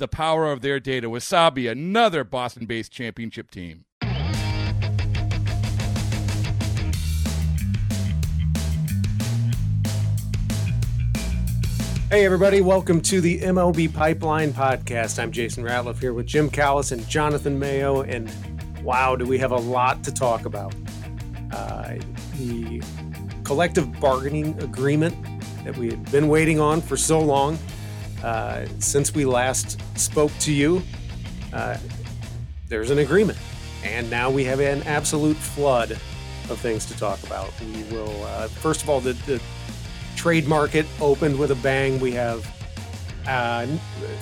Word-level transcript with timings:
the 0.00 0.08
power 0.08 0.50
of 0.50 0.62
their 0.62 0.80
data. 0.80 1.08
Wasabi, 1.08 1.70
another 1.70 2.24
Boston 2.24 2.66
based 2.66 2.90
championship 2.90 3.50
team. 3.50 3.84
Hey, 12.10 12.24
everybody, 12.24 12.60
welcome 12.60 13.00
to 13.02 13.20
the 13.20 13.38
MLB 13.38 13.94
Pipeline 13.94 14.52
Podcast. 14.52 15.22
I'm 15.22 15.30
Jason 15.30 15.62
Ratliff 15.62 16.00
here 16.00 16.12
with 16.12 16.26
Jim 16.26 16.50
Callis 16.50 16.90
and 16.90 17.06
Jonathan 17.06 17.56
Mayo. 17.56 18.00
And 18.00 18.28
wow, 18.82 19.14
do 19.14 19.26
we 19.26 19.38
have 19.38 19.52
a 19.52 19.56
lot 19.56 20.02
to 20.04 20.12
talk 20.12 20.44
about? 20.44 20.74
Uh, 21.52 21.94
the 22.36 22.82
collective 23.44 24.00
bargaining 24.00 24.60
agreement 24.60 25.14
that 25.64 25.76
we 25.76 25.90
had 25.90 26.10
been 26.10 26.28
waiting 26.28 26.58
on 26.58 26.80
for 26.80 26.96
so 26.96 27.20
long 27.20 27.58
uh, 28.22 28.66
since 28.78 29.14
we 29.14 29.24
last 29.24 29.80
spoke 29.98 30.32
to 30.40 30.52
you, 30.52 30.82
uh, 31.52 31.76
there's 32.68 32.90
an 32.90 32.98
agreement. 32.98 33.38
And 33.84 34.10
now 34.10 34.30
we 34.30 34.44
have 34.44 34.60
an 34.60 34.82
absolute 34.82 35.36
flood 35.36 35.92
of 35.92 36.58
things 36.58 36.84
to 36.86 36.96
talk 36.96 37.22
about. 37.22 37.50
We 37.60 37.82
will, 37.84 38.24
uh, 38.24 38.48
first 38.48 38.82
of 38.82 38.90
all, 38.90 39.00
the, 39.00 39.14
the 39.26 39.40
trade 40.16 40.46
market 40.46 40.86
opened 41.00 41.38
with 41.38 41.50
a 41.50 41.54
bang. 41.56 41.98
We 42.00 42.12
have 42.12 42.46
uh, 43.26 43.66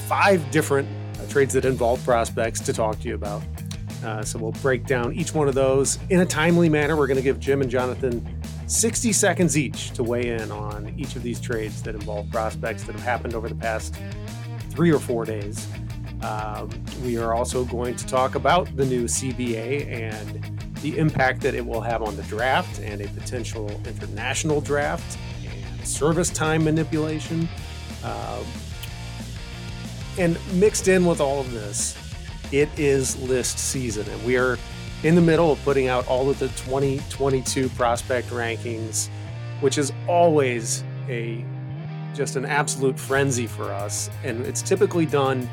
five 0.06 0.48
different 0.50 0.88
trades 1.28 1.52
that 1.54 1.64
involve 1.64 2.02
prospects 2.04 2.60
to 2.60 2.72
talk 2.72 3.00
to 3.00 3.08
you 3.08 3.14
about. 3.14 3.42
Uh, 4.04 4.22
so 4.22 4.38
we'll 4.38 4.52
break 4.52 4.86
down 4.86 5.12
each 5.12 5.34
one 5.34 5.48
of 5.48 5.54
those 5.54 5.98
in 6.10 6.20
a 6.20 6.26
timely 6.26 6.68
manner. 6.68 6.96
We're 6.96 7.08
going 7.08 7.16
to 7.16 7.22
give 7.22 7.40
Jim 7.40 7.62
and 7.62 7.70
Jonathan 7.70 8.37
60 8.68 9.12
seconds 9.14 9.56
each 9.56 9.92
to 9.92 10.04
weigh 10.04 10.28
in 10.28 10.52
on 10.52 10.94
each 10.98 11.16
of 11.16 11.22
these 11.22 11.40
trades 11.40 11.82
that 11.82 11.94
involve 11.94 12.30
prospects 12.30 12.84
that 12.84 12.92
have 12.92 13.02
happened 13.02 13.34
over 13.34 13.48
the 13.48 13.54
past 13.54 13.96
three 14.68 14.92
or 14.92 14.98
four 14.98 15.24
days. 15.24 15.66
Um, 16.22 16.68
we 17.02 17.16
are 17.16 17.32
also 17.32 17.64
going 17.64 17.96
to 17.96 18.06
talk 18.06 18.34
about 18.34 18.76
the 18.76 18.84
new 18.84 19.04
CBA 19.04 19.90
and 19.90 20.60
the 20.82 20.98
impact 20.98 21.40
that 21.40 21.54
it 21.54 21.64
will 21.64 21.80
have 21.80 22.02
on 22.02 22.14
the 22.16 22.22
draft 22.24 22.78
and 22.80 23.00
a 23.00 23.08
potential 23.08 23.70
international 23.86 24.60
draft 24.60 25.18
and 25.44 25.86
service 25.86 26.28
time 26.28 26.62
manipulation. 26.62 27.48
Um, 28.04 28.44
and 30.18 30.38
mixed 30.52 30.88
in 30.88 31.06
with 31.06 31.20
all 31.22 31.40
of 31.40 31.50
this, 31.52 31.96
it 32.52 32.68
is 32.76 33.20
list 33.22 33.58
season, 33.58 34.08
and 34.10 34.24
we 34.26 34.36
are 34.36 34.58
in 35.04 35.14
the 35.14 35.20
middle 35.20 35.52
of 35.52 35.62
putting 35.62 35.88
out 35.88 36.06
all 36.08 36.28
of 36.28 36.38
the 36.38 36.48
2022 36.48 37.68
prospect 37.70 38.28
rankings, 38.30 39.08
which 39.60 39.78
is 39.78 39.92
always 40.08 40.82
a 41.08 41.44
just 42.14 42.34
an 42.36 42.44
absolute 42.44 42.98
frenzy 42.98 43.46
for 43.46 43.72
us. 43.72 44.10
And 44.24 44.44
it's 44.44 44.60
typically 44.60 45.06
done 45.06 45.48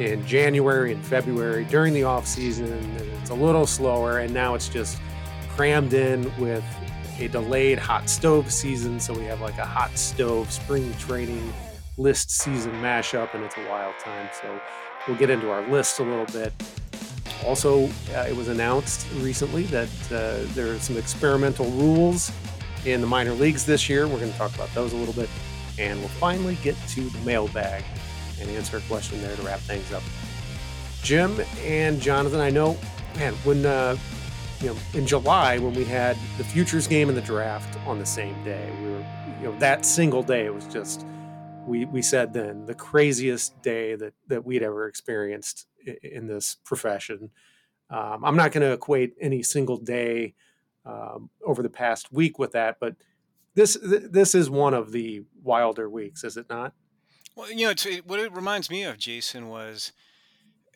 in 0.00 0.26
January 0.26 0.92
and 0.92 1.04
February 1.04 1.64
during 1.64 1.94
the 1.94 2.02
off 2.02 2.26
season. 2.26 2.72
And 2.72 3.00
it's 3.20 3.30
a 3.30 3.34
little 3.34 3.66
slower, 3.66 4.18
and 4.18 4.34
now 4.34 4.54
it's 4.54 4.68
just 4.68 4.98
crammed 5.50 5.94
in 5.94 6.30
with 6.40 6.64
a 7.18 7.28
delayed 7.28 7.78
hot 7.78 8.10
stove 8.10 8.52
season. 8.52 8.98
So 8.98 9.14
we 9.14 9.24
have 9.24 9.40
like 9.40 9.58
a 9.58 9.64
hot 9.64 9.96
stove 9.96 10.50
spring 10.50 10.92
training 10.98 11.52
list 11.96 12.30
season 12.30 12.72
mashup, 12.82 13.32
and 13.34 13.44
it's 13.44 13.56
a 13.56 13.68
wild 13.68 13.94
time. 14.00 14.28
So 14.42 14.60
we'll 15.06 15.16
get 15.16 15.30
into 15.30 15.50
our 15.50 15.66
list 15.68 16.00
a 16.00 16.02
little 16.02 16.26
bit. 16.26 16.52
Also, 17.44 17.86
uh, 18.14 18.26
it 18.28 18.34
was 18.34 18.48
announced 18.48 19.06
recently 19.16 19.64
that 19.64 19.88
uh, 20.10 20.38
there 20.54 20.72
are 20.72 20.78
some 20.78 20.96
experimental 20.96 21.70
rules 21.72 22.32
in 22.84 23.00
the 23.00 23.06
minor 23.06 23.32
leagues 23.32 23.66
this 23.66 23.88
year. 23.88 24.06
We're 24.06 24.18
going 24.18 24.32
to 24.32 24.38
talk 24.38 24.54
about 24.54 24.72
those 24.74 24.92
a 24.92 24.96
little 24.96 25.14
bit. 25.14 25.28
And 25.78 25.98
we'll 25.98 26.08
finally 26.08 26.56
get 26.62 26.76
to 26.88 27.02
the 27.02 27.18
mailbag 27.18 27.84
and 28.40 28.48
answer 28.50 28.78
a 28.78 28.80
question 28.82 29.20
there 29.20 29.36
to 29.36 29.42
wrap 29.42 29.60
things 29.60 29.92
up. 29.92 30.02
Jim 31.02 31.40
and 31.62 32.00
Jonathan, 32.00 32.40
I 32.40 32.50
know, 32.50 32.76
man, 33.16 33.34
when 33.44 33.64
uh, 33.66 33.96
you 34.60 34.68
know, 34.68 34.76
in 34.94 35.06
July 35.06 35.58
when 35.58 35.74
we 35.74 35.84
had 35.84 36.16
the 36.38 36.44
futures 36.44 36.86
game 36.86 37.08
and 37.08 37.16
the 37.16 37.22
draft 37.22 37.78
on 37.86 37.98
the 37.98 38.06
same 38.06 38.42
day, 38.44 38.70
we 38.80 38.90
were, 38.90 39.06
you 39.40 39.44
know, 39.44 39.58
that 39.58 39.84
single 39.84 40.22
day 40.22 40.48
was 40.50 40.66
just, 40.66 41.06
we 41.66 41.84
we 41.84 42.00
said 42.00 42.32
then 42.32 42.64
the 42.64 42.74
craziest 42.74 43.60
day 43.62 43.94
that 43.96 44.14
that 44.28 44.44
we'd 44.44 44.62
ever 44.62 44.88
experienced 44.88 45.66
in, 46.02 46.26
this 46.26 46.56
profession. 46.64 47.30
Um, 47.90 48.24
I'm 48.24 48.36
not 48.36 48.52
going 48.52 48.62
to 48.62 48.72
equate 48.72 49.14
any 49.20 49.42
single 49.42 49.76
day 49.76 50.34
um, 50.84 51.30
over 51.44 51.62
the 51.62 51.70
past 51.70 52.12
week 52.12 52.38
with 52.38 52.52
that, 52.52 52.78
but 52.80 52.96
this 53.54 53.78
this 53.80 54.34
is 54.34 54.50
one 54.50 54.74
of 54.74 54.92
the 54.92 55.22
wilder 55.42 55.88
weeks, 55.88 56.24
is 56.24 56.36
it 56.36 56.46
not? 56.50 56.74
Well, 57.34 57.50
you 57.50 57.66
know, 57.66 58.00
what 58.04 58.20
it 58.20 58.34
reminds 58.34 58.70
me 58.70 58.84
of, 58.84 58.98
Jason, 58.98 59.48
was 59.48 59.92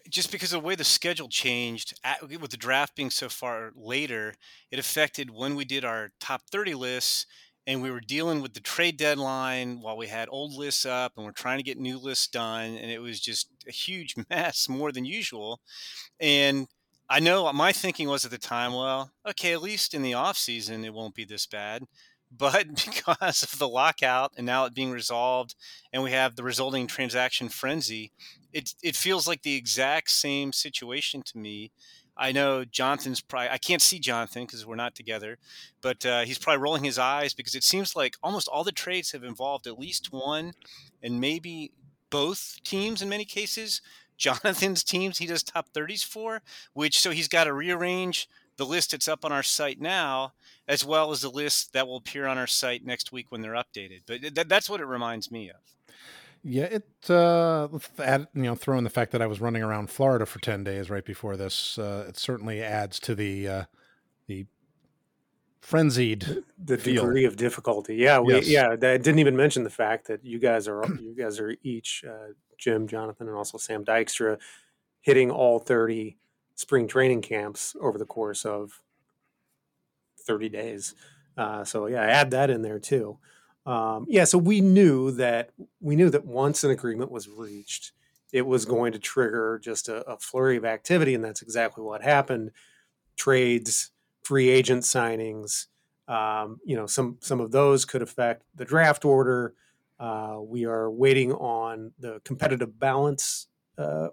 just 0.09 0.33
because 0.33 0.53
of 0.53 0.63
the 0.63 0.67
way 0.67 0.75
the 0.75 0.85
schedule 0.85 1.29
changed 1.29 1.99
with 2.41 2.51
the 2.51 2.57
draft 2.57 2.97
being 2.97 3.11
so 3.11 3.29
far 3.29 3.73
later, 3.77 4.35
it 4.71 4.79
affected 4.79 5.31
when 5.31 5.55
we 5.55 5.65
did 5.65 5.85
our 5.85 6.11
top 6.21 6.43
30 6.51 6.75
lists 6.75 7.27
and 7.71 7.81
we 7.81 7.91
were 7.93 8.01
dealing 8.01 8.43
with 8.43 8.53
the 8.55 8.61
trade 8.61 8.97
deadline 8.97 9.81
while 9.81 9.97
we 9.97 10.09
had 10.09 10.29
old 10.33 10.53
lists 10.55 10.85
up 10.85 11.13
and 11.17 11.25
we're 11.25 11.31
trying 11.31 11.59
to 11.59 11.63
get 11.63 11.79
new 11.79 11.99
lists 11.99 12.27
done 12.27 12.77
and 12.77 12.91
it 12.91 13.01
was 13.01 13.21
just 13.21 13.49
a 13.69 13.71
huge 13.71 14.17
mess 14.31 14.69
more 14.69 14.91
than 14.91 15.05
usual 15.05 15.61
and 16.19 16.67
i 17.09 17.21
know 17.21 17.51
my 17.53 17.73
thinking 17.73 18.09
was 18.09 18.25
at 18.25 18.33
the 18.33 18.39
time 18.39 18.73
well 18.75 19.13
okay 19.29 19.53
at 19.53 19.63
least 19.63 19.95
in 19.95 20.03
the 20.03 20.15
off 20.15 20.37
season 20.37 20.85
it 20.85 20.93
won't 20.93 21.15
be 21.15 21.25
this 21.25 21.47
bad 21.47 21.85
but 22.37 22.67
because 22.87 23.43
of 23.45 23.59
the 23.59 23.69
lockout 23.69 24.33
and 24.37 24.47
now 24.47 24.65
it 24.65 24.75
being 24.75 24.91
resolved 24.91 25.55
and 25.93 26.03
we 26.03 26.11
have 26.11 26.35
the 26.37 26.43
resulting 26.43 26.89
transaction 26.89 27.49
frenzy 27.49 28.13
it 28.53 28.75
it 28.83 28.97
feels 28.97 29.29
like 29.29 29.43
the 29.43 29.55
exact 29.55 30.11
same 30.11 30.53
situation 30.53 31.23
to 31.23 31.39
me. 31.39 31.71
I 32.21 32.33
know 32.33 32.67
Jonathan's 32.67 33.23
probably 33.23 33.49
I 33.49 33.57
can't 33.57 33.81
see 33.81 33.99
Jonathan 33.99 34.45
because 34.45 34.67
we're 34.67 34.77
not 34.77 34.95
together, 34.95 35.39
but 35.81 36.05
uh, 36.05 36.21
he's 36.21 36.39
probably 36.39 36.63
rolling 36.63 36.85
his 36.85 36.99
eyes 36.99 37.33
because 37.33 37.55
it 37.55 37.65
seems 37.65 37.97
like 37.97 38.17
almost 38.23 38.47
all 38.47 38.63
the 38.63 38.73
trades 38.73 39.13
have 39.13 39.25
involved 39.25 39.67
at 39.67 39.79
least 39.79 40.13
one 40.13 40.53
and 41.03 41.19
maybe 41.19 41.73
both 42.11 42.59
teams 42.63 43.01
in 43.01 43.09
many 43.09 43.25
cases. 43.25 43.81
Jonathan's 44.21 44.85
teams 44.85 45.17
he 45.17 45.25
does 45.27 45.43
top 45.43 45.73
30s 45.73 46.05
for, 46.05 46.43
which 46.75 47.01
so 47.01 47.11
he's 47.11 47.27
got 47.27 47.45
to 47.45 47.55
rearrange 47.55 48.29
the 48.59 48.67
list 48.67 48.91
that's 48.91 49.09
up 49.09 49.25
on 49.25 49.33
our 49.33 49.43
site 49.43 49.81
now, 49.81 50.35
as 50.69 50.85
well 50.85 51.11
as 51.11 51.23
the 51.23 51.31
list 51.31 51.73
that 51.73 51.87
will 51.87 51.97
appear 51.97 52.27
on 52.27 52.37
our 52.37 52.47
site 52.47 52.85
next 52.85 53.13
week 53.13 53.33
when 53.33 53.41
they're 53.41 53.55
updated. 53.55 54.03
But 54.07 54.21
th- 54.21 54.47
that's 54.47 54.69
what 54.69 54.83
it 54.83 54.85
reminds 54.85 55.31
me 55.31 55.49
of. 55.49 55.57
Yeah, 56.43 56.65
it 56.65 57.11
uh 57.11 57.69
add, 57.99 58.29
you 58.35 58.43
know, 58.43 58.55
throw 58.55 58.79
in 58.79 58.85
the 58.85 58.91
fact 58.91 59.13
that 59.13 59.21
I 59.21 59.27
was 59.27 59.41
running 59.41 59.63
around 59.63 59.91
Florida 59.91 60.25
for 60.25 60.39
10 60.41 60.65
days 60.65 60.89
right 60.89 61.05
before 61.05 61.37
this, 61.37 61.79
uh 61.79 62.07
it 62.09 62.17
certainly 62.17 62.63
adds 62.63 62.99
to 63.01 63.15
the 63.15 63.49
uh 63.49 63.65
the 64.27 64.47
frenzied 65.61 66.45
the 66.63 66.79
feel. 66.79 67.03
degree 67.05 67.25
of 67.27 67.37
difficulty. 67.37 67.97
Yeah, 67.97 68.21
we 68.21 68.35
Yes. 68.35 68.49
yeah, 68.49 68.71
I 68.73 68.77
didn't 68.77 69.19
even 69.19 69.37
mention 69.37 69.65
the 69.65 69.71
fact 69.71 70.07
that 70.09 70.25
you 70.25 70.39
guys 70.39 70.67
are 70.67 70.83
you 71.01 71.15
guys 71.15 71.39
are 71.39 71.55
each 71.63 72.05
uh, 72.09 72.33
Jim, 72.57 72.89
Jonathan, 72.89 73.29
and 73.29 73.37
also 73.37 73.59
Sam 73.59 73.85
Dykstra 73.85 74.39
hitting 75.03 75.31
all 75.31 75.59
30 75.59 76.19
spring 76.55 76.87
training 76.89 77.23
camps 77.23 77.75
over 77.81 77.99
the 77.99 78.05
course 78.07 78.45
of 78.45 78.81
30 80.27 80.49
days. 80.51 80.95
Uh, 81.37 81.65
so 81.65 81.87
yeah, 81.87 82.03
add 82.03 82.31
that 82.33 82.51
in 82.51 82.63
there 82.63 82.79
too. 82.79 83.19
Um, 83.71 84.07
yeah, 84.09 84.25
so 84.25 84.37
we 84.37 84.61
knew 84.61 85.13
that 85.13 85.51
we 85.81 85.95
knew 85.95 86.11
that 86.11 86.25
once 86.25 86.65
an 86.65 86.73
agreement 86.73 87.13
was 87.13 87.29
reached, 87.29 87.93
it 88.33 88.45
was 88.45 88.65
going 88.65 88.91
to 88.93 88.99
trigger 88.99 89.61
just 89.63 89.89
a, 89.89 90.05
a 90.11 90.19
flurry 90.19 90.57
of 90.57 90.65
activity, 90.65 91.15
and 91.15 91.23
that's 91.23 91.41
exactly 91.41 91.85
what 91.85 92.03
happened. 92.03 92.51
Trades, 93.15 93.93
free 94.23 94.49
agent 94.49 94.83
signings, 94.83 95.67
um, 96.09 96.59
you 96.65 96.75
know, 96.75 96.87
some 96.87 97.19
some 97.21 97.41
of 97.41 97.53
those 97.53 97.85
could 97.85 98.03
affect 98.03 98.43
the 98.57 98.65
draft 98.65 99.05
order. 99.05 99.55
Uh, 100.01 100.39
we 100.43 100.65
are 100.65 100.91
waiting 100.91 101.33
on 101.33 101.93
the 102.01 102.21
competitive 102.25 102.81
balance 102.81 103.47
uh, 103.79 104.09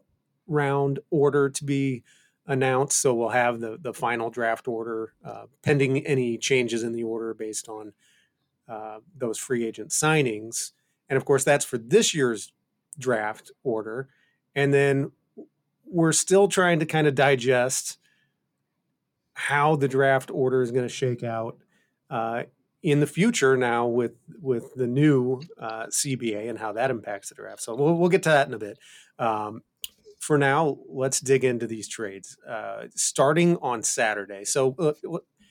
round 0.46 1.00
order 1.10 1.50
to 1.50 1.64
be 1.64 2.04
announced, 2.46 3.02
so 3.02 3.12
we'll 3.16 3.30
have 3.30 3.60
the 3.60 3.80
the 3.82 3.94
final 3.94 4.30
draft 4.30 4.68
order 4.68 5.14
uh, 5.26 5.46
pending 5.64 6.06
any 6.06 6.38
changes 6.38 6.84
in 6.84 6.92
the 6.92 7.04
order 7.04 7.34
based 7.34 7.68
on 7.68 7.94
uh, 8.68 9.00
those 9.18 9.38
free 9.38 9.66
agent 9.66 9.90
signings. 9.90 10.72
And 11.10 11.18
of 11.18 11.26
course, 11.26 11.44
that's 11.44 11.66
for 11.66 11.78
this 11.78 12.14
year's 12.14 12.52
draft 13.00 13.52
order. 13.64 14.10
And 14.56 14.74
then 14.74 15.12
we're 15.86 16.12
still 16.12 16.48
trying 16.48 16.80
to 16.80 16.86
kind 16.86 17.08
of 17.08 17.16
digest 17.16 17.98
how 19.34 19.76
the 19.76 19.88
draft 19.88 20.32
order 20.32 20.62
is 20.62 20.72
going 20.72 20.86
to 20.88 20.94
shake 20.94 21.24
out 21.24 21.58
uh, 22.10 22.44
in 22.82 23.00
the 23.00 23.08
future 23.08 23.56
now 23.56 23.86
with 23.86 24.14
with 24.42 24.74
the 24.76 24.88
new 24.88 25.42
uh, 25.60 25.86
CBA 25.88 26.50
and 26.50 26.58
how 26.58 26.74
that 26.74 26.90
impacts 26.90 27.30
the 27.30 27.36
draft. 27.36 27.62
So 27.62 27.76
we'll, 27.76 27.96
we'll 27.96 28.10
get 28.10 28.24
to 28.24 28.30
that 28.30 28.48
in 28.48 28.54
a 28.54 28.60
bit. 28.60 28.80
Um, 29.20 29.62
for 30.20 30.38
now, 30.38 30.80
let's 30.90 31.20
dig 31.20 31.44
into 31.44 31.68
these 31.68 31.88
trades 31.88 32.38
uh, 32.48 32.86
starting 32.96 33.58
on 33.58 33.84
Saturday. 33.84 34.44
So 34.44 34.76
uh, 34.80 34.94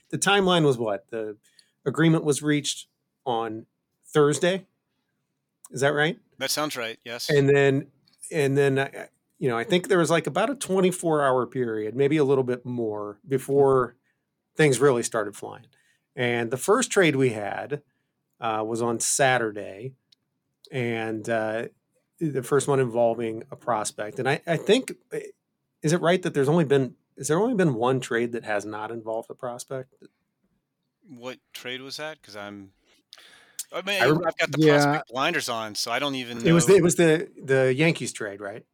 the 0.09 0.17
timeline 0.17 0.65
was 0.65 0.77
what 0.77 1.09
the 1.09 1.37
agreement 1.85 2.23
was 2.23 2.43
reached 2.43 2.87
on 3.27 3.67
Thursday. 4.07 4.65
Is 5.71 5.81
that 5.81 5.93
right? 5.93 6.17
That 6.39 6.49
sounds 6.49 6.75
right. 6.77 6.97
Yes. 7.03 7.29
And 7.29 7.49
then, 7.49 7.87
and 8.31 8.57
then, 8.57 8.79
uh, 8.79 8.89
you 9.37 9.49
know, 9.49 9.57
I 9.57 9.63
think 9.63 9.89
there 9.89 9.99
was 9.99 10.09
like 10.09 10.25
about 10.25 10.49
a 10.49 10.55
24 10.55 11.23
hour 11.23 11.45
period, 11.45 11.95
maybe 11.95 12.17
a 12.17 12.23
little 12.23 12.43
bit 12.43 12.65
more 12.65 13.19
before 13.27 13.95
things 14.55 14.79
really 14.79 15.03
started 15.03 15.35
flying. 15.35 15.67
And 16.15 16.49
the 16.49 16.57
first 16.57 16.89
trade 16.89 17.15
we 17.15 17.29
had 17.29 17.81
uh, 18.39 18.63
was 18.65 18.81
on 18.81 18.99
Saturday, 18.99 19.93
and 20.71 21.29
uh, 21.29 21.67
the 22.19 22.41
first 22.41 22.67
one 22.67 22.79
involving 22.79 23.43
a 23.51 23.55
prospect. 23.55 24.17
And 24.17 24.27
I, 24.27 24.41
I 24.47 24.57
think, 24.57 24.93
eh, 25.11 25.19
is 25.83 25.93
it 25.93 26.01
right 26.01 26.21
that 26.23 26.33
there's 26.33 26.49
only 26.49 26.65
been 26.65 26.95
is 27.17 27.27
there 27.27 27.39
only 27.39 27.55
been 27.55 27.73
one 27.73 27.99
trade 27.99 28.31
that 28.33 28.45
has 28.45 28.63
not 28.63 28.91
involved 28.91 29.29
a 29.31 29.33
prospect? 29.33 29.95
What 31.09 31.39
trade 31.51 31.81
was 31.81 31.97
that? 31.97 32.21
Because 32.21 32.35
I'm 32.35 32.71
I 33.73 33.81
mean, 33.81 34.01
I 34.01 34.05
have 34.07 34.37
got 34.37 34.51
the 34.51 34.57
yeah. 34.59 34.73
prospect 34.83 35.09
blinders 35.09 35.49
on, 35.49 35.75
so 35.75 35.91
I 35.91 35.99
don't 35.99 36.15
even 36.15 36.39
know. 36.39 36.45
It 36.45 36.53
was 36.53 36.65
the, 36.65 36.75
it 36.75 36.83
was 36.83 36.95
the 36.95 37.29
the 37.41 37.73
Yankees 37.73 38.13
trade, 38.13 38.39
right? 38.41 38.65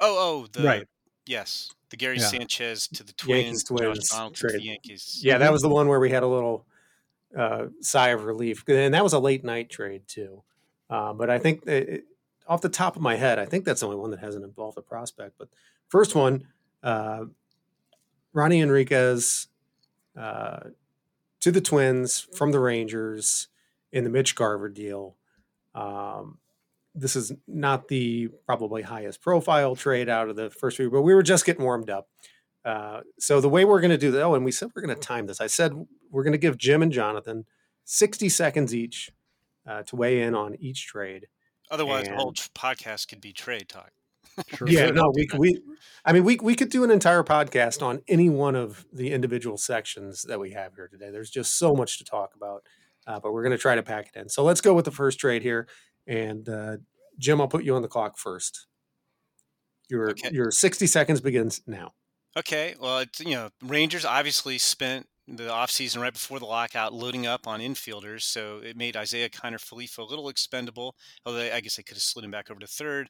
oh, 0.00 0.42
oh, 0.42 0.46
the 0.52 0.66
Right. 0.66 0.88
yes, 1.26 1.70
the 1.90 1.96
Gary 1.96 2.18
Yeah. 2.18 2.26
Sanchez 2.26 2.88
to 2.88 3.04
the 3.04 3.12
Twins, 3.12 3.64
Twins 3.64 4.08
to 4.08 4.16
the 4.16 4.30
trade. 4.32 4.62
Yankees. 4.62 5.20
Yeah, 5.22 5.38
that 5.38 5.52
was 5.52 5.62
the 5.62 5.68
one 5.68 5.88
where 5.88 6.00
we 6.00 6.10
had 6.10 6.22
a 6.22 6.26
little 6.26 6.66
uh, 7.36 7.66
sigh 7.80 8.08
of 8.08 8.24
relief, 8.24 8.64
and 8.66 8.94
that 8.94 9.04
was 9.04 9.12
a 9.12 9.18
late 9.18 9.44
night 9.44 9.70
trade 9.70 10.02
too. 10.06 10.42
Uh, 10.88 11.12
but 11.12 11.30
I 11.30 11.38
think 11.38 11.64
that 11.66 11.88
it, 11.94 12.04
off 12.48 12.62
the 12.62 12.68
top 12.68 12.96
of 12.96 13.02
my 13.02 13.14
head, 13.14 13.38
I 13.38 13.44
think 13.44 13.64
that's 13.64 13.80
the 13.80 13.86
only 13.86 13.98
one 13.98 14.10
that 14.10 14.20
hasn't 14.20 14.44
involved 14.44 14.76
a 14.78 14.82
prospect. 14.82 15.36
But 15.38 15.48
first 15.88 16.14
one, 16.16 16.48
uh, 16.82 17.26
Ronny 18.32 18.58
Henriquez 18.58 19.46
uh, 20.16 20.60
to 21.40 21.52
the 21.52 21.60
Twins 21.60 22.26
from 22.34 22.50
the 22.50 22.58
Rangers 22.58 23.48
in 23.92 24.04
the 24.04 24.10
Mitch 24.10 24.34
Garver 24.34 24.68
deal. 24.68 25.16
Um, 25.74 26.38
this 26.94 27.16
is 27.16 27.32
not 27.46 27.88
the 27.88 28.28
probably 28.46 28.82
highest 28.82 29.20
profile 29.20 29.76
trade 29.76 30.08
out 30.08 30.28
of 30.28 30.36
the 30.36 30.50
first 30.50 30.78
week, 30.78 30.90
but 30.90 31.02
we 31.02 31.14
were 31.14 31.22
just 31.22 31.44
getting 31.44 31.64
warmed 31.64 31.90
up. 31.90 32.08
Uh, 32.64 33.00
so 33.18 33.40
the 33.40 33.48
way 33.48 33.64
we're 33.64 33.80
going 33.80 33.90
to 33.90 33.98
do 33.98 34.10
that, 34.10 34.22
oh, 34.22 34.34
and 34.34 34.44
we 34.44 34.52
said 34.52 34.68
we're 34.74 34.82
going 34.82 34.94
to 34.94 35.00
time 35.00 35.26
this. 35.26 35.40
I 35.40 35.46
said 35.46 35.72
we're 36.10 36.24
going 36.24 36.32
to 36.32 36.38
give 36.38 36.58
Jim 36.58 36.82
and 36.82 36.92
Jonathan 36.92 37.46
60 37.84 38.28
seconds 38.28 38.74
each 38.74 39.10
uh, 39.66 39.82
to 39.84 39.96
weigh 39.96 40.22
in 40.22 40.34
on 40.34 40.56
each 40.60 40.86
trade. 40.86 41.28
Otherwise, 41.70 42.06
the 42.06 42.16
whole 42.16 42.32
podcast 42.32 43.08
could 43.08 43.20
be 43.20 43.32
trade 43.32 43.68
talk. 43.68 43.92
Sure. 44.54 44.68
yeah, 44.68 44.90
no, 44.90 45.12
we, 45.14 45.28
we, 45.36 45.60
I 46.04 46.12
mean, 46.12 46.24
we, 46.24 46.38
we 46.42 46.54
could 46.54 46.70
do 46.70 46.82
an 46.82 46.90
entire 46.90 47.22
podcast 47.22 47.82
on 47.82 48.00
any 48.08 48.28
one 48.28 48.56
of 48.56 48.86
the 48.92 49.12
individual 49.12 49.56
sections 49.56 50.22
that 50.22 50.40
we 50.40 50.50
have 50.50 50.74
here 50.74 50.88
today. 50.88 51.10
There's 51.10 51.30
just 51.30 51.58
so 51.58 51.74
much 51.74 51.98
to 51.98 52.04
talk 52.04 52.34
about, 52.34 52.64
uh, 53.06 53.20
but 53.20 53.32
we're 53.32 53.42
going 53.42 53.52
to 53.56 53.58
try 53.58 53.74
to 53.74 53.82
pack 53.82 54.10
it 54.14 54.18
in. 54.18 54.28
So 54.28 54.42
let's 54.44 54.60
go 54.60 54.74
with 54.74 54.84
the 54.84 54.90
first 54.90 55.18
trade 55.18 55.42
here. 55.42 55.68
And 56.06 56.48
uh, 56.48 56.76
Jim, 57.18 57.40
I'll 57.40 57.48
put 57.48 57.64
you 57.64 57.74
on 57.76 57.82
the 57.82 57.88
clock 57.88 58.18
first. 58.18 58.66
Your, 59.88 60.10
Okay. 60.10 60.30
your 60.32 60.50
60 60.50 60.86
seconds 60.86 61.20
begins 61.20 61.62
now. 61.66 61.92
Okay, 62.36 62.76
well, 62.80 63.00
it's, 63.00 63.18
you 63.20 63.32
know, 63.34 63.50
Rangers 63.64 64.04
obviously 64.04 64.56
spent 64.56 65.08
the 65.36 65.44
offseason 65.44 66.00
right 66.00 66.12
before 66.12 66.40
the 66.40 66.44
lockout 66.44 66.92
loading 66.92 67.26
up 67.26 67.46
on 67.46 67.60
infielders, 67.60 68.22
so 68.22 68.58
it 68.64 68.76
made 68.76 68.96
Isiah 68.96 69.28
Kiner 69.28 69.60
a 69.98 70.04
little 70.04 70.28
expendable. 70.28 70.96
Although 71.24 71.50
I 71.52 71.60
guess 71.60 71.76
they 71.76 71.82
could 71.82 71.96
have 71.96 72.02
slid 72.02 72.24
him 72.24 72.32
back 72.32 72.50
over 72.50 72.58
to 72.58 72.66
third. 72.66 73.08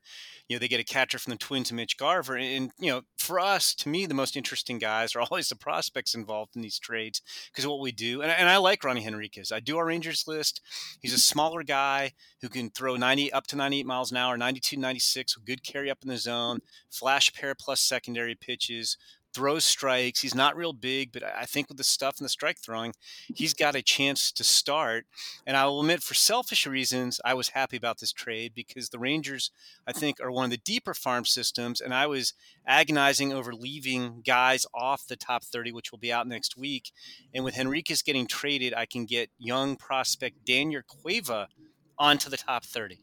You 0.49 0.57
know, 0.57 0.61
they 0.61 0.69
get 0.69 0.81
a 0.81 0.85
catcher 0.85 1.19
from 1.19 1.31
the 1.33 1.39
Twins, 1.39 1.73
Mitch 1.73 1.97
Garver, 1.97 2.37
and 2.37 2.71
you 2.79 2.91
know, 2.91 3.03
for 3.17 3.41
us, 3.41 3.75
to 3.77 3.89
me, 3.89 4.05
the 4.07 4.15
most 4.15 4.37
interesting 4.37 4.79
guys 4.79 5.17
are 5.17 5.21
always 5.31 5.49
the 5.49 5.57
prospects 5.57 6.15
involved 6.15 6.57
in 6.57 6.63
these 6.63 6.79
trades 6.79 7.23
because 7.51 7.67
what 7.67 7.81
we 7.81 7.93
do. 7.93 8.21
And, 8.21 8.31
and 8.31 8.49
I 8.49 8.59
like 8.59 8.85
Ronny 8.85 9.03
Henriquez. 9.03 9.51
I 9.51 9.61
do 9.61 9.79
our 9.79 9.87
Rangers 9.87 10.25
list. 10.27 10.61
He's 11.01 11.15
a 11.15 11.19
smaller 11.19 11.63
guy 11.63 12.13
who 12.43 12.49
can 12.49 12.71
throw 12.71 12.97
90 12.97 13.33
up 13.33 13.47
to 13.49 13.57
98 13.57 13.87
miles 13.87 14.11
an 14.11 14.19
hour, 14.19 14.37
92, 14.37 14.77
96, 14.77 15.37
with 15.37 15.47
good 15.47 15.63
carry 15.63 15.91
up 15.91 15.99
in 16.03 16.09
the 16.09 16.19
zone, 16.19 16.61
flash 16.91 17.33
pair 17.33 17.55
plus 17.55 17.81
secondary 17.81 18.35
pitches 18.35 18.97
throws 19.33 19.65
strikes. 19.65 20.21
He's 20.21 20.35
not 20.35 20.57
real 20.57 20.73
big, 20.73 21.13
but 21.13 21.23
I 21.23 21.45
think 21.45 21.69
with 21.69 21.79
the 21.79 21.85
stuff 21.85 22.19
and 22.19 22.25
the 22.25 22.31
strike 22.31 22.59
throwing, 22.59 22.95
he's 23.35 23.55
got 23.55 23.75
a 23.75 23.83
chance 23.83 24.33
to 24.33 24.45
start. 24.45 25.07
And 25.47 25.57
I 25.57 25.67
will 25.67 25.81
admit, 25.81 26.03
for 26.03 26.15
selfish 26.15 26.67
reasons, 26.67 27.21
I 27.25 27.35
was 27.35 27.51
happy 27.51 27.77
about 27.77 27.99
this 27.99 28.13
trade 28.13 28.53
because 28.55 28.89
the 28.89 28.99
Rangers, 28.99 29.51
I 29.87 29.93
think, 29.93 30.21
are 30.21 30.31
one 30.31 30.45
of 30.45 30.51
the 30.51 30.57
deeper 30.59 30.95
farm 30.95 31.25
systems. 31.25 31.81
And 31.81 31.95
I 31.95 32.07
was 32.07 32.35
agonizing 32.67 33.33
over 33.33 33.53
leaving 33.53 34.23
guys 34.25 34.67
off 34.75 35.07
the 35.07 35.17
top 35.17 35.45
30, 35.45 35.73
which 35.73 35.91
will 35.93 35.99
be 35.99 36.13
out 36.13 36.27
next 36.27 36.57
week. 36.57 36.93
And 37.35 37.45
with 37.45 37.55
Henriquez 37.55 38.03
getting 38.03 38.27
traded, 38.27 38.75
I 38.75 38.87
can 38.87 39.07
get 39.07 39.31
young 39.39 39.77
prospect 39.77 40.45
Daniel 40.45 40.83
Cueva 40.87 41.49
onto 41.99 42.31
the 42.31 42.37
top 42.37 42.65
30. 42.65 42.99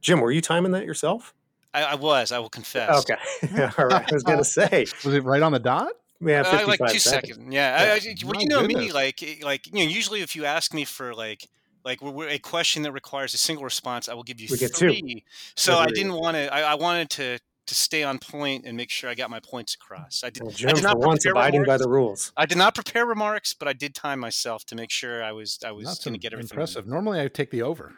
Jim, 0.00 0.20
were 0.20 0.30
you 0.30 0.40
timing 0.40 0.72
that 0.72 0.84
yourself? 0.84 1.34
I, 1.76 1.92
I 1.92 1.94
was, 1.94 2.32
I 2.32 2.38
will 2.38 2.48
confess. 2.48 2.90
Okay. 3.08 3.16
All 3.78 3.86
right. 3.86 4.10
I 4.10 4.14
was 4.14 4.22
going 4.22 4.38
to 4.38 4.44
say, 4.44 4.86
Was 5.04 5.14
it 5.14 5.24
right 5.24 5.42
on 5.42 5.52
the 5.52 5.58
dot? 5.58 5.92
we 6.20 6.32
have 6.32 6.46
Uh, 6.46 6.66
like 6.66 6.78
two 6.90 6.98
seconds. 6.98 7.34
seconds. 7.36 7.54
Yeah. 7.54 7.76
I, 7.78 7.84
I, 7.96 8.14
well, 8.24 8.34
My 8.34 8.40
you 8.40 8.48
know 8.48 8.62
me, 8.62 8.90
like, 8.92 9.22
eh, 9.22 9.36
like 9.42 9.66
you 9.66 9.84
know, 9.84 9.90
usually 9.90 10.22
if 10.22 10.34
you 10.34 10.44
ask 10.46 10.72
me 10.72 10.84
for 10.84 11.14
like, 11.14 11.46
like 11.84 12.00
we're- 12.02 12.14
we're- 12.14 12.32
a 12.34 12.38
question 12.38 12.82
that 12.84 12.92
requires 12.92 13.34
a 13.34 13.36
single 13.38 13.64
response, 13.64 14.08
I 14.08 14.14
will 14.14 14.22
give 14.24 14.40
you 14.40 14.48
We 14.50 14.56
get 14.58 14.74
two. 14.74 14.88
three. 14.90 15.24
So 15.54 15.76
I 15.78 15.86
didn't 15.86 16.14
want 16.14 16.36
to. 16.36 16.52
I, 16.52 16.72
I 16.72 16.74
wanted 16.74 17.10
to 17.10 17.38
to 17.66 17.74
stay 17.74 18.04
on 18.04 18.16
point 18.20 18.64
and 18.64 18.76
make 18.76 18.90
sure 18.90 19.10
I 19.10 19.14
got 19.16 19.28
my 19.28 19.40
points 19.40 19.74
across. 19.74 20.22
I 20.24 20.30
did. 20.30 20.44
Well, 20.44 20.52
I 20.52 20.54
Jim, 20.54 20.68
did 20.68 20.76
for 20.78 20.82
not 20.84 20.98
once, 20.98 21.24
prepare 21.24 21.32
abiding 21.42 21.64
by 21.64 21.76
the 21.76 21.88
rules. 21.88 22.32
I 22.36 22.46
did 22.46 22.58
not 22.58 22.74
prepare 22.76 23.04
remarks, 23.04 23.54
but 23.54 23.66
I 23.68 23.72
did 23.72 23.94
time 23.94 24.20
myself 24.20 24.64
to 24.66 24.74
make 24.76 24.90
sure 24.90 25.22
I 25.22 25.32
was 25.32 25.58
I 25.66 25.72
was 25.72 25.98
going 25.98 26.14
to 26.14 26.18
get 26.18 26.32
everything. 26.32 26.54
impressive. 26.54 26.86
Normally, 26.86 27.20
I 27.20 27.28
take 27.28 27.50
the 27.50 27.62
over. 27.62 27.92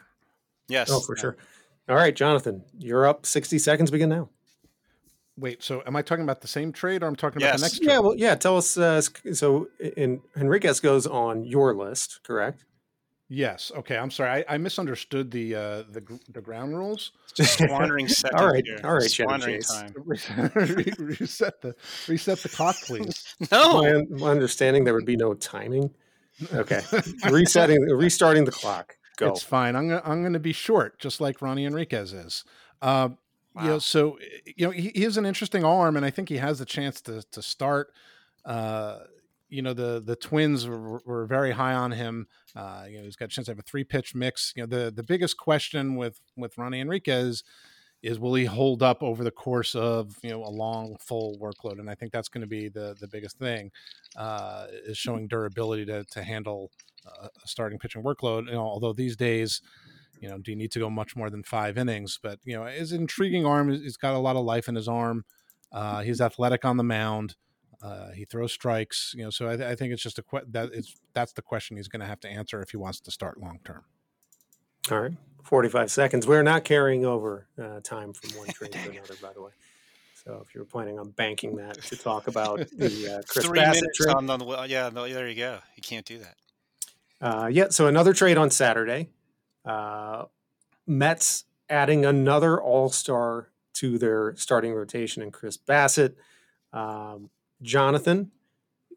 Yes. 0.67 0.89
Oh, 0.91 0.99
for 0.99 1.15
yeah. 1.15 1.21
sure. 1.21 1.37
All 1.89 1.95
right, 1.95 2.15
Jonathan, 2.15 2.63
you're 2.77 3.07
up. 3.07 3.25
60 3.25 3.57
seconds 3.57 3.89
begin 3.89 4.09
now. 4.09 4.29
Wait, 5.37 5.63
so 5.63 5.81
am 5.87 5.95
I 5.95 6.01
talking 6.01 6.23
about 6.23 6.41
the 6.41 6.47
same 6.47 6.71
trade 6.71 7.01
or 7.01 7.07
I'm 7.07 7.15
talking 7.15 7.41
about 7.41 7.57
the 7.57 7.61
next 7.63 7.77
trade? 7.77 7.89
Yeah, 7.89 7.99
well, 7.99 8.15
yeah. 8.15 8.35
Tell 8.35 8.57
us. 8.57 8.77
Uh, 8.77 9.01
so, 9.01 9.69
in 9.95 10.21
Henriquez 10.35 10.81
goes 10.81 11.07
on 11.07 11.45
your 11.45 11.73
list, 11.73 12.19
correct? 12.23 12.65
Yes. 13.29 13.71
Okay. 13.75 13.97
I'm 13.97 14.11
sorry. 14.11 14.43
I, 14.47 14.55
I 14.55 14.57
misunderstood 14.57 15.31
the 15.31 15.55
uh, 15.55 15.83
the 15.89 16.19
the 16.29 16.41
ground 16.41 16.75
rules. 16.75 17.11
Just 17.33 17.53
squandering 17.53 18.07
seconds. 18.09 18.41
right, 18.41 18.65
here. 18.65 18.79
all 18.83 18.95
right, 18.95 19.09
Chevy 19.09 19.27
Squandering 19.27 19.61
time. 19.61 19.93
Reset 20.05 21.61
the 21.61 21.75
reset 22.07 22.39
the 22.39 22.49
clock, 22.49 22.75
please. 22.85 23.35
No. 23.51 23.81
My, 23.81 24.03
my 24.09 24.31
understanding 24.31 24.83
there 24.83 24.93
would 24.93 25.05
be 25.05 25.15
no 25.15 25.33
timing. 25.33 25.91
Okay, 26.53 26.81
resetting, 27.29 27.81
restarting 27.81 28.45
the 28.45 28.51
clock. 28.51 28.95
Go. 29.19 29.29
It's 29.29 29.43
fine. 29.43 29.75
I'm 29.75 29.87
gonna 29.89 30.01
I'm 30.05 30.23
gonna 30.23 30.39
be 30.39 30.53
short, 30.53 30.99
just 30.99 31.21
like 31.21 31.41
Ronny 31.41 31.63
Henriquez 31.65 32.13
is. 32.13 32.43
Uh, 32.81 33.09
You 33.59 33.67
know, 33.67 33.73
Wow. 33.73 33.79
so 33.79 34.19
you 34.45 34.65
know 34.67 34.71
he, 34.71 34.91
he 34.95 35.03
has 35.03 35.17
an 35.17 35.25
interesting 35.25 35.63
arm, 35.65 35.97
and 35.97 36.05
I 36.05 36.11
think 36.11 36.29
he 36.29 36.37
has 36.37 36.59
the 36.59 36.65
chance 36.65 37.01
to 37.01 37.23
to 37.31 37.41
start. 37.41 37.93
Uh, 38.45 38.99
you 39.49 39.61
know, 39.61 39.73
the 39.73 40.01
the 40.05 40.15
Twins 40.15 40.67
were, 40.67 40.99
were 41.05 41.25
very 41.25 41.51
high 41.51 41.73
on 41.73 41.91
him. 41.91 42.27
Uh, 42.55 42.85
you 42.89 42.99
know, 42.99 43.03
he's 43.03 43.15
got 43.15 43.25
a 43.25 43.29
chance 43.29 43.45
to 43.47 43.51
have 43.51 43.59
a 43.59 43.63
three 43.63 43.83
pitch 43.83 44.15
mix. 44.15 44.53
You 44.55 44.63
know, 44.65 44.67
the 44.67 44.91
the 44.91 45.03
biggest 45.03 45.37
question 45.37 45.95
with 45.95 46.19
with 46.37 46.57
Ronny 46.57 46.77
Henriquez 46.79 47.43
is 48.01 48.19
will 48.19 48.35
he 48.35 48.45
hold 48.45 48.81
up 48.83 49.03
over 49.03 49.23
the 49.23 49.31
course 49.31 49.75
of 49.75 50.15
you 50.23 50.29
know 50.29 50.43
a 50.43 50.49
long 50.49 50.95
full 50.99 51.37
workload, 51.39 51.79
and 51.79 51.89
I 51.89 51.95
think 51.95 52.11
that's 52.13 52.29
going 52.29 52.41
to 52.41 52.47
be 52.47 52.69
the 52.69 52.95
the 52.99 53.07
biggest 53.07 53.37
thing 53.39 53.71
uh, 54.15 54.67
is 54.85 54.97
showing 54.97 55.27
durability 55.27 55.85
to 55.87 56.03
to 56.05 56.23
handle 56.23 56.71
a 57.05 57.29
starting 57.45 57.79
pitching 57.79 58.03
workload. 58.03 58.47
You 58.47 58.53
know, 58.53 58.61
although 58.61 58.93
these 58.93 59.15
days, 59.15 59.61
you 60.19 60.29
know, 60.29 60.37
do 60.37 60.51
you 60.51 60.57
need 60.57 60.71
to 60.71 60.79
go 60.79 60.89
much 60.89 61.15
more 61.15 61.29
than 61.29 61.43
five 61.43 61.77
innings? 61.77 62.19
But 62.21 62.39
you 62.43 62.55
know, 62.55 62.65
his 62.65 62.91
intriguing 62.91 63.45
arm. 63.45 63.69
He's 63.69 63.97
got 63.97 64.13
a 64.13 64.19
lot 64.19 64.35
of 64.35 64.43
life 64.43 64.67
in 64.67 64.75
his 64.75 64.87
arm. 64.87 65.25
Uh, 65.71 66.01
he's 66.01 66.21
athletic 66.21 66.65
on 66.65 66.77
the 66.77 66.83
mound. 66.83 67.35
Uh, 67.81 68.11
he 68.11 68.25
throws 68.25 68.51
strikes. 68.51 69.13
You 69.15 69.23
know, 69.23 69.29
so 69.29 69.47
I, 69.47 69.71
I 69.71 69.75
think 69.75 69.93
it's 69.93 70.03
just 70.03 70.19
a 70.19 70.23
que- 70.23 70.45
that 70.49 70.69
is 70.73 70.95
that's 71.13 71.33
the 71.33 71.41
question 71.41 71.77
he's 71.77 71.87
going 71.87 72.01
to 72.01 72.05
have 72.05 72.19
to 72.21 72.29
answer 72.29 72.61
if 72.61 72.71
he 72.71 72.77
wants 72.77 72.99
to 73.01 73.11
start 73.11 73.39
long 73.39 73.59
term. 73.63 73.83
All 74.91 74.99
right, 74.99 75.13
forty-five 75.43 75.91
seconds. 75.91 76.27
We're 76.27 76.43
not 76.43 76.63
carrying 76.63 77.05
over 77.05 77.47
uh, 77.61 77.79
time 77.81 78.13
from 78.13 78.37
one 78.37 78.47
trade 78.53 78.73
to 78.73 78.89
another, 78.89 79.15
by 79.21 79.33
the 79.33 79.41
way. 79.41 79.51
So 80.25 80.43
if 80.45 80.53
you're 80.53 80.65
planning 80.65 80.99
on 80.99 81.11
banking 81.11 81.55
that 81.57 81.81
to 81.83 81.95
talk 81.95 82.27
about 82.27 82.59
the 82.71 83.19
uh, 83.19 83.21
Chris 83.27 83.45
Three 83.45 83.59
Bassitt 83.59 83.75
minutes 83.75 83.97
trade, 83.97 84.15
on 84.15 84.25
the 84.25 84.65
yeah. 84.67 84.89
No, 84.93 85.07
there 85.07 85.29
you 85.29 85.35
go. 85.35 85.59
You 85.75 85.81
can't 85.81 86.05
do 86.05 86.17
that. 86.19 86.35
Uh, 87.21 87.49
yeah, 87.51 87.69
so 87.69 87.87
another 87.87 88.13
trade 88.13 88.37
on 88.37 88.49
Saturday. 88.49 89.09
Uh, 89.65 90.25
Mets 90.87 91.45
adding 91.69 92.05
another 92.05 92.61
All 92.61 92.89
Star 92.89 93.49
to 93.73 93.97
their 93.97 94.35
starting 94.35 94.73
rotation 94.73 95.21
in 95.21 95.31
Chris 95.31 95.57
Bassitt. 95.57 96.15
Um, 96.73 97.29
Jonathan, 97.61 98.31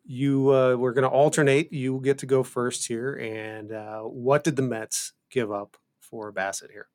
you 0.05 0.51
uh, 0.51 0.77
we're 0.77 0.93
going 0.93 1.03
to 1.03 1.09
alternate. 1.09 1.73
You 1.73 2.01
get 2.01 2.19
to 2.19 2.27
go 2.27 2.43
first 2.43 2.87
here. 2.87 3.15
And 3.15 3.73
uh, 3.73 4.01
what 4.01 4.45
did 4.45 4.57
the 4.57 4.63
Mets 4.63 5.13
give 5.31 5.51
up 5.51 5.77
for 6.01 6.33
Bassitt 6.33 6.71
here? 6.71 6.89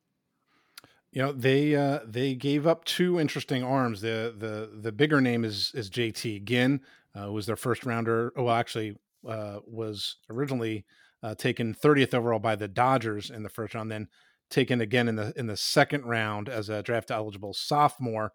You 1.12 1.24
know 1.24 1.31
they 1.31 1.75
uh, 1.75 2.00
they 2.05 2.36
gave 2.36 2.67
up 2.67 2.86
two 2.86 3.19
interesting 3.19 3.63
arms. 3.63 4.01
The 4.01 4.34
the 4.38 4.69
the 4.79 4.91
bigger 4.91 5.22
name 5.22 5.46
is 5.46 5.72
is 5.74 5.89
JT 5.89 6.43
Ginn, 6.43 6.81
uh, 7.19 7.31
was 7.31 7.46
their 7.46 7.55
first 7.55 7.86
rounder. 7.86 8.34
Oh, 8.36 8.43
well, 8.43 8.55
actually, 8.55 8.98
uh, 9.27 9.60
was 9.65 10.17
originally 10.29 10.86
uh, 11.24 11.36
taken 11.36 11.74
30th 11.74 12.14
overall 12.14 12.40
by 12.40 12.56
the 12.56 12.68
Dodgers 12.68 13.30
in 13.30 13.44
the 13.44 13.50
first 13.50 13.74
round, 13.74 13.92
then 13.92 14.08
taken 14.50 14.82
again 14.82 15.08
in 15.08 15.16
the 15.16 15.34
in 15.36 15.48
the 15.48 15.58
second 15.58 16.06
round 16.06 16.48
as 16.48 16.70
a 16.70 16.84
draft 16.84 17.12
eligible 17.12 17.54
sophomore. 17.54 18.32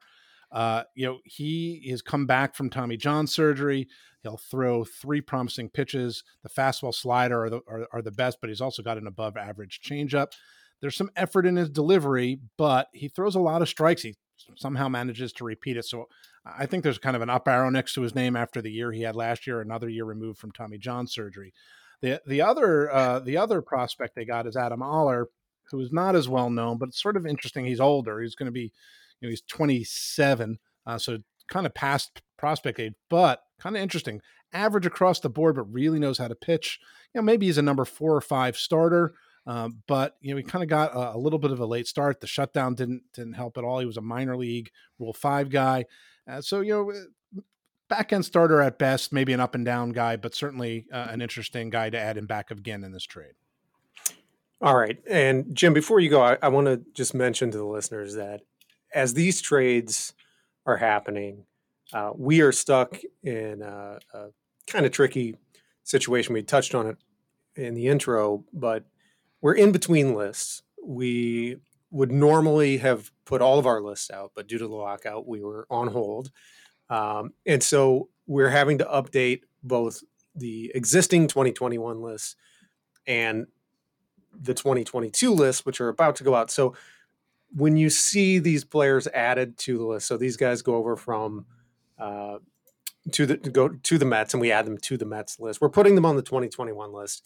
Uh, 0.50 0.82
you 0.94 1.06
know, 1.06 1.18
he 1.24 1.88
has 1.88 2.02
come 2.02 2.26
back 2.26 2.54
from 2.54 2.68
Tommy 2.68 2.96
John 2.96 3.26
surgery. 3.26 3.88
He'll 4.22 4.36
throw 4.36 4.84
three 4.84 5.22
promising 5.22 5.70
pitches. 5.70 6.22
The 6.42 6.50
fastball 6.50 6.94
slider 6.94 7.44
are 7.44 7.50
the, 7.50 7.60
are, 7.66 7.86
are 7.92 8.02
the 8.02 8.12
best, 8.12 8.38
but 8.40 8.50
he's 8.50 8.60
also 8.60 8.82
got 8.82 8.98
an 8.98 9.06
above 9.06 9.38
average 9.38 9.80
changeup. 9.82 10.32
There's 10.80 10.96
some 10.96 11.10
effort 11.16 11.46
in 11.46 11.56
his 11.56 11.70
delivery, 11.70 12.40
but 12.58 12.88
he 12.92 13.08
throws 13.08 13.34
a 13.34 13.40
lot 13.40 13.62
of 13.62 13.68
strikes. 13.68 14.02
He 14.02 14.14
somehow 14.56 14.88
manages 14.88 15.32
to 15.34 15.44
repeat 15.44 15.76
it. 15.76 15.84
So 15.84 16.06
I 16.44 16.66
think 16.66 16.82
there's 16.82 16.98
kind 16.98 17.16
of 17.16 17.22
an 17.22 17.30
up 17.30 17.48
arrow 17.48 17.70
next 17.70 17.94
to 17.94 18.02
his 18.02 18.14
name 18.14 18.36
after 18.36 18.60
the 18.60 18.70
year 18.70 18.92
he 18.92 19.02
had 19.02 19.16
last 19.16 19.46
year, 19.46 19.60
another 19.60 19.88
year 19.88 20.04
removed 20.04 20.38
from 20.38 20.52
Tommy 20.52 20.78
John 20.78 21.06
surgery. 21.06 21.52
The 22.02 22.20
the 22.26 22.42
other 22.42 22.92
uh, 22.92 23.20
the 23.20 23.36
other 23.36 23.62
prospect 23.62 24.14
they 24.14 24.24
got 24.24 24.46
is 24.46 24.56
Adam 24.56 24.82
Oller, 24.82 25.28
who 25.70 25.80
is 25.80 25.92
not 25.92 26.14
as 26.16 26.28
well 26.28 26.50
known, 26.50 26.76
but 26.78 26.90
it's 26.90 27.00
sort 27.00 27.16
of 27.16 27.26
interesting. 27.26 27.64
He's 27.64 27.80
older. 27.80 28.20
He's 28.20 28.34
going 28.34 28.46
to 28.46 28.52
be, 28.52 28.72
you 29.20 29.28
know, 29.28 29.30
he's 29.30 29.42
27, 29.42 30.58
uh, 30.84 30.98
so 30.98 31.18
kind 31.48 31.64
of 31.64 31.74
past 31.74 32.20
prospect 32.36 32.80
age, 32.80 32.94
but 33.08 33.42
kind 33.60 33.76
of 33.76 33.82
interesting. 33.82 34.20
Average 34.52 34.84
across 34.84 35.20
the 35.20 35.30
board, 35.30 35.54
but 35.54 35.72
really 35.72 35.98
knows 35.98 36.18
how 36.18 36.28
to 36.28 36.34
pitch. 36.34 36.78
You 37.14 37.20
know, 37.20 37.24
maybe 37.24 37.46
he's 37.46 37.56
a 37.56 37.62
number 37.62 37.86
four 37.86 38.14
or 38.14 38.20
five 38.20 38.56
starter. 38.56 39.14
Um, 39.46 39.82
but 39.88 40.16
you 40.20 40.32
know, 40.32 40.36
he 40.36 40.42
kind 40.42 40.62
of 40.62 40.68
got 40.68 40.94
a, 40.94 41.16
a, 41.16 41.18
little 41.18 41.38
bit 41.38 41.50
of 41.50 41.58
a 41.58 41.66
late 41.66 41.88
start. 41.88 42.20
The 42.20 42.26
shutdown 42.26 42.74
didn't 42.74 43.02
didn't 43.14 43.32
help 43.32 43.58
at 43.58 43.64
all. 43.64 43.80
He 43.80 43.86
was 43.86 43.96
a 43.96 44.02
minor 44.02 44.36
league 44.36 44.70
Rule 44.98 45.12
Five 45.12 45.50
guy, 45.50 45.86
uh, 46.30 46.40
so 46.42 46.60
you 46.60 46.72
know, 46.72 46.92
back 47.92 48.10
end 48.10 48.24
starter 48.24 48.62
at 48.62 48.78
best, 48.78 49.12
maybe 49.12 49.34
an 49.34 49.40
up 49.40 49.54
and 49.54 49.66
down 49.66 49.90
guy, 49.90 50.16
but 50.16 50.34
certainly 50.34 50.86
uh, 50.90 51.08
an 51.10 51.20
interesting 51.20 51.68
guy 51.68 51.90
to 51.90 51.98
add 51.98 52.16
in 52.16 52.24
back 52.24 52.50
of 52.50 52.56
again 52.56 52.82
in 52.84 52.90
this 52.90 53.04
trade. 53.04 53.34
All 54.62 54.74
right. 54.74 54.96
And 55.06 55.54
Jim, 55.54 55.74
before 55.74 56.00
you 56.00 56.08
go, 56.08 56.22
I, 56.22 56.38
I 56.42 56.48
want 56.48 56.68
to 56.68 56.80
just 56.94 57.12
mention 57.12 57.50
to 57.50 57.58
the 57.58 57.66
listeners 57.66 58.14
that 58.14 58.40
as 58.94 59.12
these 59.12 59.42
trades 59.42 60.14
are 60.64 60.78
happening, 60.78 61.44
uh, 61.92 62.12
we 62.16 62.40
are 62.40 62.50
stuck 62.50 62.98
in 63.22 63.60
a, 63.60 63.98
a 64.14 64.28
kind 64.66 64.86
of 64.86 64.92
tricky 64.92 65.36
situation. 65.84 66.32
We 66.32 66.42
touched 66.42 66.74
on 66.74 66.86
it 66.86 66.96
in 67.56 67.74
the 67.74 67.88
intro, 67.88 68.46
but 68.54 68.84
we're 69.42 69.56
in 69.56 69.70
between 69.70 70.14
lists. 70.14 70.62
We 70.82 71.58
would 71.90 72.10
normally 72.10 72.78
have 72.78 73.10
put 73.26 73.42
all 73.42 73.58
of 73.58 73.66
our 73.66 73.82
lists 73.82 74.10
out, 74.10 74.32
but 74.34 74.48
due 74.48 74.56
to 74.56 74.66
the 74.66 74.74
lockout, 74.74 75.28
we 75.28 75.42
were 75.42 75.66
on 75.68 75.88
hold. 75.88 76.30
Um, 76.92 77.32
and 77.46 77.62
so 77.62 78.10
we're 78.26 78.50
having 78.50 78.76
to 78.78 78.84
update 78.84 79.40
both 79.62 80.04
the 80.34 80.70
existing 80.74 81.26
2021 81.26 82.02
lists 82.02 82.36
and 83.06 83.46
the 84.38 84.52
2022 84.52 85.32
lists, 85.32 85.64
which 85.64 85.80
are 85.80 85.88
about 85.88 86.16
to 86.16 86.24
go 86.24 86.34
out. 86.34 86.50
So 86.50 86.74
when 87.54 87.78
you 87.78 87.88
see 87.88 88.38
these 88.38 88.64
players 88.64 89.06
added 89.08 89.56
to 89.58 89.78
the 89.78 89.84
list, 89.84 90.06
so 90.06 90.18
these 90.18 90.36
guys 90.36 90.60
go 90.60 90.74
over 90.74 90.94
from 90.94 91.46
uh, 91.98 92.38
to 93.12 93.24
the 93.24 93.38
to 93.38 93.50
go 93.50 93.68
to 93.68 93.98
the 93.98 94.04
Mets, 94.04 94.34
and 94.34 94.40
we 94.42 94.52
add 94.52 94.66
them 94.66 94.76
to 94.76 94.98
the 94.98 95.06
Mets 95.06 95.40
list. 95.40 95.62
We're 95.62 95.70
putting 95.70 95.94
them 95.94 96.04
on 96.04 96.16
the 96.16 96.22
2021 96.22 96.92
list, 96.92 97.24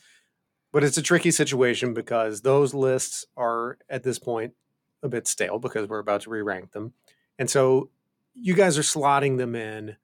but 0.73 0.85
it's 0.85 0.96
a 0.96 1.02
tricky 1.02 1.32
situation 1.32 1.92
because 1.92 2.42
those 2.42 2.73
lists 2.73 3.26
are 3.37 3.78
at 3.90 4.04
this 4.04 4.20
point 4.20 4.54
a 5.02 5.08
bit 5.08 5.26
stale 5.26 5.58
because 5.58 5.88
we're 5.88 5.99
about 5.99 6.20
to 6.23 6.30
re-rank 6.30 6.70
them, 6.70 6.92
and 7.37 7.50
so 7.50 7.90
you 8.38 8.55
guys 8.55 8.78
are 8.78 8.83
slotting 8.83 9.38
them 9.38 9.55
in. 9.55 9.97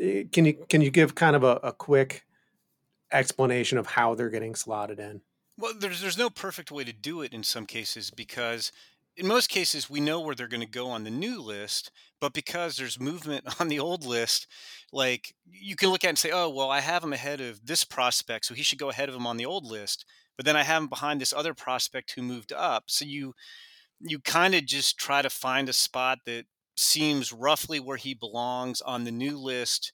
Eh, 0.00 0.24
can 0.32 0.44
you 0.44 0.54
can 0.68 0.80
you 0.80 0.90
give 0.90 1.14
kind 1.14 1.36
of 1.36 1.44
a, 1.44 1.56
a 1.62 1.72
quick 1.72 2.24
explanation 3.12 3.78
of 3.78 3.86
how 3.86 4.14
they're 4.14 4.30
getting 4.30 4.54
slotted 4.54 4.98
in? 4.98 5.20
Well, 5.56 5.74
there's 5.78 6.00
there's 6.00 6.18
no 6.18 6.30
perfect 6.30 6.70
way 6.72 6.84
to 6.84 6.92
do 6.92 7.22
it 7.22 7.32
in 7.32 7.42
some 7.42 7.66
cases 7.66 8.10
because 8.10 8.72
in 9.16 9.26
most 9.26 9.48
cases 9.48 9.88
we 9.88 10.00
know 10.00 10.20
where 10.20 10.34
they're 10.34 10.48
going 10.48 10.60
to 10.60 10.66
go 10.66 10.88
on 10.88 11.04
the 11.04 11.10
new 11.10 11.40
list, 11.40 11.92
but 12.20 12.32
because 12.32 12.76
there's 12.76 12.98
movement 12.98 13.44
on 13.60 13.68
the 13.68 13.78
old 13.78 14.04
list, 14.04 14.48
like 14.92 15.34
you 15.50 15.76
can 15.76 15.90
look 15.90 16.04
at 16.04 16.08
and 16.08 16.18
say, 16.18 16.30
"Oh, 16.32 16.48
well, 16.50 16.70
I 16.70 16.80
have 16.80 17.04
him 17.04 17.12
ahead 17.12 17.40
of 17.40 17.64
this 17.64 17.84
prospect, 17.84 18.46
so 18.46 18.54
he 18.54 18.62
should 18.62 18.78
go 18.78 18.90
ahead 18.90 19.08
of 19.08 19.14
him 19.14 19.26
on 19.26 19.36
the 19.36 19.46
old 19.46 19.64
list." 19.64 20.04
But 20.36 20.46
then 20.46 20.56
I 20.56 20.64
have 20.64 20.82
him 20.82 20.88
behind 20.88 21.20
this 21.20 21.32
other 21.32 21.54
prospect 21.54 22.12
who 22.12 22.22
moved 22.22 22.52
up. 22.52 22.84
So 22.88 23.04
you 23.04 23.34
you 24.00 24.18
kind 24.20 24.54
of 24.54 24.66
just 24.66 24.98
try 24.98 25.22
to 25.22 25.30
find 25.30 25.68
a 25.68 25.72
spot 25.72 26.18
that 26.26 26.46
seems 26.76 27.32
roughly 27.32 27.80
where 27.80 27.96
he 27.96 28.14
belongs 28.14 28.80
on 28.80 29.04
the 29.04 29.12
new 29.12 29.38
list 29.38 29.92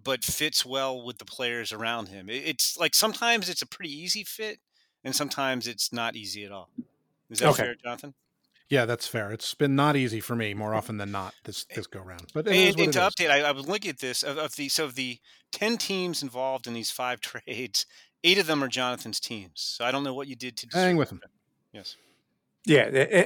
but 0.00 0.24
fits 0.24 0.64
well 0.64 1.04
with 1.04 1.18
the 1.18 1.24
players 1.24 1.72
around 1.72 2.08
him 2.08 2.28
it's 2.28 2.78
like 2.78 2.94
sometimes 2.94 3.48
it's 3.48 3.62
a 3.62 3.66
pretty 3.66 3.92
easy 3.92 4.24
fit 4.24 4.58
and 5.04 5.14
sometimes 5.14 5.66
it's 5.66 5.92
not 5.92 6.16
easy 6.16 6.44
at 6.44 6.52
all 6.52 6.70
is 7.28 7.40
that 7.40 7.48
okay. 7.48 7.62
fair 7.62 7.74
jonathan 7.74 8.14
yeah, 8.70 8.84
that's 8.84 9.08
fair. 9.08 9.32
It's 9.32 9.52
been 9.52 9.74
not 9.74 9.96
easy 9.96 10.20
for 10.20 10.36
me 10.36 10.54
more 10.54 10.76
often 10.76 10.96
than 10.96 11.10
not 11.10 11.34
this 11.42 11.64
this 11.74 11.88
go 11.88 12.00
round. 12.00 12.28
But 12.32 12.46
and, 12.46 12.78
and 12.78 12.92
to 12.92 13.00
update, 13.00 13.28
I, 13.28 13.40
I, 13.40 13.50
was 13.50 13.66
looking 13.66 13.90
at 13.90 13.98
this 13.98 14.22
of, 14.22 14.38
of 14.38 14.54
the 14.54 14.68
so 14.68 14.84
of 14.84 14.94
the 14.94 15.18
ten 15.50 15.76
teams 15.76 16.22
involved 16.22 16.68
in 16.68 16.74
these 16.74 16.92
five 16.92 17.20
trades, 17.20 17.84
eight 18.22 18.38
of 18.38 18.46
them 18.46 18.62
are 18.62 18.68
Jonathan's 18.68 19.18
teams. 19.18 19.54
So 19.56 19.84
I 19.84 19.90
don't 19.90 20.04
know 20.04 20.14
what 20.14 20.28
you 20.28 20.36
did 20.36 20.56
to 20.58 20.68
hang 20.72 20.96
with 20.96 21.08
them. 21.08 21.20
Yes. 21.72 21.96
Yeah, 22.66 22.82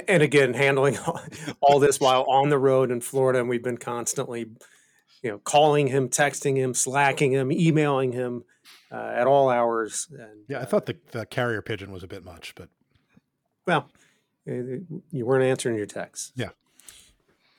and 0.07 0.23
again, 0.23 0.53
handling 0.53 0.97
all 1.61 1.79
this 1.79 1.99
while 1.99 2.23
on 2.23 2.49
the 2.49 2.57
road 2.57 2.89
in 2.89 3.01
Florida, 3.01 3.39
and 3.39 3.49
we've 3.49 3.63
been 3.63 3.77
constantly, 3.77 4.47
you 5.21 5.29
know, 5.29 5.39
calling 5.39 5.87
him, 5.87 6.07
texting 6.07 6.55
him, 6.55 6.73
slacking 6.73 7.33
him, 7.33 7.51
emailing 7.51 8.13
him 8.13 8.45
uh, 8.91 9.11
at 9.13 9.27
all 9.27 9.49
hours. 9.49 10.07
And, 10.11 10.45
yeah, 10.47 10.61
I 10.61 10.65
thought 10.65 10.85
the, 10.85 10.97
the 11.11 11.25
carrier 11.25 11.61
pigeon 11.61 11.91
was 11.91 12.01
a 12.01 12.07
bit 12.07 12.23
much, 12.23 12.55
but 12.55 12.69
well, 13.67 13.89
you 14.45 15.25
weren't 15.25 15.43
answering 15.43 15.75
your 15.75 15.85
texts. 15.85 16.31
Yeah. 16.35 16.49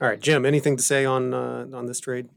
All 0.00 0.09
right, 0.09 0.21
Jim. 0.21 0.47
Anything 0.47 0.76
to 0.76 0.83
say 0.83 1.04
on 1.04 1.35
uh, 1.35 1.66
on 1.73 1.87
this 1.87 2.00
trade? 2.00 2.28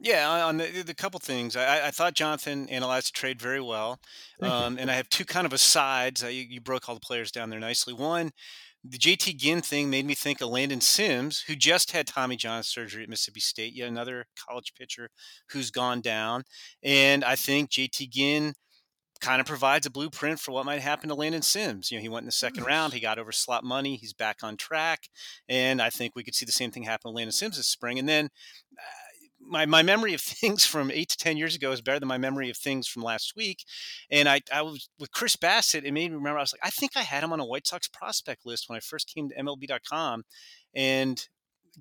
Yeah, 0.00 0.44
on 0.44 0.58
the, 0.58 0.82
the 0.82 0.94
couple 0.94 1.18
things, 1.18 1.56
I, 1.56 1.88
I, 1.88 1.90
thought 1.90 2.14
Jonathan 2.14 2.68
analyzed 2.68 3.08
the 3.08 3.18
trade 3.18 3.42
very 3.42 3.60
well, 3.60 3.98
um, 4.40 4.78
and 4.78 4.92
I 4.92 4.94
have 4.94 5.08
two 5.08 5.24
kind 5.24 5.44
of 5.44 5.52
asides. 5.52 6.22
Uh, 6.22 6.28
you, 6.28 6.42
you 6.42 6.60
broke 6.60 6.88
all 6.88 6.94
the 6.94 7.00
players 7.00 7.32
down 7.32 7.50
there 7.50 7.58
nicely. 7.58 7.92
One, 7.92 8.30
the 8.84 8.98
JT 8.98 9.36
Ginn 9.36 9.60
thing 9.60 9.90
made 9.90 10.06
me 10.06 10.14
think 10.14 10.40
of 10.40 10.48
Landon 10.48 10.80
Sims, 10.80 11.40
who 11.46 11.56
just 11.56 11.92
had 11.92 12.06
Tommy 12.06 12.36
John 12.36 12.62
surgery 12.62 13.02
at 13.02 13.08
Mississippi 13.08 13.40
State, 13.40 13.74
yet 13.74 13.88
another 13.88 14.26
college 14.48 14.72
pitcher 14.74 15.10
who's 15.50 15.70
gone 15.70 16.00
down. 16.00 16.44
And 16.82 17.24
I 17.24 17.36
think 17.36 17.70
JT 17.70 18.10
Ginn 18.10 18.54
kind 19.20 19.40
of 19.40 19.46
provides 19.46 19.84
a 19.84 19.90
blueprint 19.90 20.38
for 20.38 20.52
what 20.52 20.64
might 20.64 20.80
happen 20.80 21.08
to 21.08 21.14
Landon 21.14 21.42
Sims. 21.42 21.90
You 21.90 21.98
know, 21.98 22.02
he 22.02 22.08
went 22.08 22.22
in 22.22 22.28
the 22.28 22.32
second 22.32 22.64
round, 22.64 22.92
he 22.92 23.00
got 23.00 23.18
over 23.18 23.32
slot 23.32 23.64
money, 23.64 23.96
he's 23.96 24.12
back 24.12 24.38
on 24.42 24.56
track, 24.56 25.08
and 25.48 25.82
I 25.82 25.90
think 25.90 26.14
we 26.14 26.22
could 26.22 26.34
see 26.34 26.46
the 26.46 26.52
same 26.52 26.70
thing 26.70 26.84
happen 26.84 27.10
to 27.10 27.14
Landon 27.14 27.32
Sims 27.32 27.56
this 27.56 27.66
spring. 27.66 27.98
And 27.98 28.08
then 28.08 28.28
my, 29.48 29.66
my 29.66 29.82
memory 29.82 30.14
of 30.14 30.20
things 30.40 30.64
from 30.64 30.90
eight 30.90 31.08
to 31.10 31.16
10 31.16 31.36
years 31.36 31.56
ago 31.56 31.72
is 31.72 31.80
better 31.80 32.00
than 32.00 32.08
my 32.08 32.18
memory 32.18 32.50
of 32.50 32.56
things 32.56 32.86
from 32.86 33.02
last 33.02 33.34
week. 33.36 33.64
And 34.10 34.28
I, 34.28 34.40
I 34.52 34.62
was 34.62 34.88
with 34.98 35.12
Chris 35.12 35.36
Bassitt, 35.36 35.84
it 35.84 35.92
made 35.92 36.10
me 36.10 36.16
remember, 36.16 36.38
I 36.38 36.42
was 36.42 36.52
like, 36.52 36.66
I 36.66 36.70
think 36.70 36.92
I 36.96 37.02
had 37.02 37.24
him 37.24 37.32
on 37.32 37.40
a 37.40 37.46
White 37.46 37.66
Sox 37.66 37.88
prospect 37.88 38.46
list 38.46 38.68
when 38.68 38.76
I 38.76 38.80
first 38.80 39.12
came 39.12 39.28
to 39.28 39.36
MLB.com. 39.36 40.24
And 40.74 41.26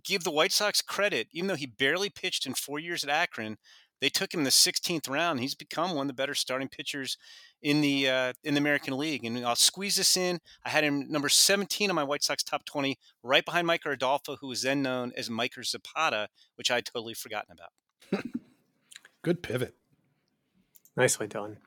give 0.03 0.23
the 0.23 0.31
White 0.31 0.51
Sox 0.51 0.81
credit, 0.81 1.27
even 1.31 1.47
though 1.47 1.55
he 1.55 1.65
barely 1.65 2.09
pitched 2.09 2.45
in 2.45 2.53
four 2.53 2.79
years 2.79 3.03
at 3.03 3.09
Akron, 3.09 3.57
They 3.99 4.09
took 4.09 4.33
him 4.33 4.43
the 4.43 4.49
16th 4.49 5.09
round. 5.09 5.39
He's 5.39 5.55
become 5.55 5.95
one 5.95 6.05
of 6.05 6.07
the 6.07 6.13
better 6.13 6.35
starting 6.35 6.67
pitchers 6.67 7.17
in 7.61 7.81
the 7.81 8.09
uh, 8.09 8.33
in 8.43 8.53
the 8.53 8.59
American 8.59 8.97
League. 8.97 9.25
And 9.25 9.45
I'll 9.45 9.55
squeeze 9.55 9.95
this 9.95 10.15
in. 10.15 10.39
I 10.63 10.69
had 10.69 10.83
him 10.83 11.09
number 11.09 11.29
17 11.29 11.89
on 11.89 11.95
my 11.95 12.03
White 12.03 12.23
Sox 12.23 12.43
top 12.43 12.65
20, 12.65 12.97
right 13.23 13.43
behind 13.43 13.67
Micker 13.67 13.93
Adolfo, 13.93 14.37
who 14.37 14.47
was 14.47 14.61
then 14.61 14.81
known 14.81 15.11
as 15.17 15.29
Micker 15.29 15.63
Zapata, 15.63 16.29
which 16.55 16.69
I 16.69 16.75
had 16.75 16.85
totally 16.85 17.13
forgotten 17.13 17.55
about. 17.55 18.23
Good 19.23 19.41
pivot. 19.41 19.75
Nicely 20.95 21.27
done. 21.27 21.57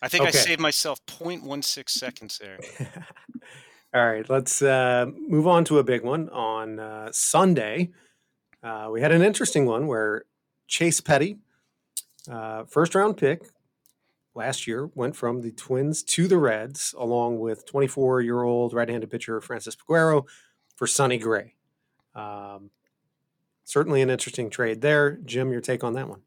I 0.00 0.08
think 0.08 0.22
okay. 0.22 0.38
I 0.38 0.42
saved 0.42 0.60
myself 0.60 1.04
0.16 1.06 1.88
seconds 1.88 2.38
there. 2.38 2.58
All 3.94 4.06
right, 4.06 4.28
let's 4.28 4.62
uh, 4.62 5.06
move 5.16 5.46
on 5.46 5.64
to 5.64 5.78
a 5.78 5.84
big 5.84 6.04
one 6.04 6.28
on 6.28 6.78
uh, 6.78 7.08
Sunday. 7.10 7.90
Uh, 8.62 8.90
we 8.92 9.00
had 9.00 9.12
an 9.12 9.22
interesting 9.22 9.66
one 9.66 9.86
where 9.86 10.24
Chase 10.66 11.00
Petty, 11.00 11.38
uh, 12.30 12.64
first 12.64 12.94
round 12.94 13.16
pick 13.16 13.42
last 14.34 14.66
year, 14.66 14.90
went 14.94 15.16
from 15.16 15.42
the 15.42 15.52
Twins 15.52 16.02
to 16.04 16.28
the 16.28 16.38
Reds, 16.38 16.94
along 16.96 17.40
with 17.40 17.66
24 17.66 18.22
year 18.22 18.42
old 18.42 18.72
right 18.72 18.88
handed 18.88 19.10
pitcher 19.10 19.40
Francis 19.40 19.76
Peguero 19.76 20.26
for 20.76 20.86
Sonny 20.86 21.18
Gray. 21.18 21.54
Um, 22.14 22.70
certainly 23.64 24.00
an 24.02 24.10
interesting 24.10 24.50
trade 24.50 24.80
there. 24.80 25.18
Jim, 25.24 25.52
your 25.52 25.60
take 25.60 25.84
on 25.84 25.94
that 25.94 26.08
one? 26.08 26.22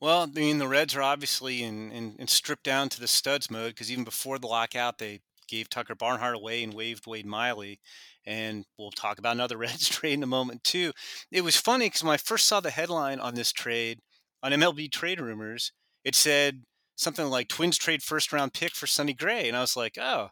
Well, 0.00 0.22
I 0.22 0.26
mean, 0.26 0.58
the 0.58 0.68
Reds 0.68 0.94
are 0.96 1.02
obviously 1.02 1.62
in, 1.62 1.90
in, 1.90 2.16
in 2.18 2.26
stripped 2.26 2.64
down 2.64 2.88
to 2.90 3.00
the 3.00 3.08
studs 3.08 3.50
mode 3.50 3.70
because 3.70 3.90
even 3.90 4.04
before 4.04 4.38
the 4.38 4.46
lockout, 4.46 4.98
they 4.98 5.20
gave 5.48 5.70
Tucker 5.70 5.94
Barnhart 5.94 6.34
away 6.34 6.62
and 6.62 6.74
waived 6.74 7.06
Wade 7.06 7.24
Miley. 7.24 7.80
And 8.26 8.64
we'll 8.78 8.90
talk 8.90 9.18
about 9.18 9.34
another 9.34 9.56
Reds 9.58 9.88
trade 9.88 10.14
in 10.14 10.22
a 10.22 10.26
moment, 10.26 10.64
too. 10.64 10.92
It 11.30 11.42
was 11.42 11.56
funny 11.56 11.86
because 11.86 12.02
when 12.02 12.12
I 12.12 12.18
first 12.18 12.46
saw 12.46 12.60
the 12.60 12.70
headline 12.70 13.20
on 13.20 13.34
this 13.34 13.52
trade 13.52 14.00
on 14.44 14.52
MLB 14.52 14.92
Trade 14.92 15.20
Rumors, 15.20 15.72
it 16.04 16.14
said 16.14 16.62
something 16.96 17.26
like 17.26 17.48
Twins 17.48 17.78
trade 17.78 18.02
first 18.02 18.32
round 18.32 18.52
pick 18.52 18.74
for 18.74 18.86
Sonny 18.86 19.14
Gray. 19.14 19.48
And 19.48 19.56
I 19.56 19.60
was 19.60 19.76
like, 19.76 19.96
oh, 19.98 20.28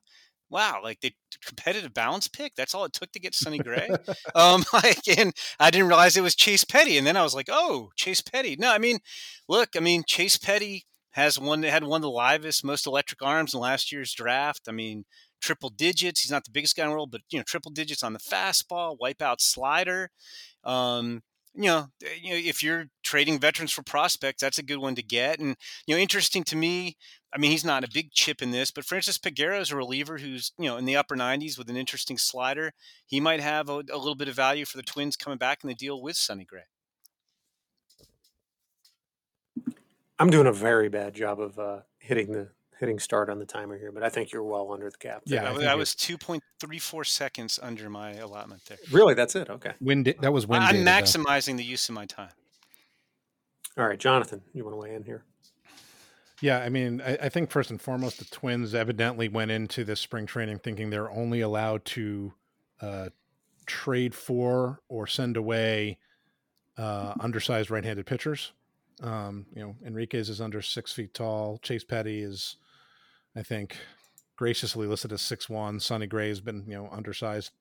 wow, 0.51 0.81
like 0.83 1.01
the 1.01 1.13
competitive 1.45 1.95
balance 1.95 2.29
pick. 2.29 2.55
That's 2.55 2.75
all 2.75 2.85
it 2.85 2.93
took 2.93 3.11
to 3.13 3.21
get 3.21 3.35
Sonny 3.35 3.59
Gray. 3.59 3.89
um, 4.35 4.65
like, 4.73 5.09
and 5.19 5.33
I 5.59 5.71
didn't 5.71 5.89
realize 5.89 6.17
it 6.17 6.23
was 6.23 6.37
Chase 6.37 6.63
Petty. 6.63 6.99
And 6.99 7.07
then 7.07 7.17
I 7.17 7.23
was 7.23 7.35
like, 7.35 7.49
oh, 7.51 7.91
Chase 7.97 8.21
Petty. 8.21 8.55
No, 8.57 8.71
I 8.71 8.79
mean, 8.79 8.99
look, 9.49 9.71
I 9.75 9.81
mean, 9.81 10.05
Chase 10.07 10.37
Petty 10.37 10.85
has 11.13 11.39
one 11.39 11.63
had 11.63 11.85
one 11.85 11.99
of 11.99 12.03
the 12.03 12.11
livest, 12.11 12.65
most 12.65 12.87
electric 12.87 13.23
arms 13.23 13.55
in 13.55 13.61
last 13.61 13.91
year's 13.91 14.13
draft. 14.13 14.63
I 14.69 14.73
mean, 14.73 15.05
triple 15.41 15.71
digits. 15.71 16.21
He's 16.23 16.31
not 16.31 16.45
the 16.45 16.51
biggest 16.51 16.77
guy 16.77 16.85
in 16.85 16.91
the 16.91 16.95
world, 16.95 17.11
but 17.11 17.23
you 17.31 17.39
know, 17.39 17.45
triple 17.47 17.71
digits 17.71 18.03
on 18.03 18.13
the 18.13 18.19
fastball, 18.19 18.97
wipeout 19.03 19.41
slider. 19.41 20.11
Um, 20.65 21.23
you 21.55 21.65
know, 21.65 21.87
you 22.21 22.31
know, 22.31 22.37
if 22.37 22.63
you're 22.63 22.87
trading 23.03 23.39
veterans 23.39 23.73
for 23.73 23.83
prospects, 23.83 24.41
that's 24.41 24.59
a 24.59 24.63
good 24.63 24.79
one 24.79 24.95
to 24.95 25.03
get. 25.03 25.39
And 25.39 25.57
you 25.87 25.95
know, 25.95 26.01
interesting 26.01 26.45
to 26.45 26.57
me. 26.57 26.97
I 27.35 27.39
mean, 27.39 27.51
he's 27.51 27.65
not 27.65 27.85
a 27.85 27.91
big 27.91 28.13
chip 28.13 28.43
in 28.43 28.51
this, 28.51 28.71
but 28.71 28.85
Francis 28.85 29.19
Peguero 29.19 29.61
is 29.61 29.71
a 29.71 29.77
reliever 29.77 30.19
who's 30.19 30.53
you 30.59 30.69
know 30.69 30.77
in 30.77 30.85
the 30.85 30.97
upper 30.97 31.17
90s 31.17 31.59
with 31.59 31.69
an 31.69 31.77
interesting 31.77 32.19
slider. 32.19 32.73
He 33.07 33.21
might 33.21 33.41
have 33.41 33.69
a, 33.69 33.83
a 33.93 33.99
little 33.99 34.15
bit 34.15 34.29
of 34.29 34.35
value 34.35 34.65
for 34.65 34.77
the 34.77 34.83
Twins 34.83 35.17
coming 35.17 35.39
back 35.39 35.59
in 35.63 35.69
the 35.69 35.75
deal 35.75 36.01
with 36.01 36.17
Sonny 36.17 36.45
Gray. 36.45 36.63
I'm 40.19 40.31
doing 40.31 40.47
a 40.47 40.53
very 40.53 40.89
bad 40.89 41.15
job 41.15 41.41
of 41.41 41.59
uh, 41.59 41.81
hitting 41.99 42.33
the 42.33 42.49
hitting 42.83 42.99
start 42.99 43.31
on 43.31 43.39
the 43.39 43.47
timer 43.47 43.79
here, 43.79 43.93
but 43.93 44.03
I 44.03 44.09
think 44.09 44.33
you're 44.33 44.43
well 44.43 44.73
under 44.73 44.91
the 44.91 44.97
cap. 44.97 45.23
Yeah, 45.25 45.53
I, 45.53 45.67
I 45.67 45.75
was 45.77 45.95
2.34 45.95 47.07
seconds 47.07 47.61
under 47.63 47.89
my 47.89 48.15
allotment 48.15 48.65
there. 48.65 48.77
Really, 48.91 49.15
that's 49.15 49.37
it. 49.37 49.49
Okay. 49.49 49.73
Wind 49.81 50.13
that 50.21 50.33
was 50.33 50.49
wind. 50.49 50.65
I'm 50.65 50.85
maximizing 50.85 51.53
though. 51.53 51.59
the 51.59 51.65
use 51.65 51.89
of 51.89 51.95
my 51.95 52.07
time. 52.07 52.33
All 53.79 53.87
right, 53.87 54.01
Jonathan, 54.01 54.43
you 54.53 54.65
want 54.65 54.75
to 54.75 54.79
weigh 54.79 54.97
in 54.97 55.05
here? 55.05 55.23
Yeah, 56.41 56.59
I 56.59 56.71
mean, 56.71 57.01
I, 57.01 57.17
I, 57.23 57.29
think 57.29 57.53
first 57.53 57.71
and 57.71 57.81
foremost, 57.81 58.19
the 58.19 58.25
Twins 58.25 58.75
evidently 58.75 59.29
went 59.29 59.53
into 59.53 59.85
this 59.85 60.01
spring 60.01 60.27
training 60.27 60.59
thinking 60.59 60.91
they're 60.91 61.11
only 61.11 61.41
allowed 61.41 61.85
to 61.85 62.35
uh, 62.81 63.11
trade 63.65 64.13
for 64.13 64.81
or 64.89 65.07
send 65.07 65.37
away 65.37 65.99
uh, 66.77 67.15
undersized 67.21 67.71
right-handed 67.71 68.07
pitchers. 68.07 68.51
Um, 69.03 69.47
you 69.55 69.63
know, 69.63 69.77
Henriquez 69.85 70.29
is 70.29 70.41
under 70.41 70.61
six 70.61 70.93
feet 70.93 71.15
tall. 71.15 71.59
Chase 71.63 71.85
Petty 71.85 72.23
is, 72.23 72.57
I 73.37 73.43
think, 73.43 73.77
graciously 74.37 74.87
listed 74.87 75.13
as 75.13 75.23
six 75.23 75.49
one. 75.49 75.81
Sonny 75.81 76.07
Gray 76.07 76.29
has 76.29 76.41
been, 76.41 76.65
you 76.67 76.75
know, 76.75 76.89
undersized 76.91 77.53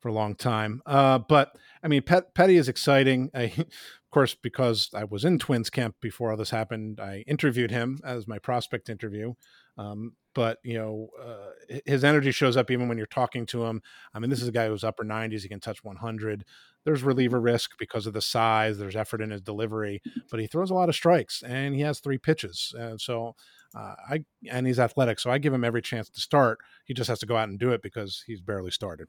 for 0.00 0.08
a 0.08 0.12
long 0.12 0.34
time. 0.34 0.82
Uh, 0.86 1.18
but 1.18 1.56
I 1.82 1.88
mean, 1.88 2.02
Pet, 2.02 2.34
Petty 2.34 2.56
is 2.56 2.68
exciting. 2.68 3.30
I, 3.34 3.52
of 3.58 3.66
course, 4.10 4.34
because 4.34 4.90
I 4.94 5.04
was 5.04 5.24
in 5.24 5.38
Twins 5.38 5.70
camp 5.70 5.96
before 6.00 6.30
all 6.30 6.36
this 6.36 6.50
happened, 6.50 7.00
I 7.00 7.24
interviewed 7.26 7.70
him 7.70 7.98
as 8.04 8.26
my 8.26 8.38
prospect 8.38 8.88
interview. 8.88 9.34
Um, 9.78 10.12
but 10.34 10.58
you 10.62 10.74
know, 10.74 11.08
uh, 11.20 11.78
his 11.86 12.04
energy 12.04 12.32
shows 12.32 12.56
up 12.56 12.70
even 12.70 12.88
when 12.88 12.98
you're 12.98 13.06
talking 13.06 13.46
to 13.46 13.64
him. 13.64 13.82
I 14.14 14.18
mean, 14.18 14.30
this 14.30 14.42
is 14.42 14.48
a 14.48 14.52
guy 14.52 14.68
who's 14.68 14.84
upper 14.84 15.04
90s. 15.04 15.42
He 15.42 15.48
can 15.48 15.60
touch 15.60 15.82
100 15.82 16.44
there's 16.84 17.02
reliever 17.02 17.40
risk 17.40 17.72
because 17.78 18.06
of 18.06 18.14
the 18.14 18.22
size. 18.22 18.78
There's 18.78 18.96
effort 18.96 19.20
in 19.20 19.30
his 19.30 19.42
delivery, 19.42 20.02
but 20.30 20.40
he 20.40 20.46
throws 20.46 20.70
a 20.70 20.74
lot 20.74 20.88
of 20.88 20.94
strikes 20.94 21.42
and 21.42 21.74
he 21.74 21.82
has 21.82 22.00
three 22.00 22.18
pitches. 22.18 22.74
So 22.96 23.34
uh, 23.74 23.94
I 24.08 24.24
and 24.50 24.66
he's 24.66 24.78
athletic, 24.78 25.20
so 25.20 25.30
I 25.30 25.38
give 25.38 25.52
him 25.52 25.64
every 25.64 25.82
chance 25.82 26.08
to 26.10 26.20
start. 26.20 26.58
He 26.84 26.94
just 26.94 27.08
has 27.08 27.18
to 27.20 27.26
go 27.26 27.36
out 27.36 27.48
and 27.48 27.58
do 27.58 27.72
it 27.72 27.82
because 27.82 28.24
he's 28.26 28.40
barely 28.40 28.70
started. 28.70 29.08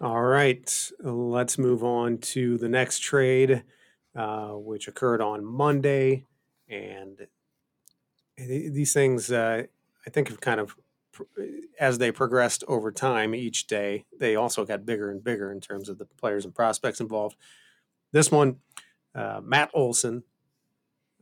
All 0.00 0.22
right, 0.22 0.90
let's 1.00 1.56
move 1.56 1.82
on 1.84 2.18
to 2.18 2.58
the 2.58 2.68
next 2.68 2.98
trade, 2.98 3.62
uh, 4.14 4.48
which 4.48 4.88
occurred 4.88 5.22
on 5.22 5.44
Monday, 5.44 6.26
and 6.68 7.26
these 8.36 8.92
things 8.92 9.30
uh, 9.32 9.62
I 10.06 10.10
think 10.10 10.28
have 10.28 10.40
kind 10.40 10.60
of 10.60 10.76
as 11.78 11.98
they 11.98 12.10
progressed 12.10 12.64
over 12.68 12.90
time 12.90 13.34
each 13.34 13.66
day, 13.66 14.04
they 14.18 14.36
also 14.36 14.64
got 14.64 14.86
bigger 14.86 15.10
and 15.10 15.22
bigger 15.22 15.52
in 15.52 15.60
terms 15.60 15.88
of 15.88 15.98
the 15.98 16.04
players 16.04 16.44
and 16.44 16.54
prospects 16.54 17.00
involved. 17.00 17.36
This 18.12 18.30
one, 18.30 18.56
uh, 19.14 19.40
Matt 19.42 19.70
Olson, 19.74 20.24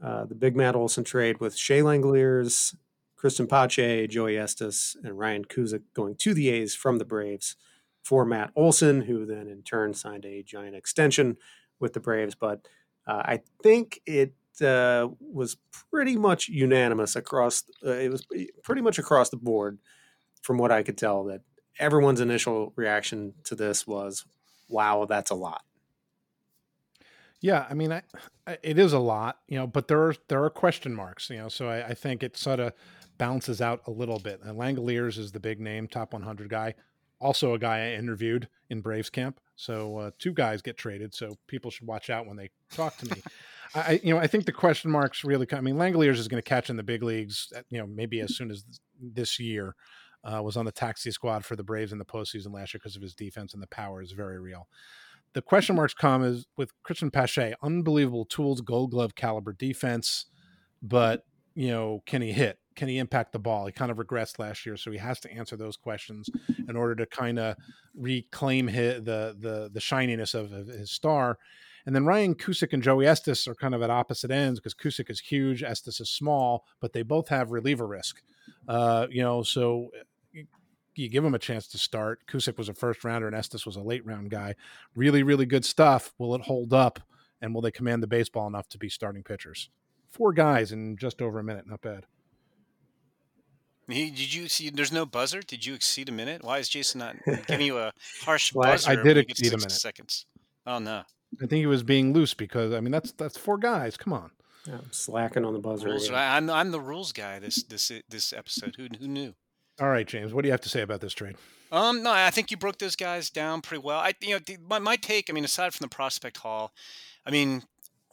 uh, 0.02 0.24
the 0.24 0.34
big 0.34 0.56
Matt 0.56 0.74
Olson 0.74 1.04
trade 1.04 1.40
with 1.40 1.56
Shea 1.56 1.80
Langeliers, 1.80 2.74
Cristian 3.16 3.48
Pache, 3.48 4.08
Joey 4.08 4.36
Estes, 4.36 4.96
and 5.04 5.18
Ryan 5.18 5.44
Cusick 5.44 5.82
going 5.94 6.16
to 6.16 6.34
the 6.34 6.50
A's 6.50 6.74
from 6.74 6.98
the 6.98 7.04
Braves 7.04 7.56
for 8.02 8.24
Matt 8.24 8.50
Olson, 8.56 9.02
who 9.02 9.24
then 9.24 9.46
in 9.46 9.62
turn 9.62 9.94
signed 9.94 10.24
a 10.24 10.42
giant 10.42 10.74
extension 10.74 11.36
with 11.78 11.92
the 11.92 12.00
Braves. 12.00 12.34
But 12.34 12.66
uh, 13.06 13.22
I 13.24 13.40
think 13.62 14.00
it 14.06 14.34
uh, 14.60 15.08
was 15.20 15.56
pretty 15.90 16.16
much 16.16 16.48
unanimous 16.48 17.14
across. 17.14 17.62
Uh, 17.84 17.92
it 17.92 18.10
was 18.10 18.26
pretty 18.64 18.82
much 18.82 18.98
across 18.98 19.30
the 19.30 19.36
board, 19.36 19.78
from 20.42 20.58
what 20.58 20.72
I 20.72 20.82
could 20.82 20.98
tell, 20.98 21.24
that 21.24 21.42
everyone's 21.78 22.20
initial 22.20 22.72
reaction 22.74 23.34
to 23.44 23.54
this 23.54 23.86
was, 23.86 24.24
"Wow, 24.68 25.06
that's 25.08 25.30
a 25.30 25.36
lot." 25.36 25.62
Yeah, 27.42 27.66
I 27.68 27.74
mean, 27.74 27.92
I, 27.92 28.02
it 28.62 28.78
is 28.78 28.92
a 28.92 29.00
lot, 29.00 29.40
you 29.48 29.58
know, 29.58 29.66
but 29.66 29.88
there 29.88 30.00
are 30.00 30.14
there 30.28 30.42
are 30.44 30.48
question 30.48 30.94
marks, 30.94 31.28
you 31.28 31.38
know. 31.38 31.48
So 31.48 31.68
I, 31.68 31.88
I 31.88 31.94
think 31.94 32.22
it 32.22 32.36
sort 32.36 32.60
of 32.60 32.72
bounces 33.18 33.60
out 33.60 33.82
a 33.86 33.90
little 33.90 34.20
bit. 34.20 34.40
And 34.42 34.56
Langeliers 34.56 35.18
is 35.18 35.32
the 35.32 35.40
big 35.40 35.60
name, 35.60 35.88
top 35.88 36.12
100 36.12 36.48
guy, 36.48 36.74
also 37.20 37.54
a 37.54 37.58
guy 37.58 37.78
I 37.78 37.92
interviewed 37.94 38.48
in 38.70 38.80
Braves 38.80 39.10
camp. 39.10 39.40
So 39.56 39.98
uh, 39.98 40.10
two 40.20 40.32
guys 40.32 40.62
get 40.62 40.78
traded, 40.78 41.14
so 41.14 41.36
people 41.48 41.70
should 41.70 41.86
watch 41.86 42.10
out 42.10 42.26
when 42.26 42.36
they 42.36 42.50
talk 42.72 42.96
to 42.98 43.06
me. 43.06 43.22
I, 43.74 44.00
you 44.04 44.14
know, 44.14 44.20
I 44.20 44.28
think 44.28 44.46
the 44.46 44.52
question 44.52 44.90
marks 44.90 45.24
really. 45.24 45.46
Come, 45.46 45.58
I 45.58 45.62
mean, 45.62 45.76
Langeliers 45.76 46.18
is 46.18 46.28
going 46.28 46.42
to 46.42 46.48
catch 46.48 46.70
in 46.70 46.76
the 46.76 46.82
big 46.84 47.02
leagues. 47.02 47.52
At, 47.56 47.64
you 47.70 47.78
know, 47.78 47.86
maybe 47.86 48.20
as 48.20 48.36
soon 48.36 48.50
as 48.50 48.64
this 49.00 49.38
year. 49.40 49.74
Uh, 50.24 50.40
was 50.40 50.56
on 50.56 50.64
the 50.64 50.70
taxi 50.70 51.10
squad 51.10 51.44
for 51.44 51.56
the 51.56 51.64
Braves 51.64 51.90
in 51.90 51.98
the 51.98 52.04
postseason 52.04 52.54
last 52.54 52.72
year 52.72 52.80
because 52.80 52.94
of 52.94 53.02
his 53.02 53.12
defense 53.12 53.54
and 53.54 53.60
the 53.60 53.66
power 53.66 54.00
is 54.00 54.12
very 54.12 54.38
real. 54.38 54.68
The 55.34 55.42
question 55.42 55.76
marks 55.76 55.94
come 55.94 56.22
is 56.22 56.46
with 56.56 56.72
Cristian 56.86 57.12
Pache, 57.12 57.54
unbelievable 57.62 58.26
tools, 58.26 58.60
Gold 58.60 58.90
Glove 58.90 59.14
caliber 59.14 59.52
defense, 59.52 60.26
but 60.82 61.24
you 61.54 61.68
know, 61.68 62.02
can 62.06 62.22
he 62.22 62.32
hit? 62.32 62.58
Can 62.74 62.88
he 62.88 62.98
impact 62.98 63.32
the 63.32 63.38
ball? 63.38 63.66
He 63.66 63.72
kind 63.72 63.90
of 63.90 63.98
regressed 63.98 64.38
last 64.38 64.64
year, 64.64 64.76
so 64.76 64.90
he 64.90 64.98
has 64.98 65.20
to 65.20 65.32
answer 65.32 65.56
those 65.56 65.76
questions 65.76 66.30
in 66.68 66.76
order 66.76 66.94
to 66.96 67.06
kind 67.06 67.38
of 67.38 67.56
reclaim 67.94 68.68
his, 68.68 69.04
the 69.04 69.36
the 69.38 69.70
the 69.72 69.80
shininess 69.80 70.34
of, 70.34 70.52
of 70.52 70.68
his 70.68 70.90
star. 70.90 71.38
And 71.84 71.94
then 71.94 72.04
Ryan 72.04 72.34
Cusick 72.34 72.72
and 72.72 72.82
Joey 72.82 73.06
Estes 73.06 73.48
are 73.48 73.54
kind 73.54 73.74
of 73.74 73.82
at 73.82 73.90
opposite 73.90 74.30
ends 74.30 74.60
because 74.60 74.74
Cusick 74.74 75.10
is 75.10 75.20
huge, 75.20 75.62
Estes 75.62 76.00
is 76.00 76.10
small, 76.10 76.64
but 76.80 76.92
they 76.92 77.02
both 77.02 77.28
have 77.28 77.50
reliever 77.50 77.86
risk. 77.86 78.22
Uh, 78.68 79.06
you 79.10 79.22
know, 79.22 79.42
so 79.42 79.90
you 80.94 81.08
give 81.08 81.24
them 81.24 81.34
a 81.34 81.38
chance 81.38 81.66
to 81.68 81.78
start. 81.78 82.20
Cusick 82.26 82.58
was 82.58 82.68
a 82.68 82.74
first 82.74 83.04
rounder 83.04 83.26
and 83.26 83.36
Estes 83.36 83.66
was 83.66 83.76
a 83.76 83.82
late 83.82 84.04
round 84.04 84.30
guy. 84.30 84.54
Really, 84.94 85.22
really 85.22 85.46
good 85.46 85.64
stuff. 85.64 86.12
Will 86.18 86.34
it 86.34 86.42
hold 86.42 86.72
up? 86.72 87.00
And 87.40 87.54
will 87.54 87.62
they 87.62 87.72
command 87.72 88.02
the 88.02 88.06
baseball 88.06 88.46
enough 88.46 88.68
to 88.68 88.78
be 88.78 88.88
starting 88.88 89.24
pitchers? 89.24 89.68
Four 90.10 90.32
guys 90.32 90.70
in 90.70 90.96
just 90.96 91.20
over 91.20 91.38
a 91.40 91.44
minute. 91.44 91.66
Not 91.66 91.80
bad. 91.80 92.04
He, 93.88 94.10
did 94.10 94.32
you 94.32 94.48
see? 94.48 94.70
There's 94.70 94.92
no 94.92 95.04
buzzer. 95.04 95.40
Did 95.42 95.66
you 95.66 95.74
exceed 95.74 96.08
a 96.08 96.12
minute? 96.12 96.44
Why 96.44 96.58
is 96.58 96.68
Jason 96.68 97.00
not 97.00 97.16
giving 97.46 97.66
you 97.66 97.78
a 97.78 97.92
harsh 98.22 98.54
well, 98.54 98.70
buzzer? 98.70 98.90
I 98.90 98.96
did 98.96 99.16
exceed 99.16 99.52
a 99.52 99.56
minute. 99.56 99.72
Seconds. 99.72 100.26
Oh 100.66 100.78
no. 100.78 101.02
I 101.42 101.46
think 101.46 101.52
he 101.60 101.66
was 101.66 101.82
being 101.82 102.12
loose 102.12 102.34
because 102.34 102.72
I 102.72 102.80
mean 102.80 102.92
that's 102.92 103.12
that's 103.12 103.36
four 103.36 103.58
guys. 103.58 103.96
Come 103.96 104.12
on. 104.12 104.30
Yeah, 104.66 104.74
I'm 104.74 104.92
slacking 104.92 105.44
on 105.44 105.52
the 105.52 105.58
buzzer. 105.58 105.88
Rules, 105.88 106.06
again. 106.06 106.18
I- 106.18 106.36
I'm 106.36 106.48
I'm 106.48 106.70
the 106.70 106.80
rules 106.80 107.12
guy 107.12 107.38
this 107.38 107.64
this 107.64 107.90
this 108.08 108.32
episode. 108.32 108.76
Who 108.76 108.86
who 108.98 109.08
knew? 109.08 109.34
All 109.82 109.88
right, 109.88 110.06
James. 110.06 110.32
What 110.32 110.42
do 110.42 110.46
you 110.46 110.52
have 110.52 110.60
to 110.60 110.68
say 110.68 110.80
about 110.82 111.00
this 111.00 111.12
trade? 111.12 111.34
Um, 111.72 112.04
no, 112.04 112.12
I 112.12 112.30
think 112.30 112.52
you 112.52 112.56
broke 112.56 112.78
those 112.78 112.94
guys 112.94 113.30
down 113.30 113.62
pretty 113.62 113.82
well. 113.82 113.98
I, 113.98 114.14
you 114.20 114.38
know, 114.38 114.56
my, 114.68 114.78
my 114.78 114.94
take. 114.94 115.28
I 115.28 115.32
mean, 115.32 115.44
aside 115.44 115.74
from 115.74 115.82
the 115.82 115.92
prospect 115.92 116.36
haul, 116.36 116.72
I 117.26 117.32
mean, 117.32 117.64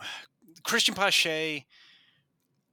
Cristian 0.67 0.95
Pache. 0.95 1.67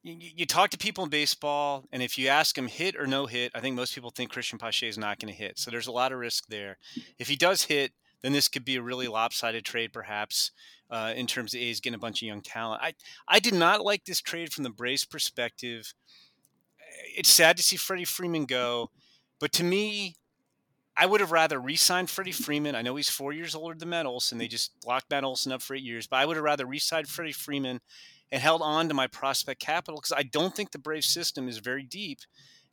You, 0.03 0.31
you 0.37 0.47
talk 0.47 0.71
to 0.71 0.79
people 0.79 1.05
in 1.05 1.11
baseball, 1.11 1.85
and 1.93 2.03
if 2.03 2.17
you 2.17 2.29
ask 2.29 2.57
them 2.57 2.69
hit 2.69 2.97
or 2.97 3.07
no 3.07 3.27
hit, 3.27 3.53
I 3.55 3.61
think 3.61 3.77
most 3.77 3.95
people 3.95 4.09
think 4.09 4.33
Cristian 4.33 4.59
Pache 4.59 4.89
is 4.89 4.97
not 4.97 5.19
going 5.19 5.31
to 5.31 5.39
hit. 5.39 5.59
So 5.59 5.71
there's 5.71 5.89
a 5.89 5.93
lot 5.93 6.13
of 6.13 6.19
risk 6.19 6.47
there. 6.49 6.79
If 7.19 7.29
he 7.29 7.37
does 7.37 7.65
hit, 7.65 7.93
then 8.23 8.33
this 8.33 8.49
could 8.49 8.65
be 8.65 8.77
a 8.77 8.83
really 8.83 9.09
lopsided 9.09 9.67
trade, 9.67 9.93
perhaps, 9.93 10.53
uh, 10.91 11.13
in 11.15 11.27
terms 11.27 11.53
of 11.53 11.61
A's 11.61 11.81
getting 11.81 11.97
a 11.97 11.99
bunch 11.99 12.23
of 12.23 12.29
young 12.29 12.41
talent. 12.41 12.81
I 12.83 12.95
I 13.29 13.41
did 13.41 13.53
not 13.53 13.85
like 13.85 14.07
this 14.07 14.23
trade 14.23 14.55
from 14.55 14.65
the 14.65 14.71
Braves 14.71 15.05
perspective. 15.05 15.93
It's 17.17 17.31
sad 17.31 17.57
to 17.57 17.63
see 17.63 17.77
Freddie 17.77 18.05
Freeman 18.05 18.45
go, 18.45 18.91
but 19.41 19.53
to 19.55 19.65
me, 19.65 20.17
I 20.97 21.07
would 21.07 21.21
have 21.21 21.33
rather 21.33 21.59
re-signed 21.59 22.09
Freddie 22.09 22.33
Freeman. 22.33 22.75
I 22.75 22.83
know 22.83 22.97
he's 22.97 23.11
four 23.11 23.33
years 23.33 23.55
older 23.55 23.75
than 23.79 23.89
Matt 23.91 24.07
Olson. 24.07 24.39
They 24.39 24.49
just 24.49 24.73
locked 24.87 25.11
Matt 25.11 25.25
Olson 25.25 25.53
up 25.53 25.61
for 25.63 25.75
eight 25.75 25.83
years, 25.83 26.07
but 26.07 26.17
I 26.17 26.27
would 26.27 26.37
have 26.37 26.45
rather 26.45 26.67
re-signed 26.67 27.09
Freddie 27.09 27.33
Freeman 27.33 27.81
and 28.31 28.43
held 28.43 28.63
on 28.63 28.89
to 28.89 28.95
my 28.95 29.07
prospect 29.07 29.61
capital 29.61 30.01
because 30.01 30.13
I 30.17 30.23
don't 30.23 30.55
think 30.55 30.73
the 30.73 30.79
Brave 30.79 31.05
system 31.05 31.49
is 31.49 31.59
very 31.59 31.83
deep, 31.83 32.21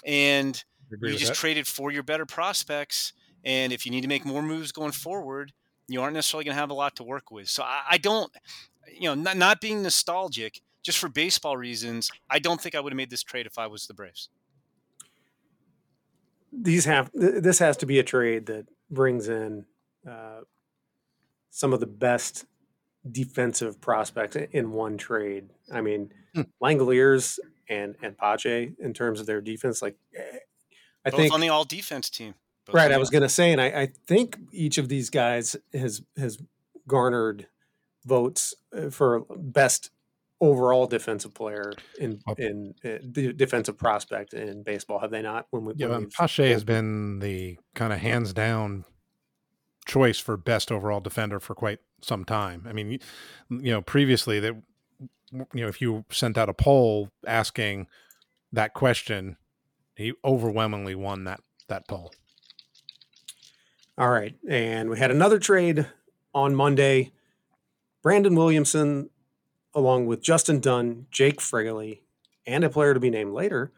and 0.06 0.63
you 1.01 1.13
just 1.13 1.27
that? 1.27 1.36
traded 1.36 1.67
for 1.67 1.91
your 1.91 2.03
better 2.03 2.25
prospects. 2.25 3.13
And 3.45 3.73
if 3.73 3.86
you 3.86 3.91
need 3.91 4.01
to 4.01 4.08
make 4.08 4.25
more 4.25 4.41
moves 4.41 4.71
going 4.71 4.93
forward, 4.93 5.51
you 5.88 6.01
aren't 6.01 6.13
necessarily 6.13 6.45
going 6.45 6.56
to 6.56 6.62
have 6.62 6.69
a 6.69 6.73
lot 6.75 6.95
to 6.95 7.03
work 7.03 7.29
with. 7.29 7.49
So 7.49 7.63
I, 7.63 7.82
I 7.91 7.97
don't, 7.97 8.32
you 8.88 9.10
know, 9.10 9.15
not, 9.15 9.38
not 9.38 9.62
being 9.62 9.84
nostalgic, 9.84 10.62
just 10.84 11.00
for 11.00 11.10
baseball 11.10 11.58
reasons, 11.58 12.12
I 12.30 12.39
don't 12.39 12.62
think 12.62 12.76
I 12.76 12.80
would 12.80 12.93
have 12.93 12.98
made 12.98 13.10
this 13.10 13.24
trade 13.24 13.46
if 13.46 13.58
I 13.58 13.67
was 13.67 13.88
the 13.88 13.93
Braves. 13.93 14.30
these 16.52 16.86
have 16.86 17.10
this 17.13 17.58
has 17.60 17.78
to 17.78 17.86
be 17.86 17.98
a 17.98 18.04
trade 18.04 18.46
that 18.46 18.67
brings 18.91 19.28
in 19.28 19.65
uh, 20.08 20.41
some 21.50 21.74
of 21.74 21.80
the 21.80 21.88
best 21.88 22.46
defensive 23.12 23.82
prospects 23.82 24.36
in 24.52 24.72
one 24.72 24.98
trade. 24.98 25.50
I 25.74 25.82
mean, 25.82 26.12
Hmm. 26.34 26.41
Langeliers 26.62 27.39
and 27.69 27.96
and 28.02 28.17
Pache 28.17 28.72
in 28.80 28.93
terms 28.93 29.19
of 29.19 29.26
their 29.26 29.41
defense. 29.41 29.82
Like, 29.82 29.96
eh, 30.15 30.39
I 31.06 31.10
Both 31.10 31.19
think 31.19 31.34
on 31.34 31.41
the 31.41 31.50
all 31.50 31.63
defense 31.63 32.10
team. 32.10 32.34
Both 32.65 32.76
right. 32.76 32.91
I 32.91 32.98
was 32.98 33.10
going 33.10 33.22
to 33.24 33.30
say, 33.30 33.52
and 33.52 33.62
I, 33.62 33.65
I 33.67 33.86
think 34.08 34.38
each 34.52 34.78
of 34.78 34.89
these 34.89 35.10
guys 35.10 35.56
has 35.74 36.02
has 36.17 36.39
garnered 36.88 37.48
votes 38.06 38.54
uh, 38.76 38.89
for 38.89 39.26
best 39.30 39.91
overall 40.43 40.88
defensive 40.88 41.34
player 41.34 41.71
in 41.99 42.19
in 42.38 42.73
uh, 42.84 42.97
the 43.01 43.34
defensive 43.34 43.77
prospect 43.77 44.34
in 44.34 44.63
baseball. 44.63 44.99
Have 44.99 45.12
they 45.12 45.21
not? 45.21 45.47
When 45.51 45.65
we 45.65 45.73
Yeah, 45.77 45.88
when 45.88 46.10
Pache 46.10 46.51
has 46.51 46.63
been 46.63 47.19
the 47.19 47.58
kind 47.73 47.93
of 47.93 47.99
hands 47.99 48.34
down 48.34 48.86
choice 49.86 50.19
for 50.19 50.38
best 50.38 50.71
overall 50.71 50.99
defender 50.99 51.39
for 51.39 51.56
quite 51.56 51.79
some 52.01 52.25
time. 52.25 52.65
I 52.67 52.73
mean, 52.73 52.91
you, 52.91 52.99
you 53.49 53.71
know, 53.71 53.82
previously 53.82 54.39
that 54.41 54.56
you 55.32 55.47
know, 55.53 55.67
if 55.67 55.82
you 55.82 56.06
sent 56.12 56.38
out 56.38 56.49
a 56.49 56.53
poll 56.53 57.10
asking 57.25 57.88
that 58.51 58.73
question, 58.73 59.38
he 59.95 60.13
overwhelmingly 60.23 60.95
won 60.95 61.23
that 61.23 61.39
that 61.69 61.88
poll. 61.88 62.12
All 63.97 64.10
right. 64.10 64.36
And 64.47 64.89
we 64.89 64.99
had 64.99 65.12
another 65.12 65.39
trade 65.39 65.88
on 66.34 66.56
Monday. 66.56 67.13
Brandon 68.01 68.36
Williamson, 68.36 69.10
along 69.74 70.06
with 70.06 70.22
Justin 70.22 70.60
Dunn, 70.60 71.08
Jake 71.12 71.42
Fraley, 71.42 72.04
and 72.46 72.64
a 72.64 72.70
player 72.70 72.94
to 72.94 73.00
be 73.00 73.10
named 73.10 73.34
later, 73.34 73.72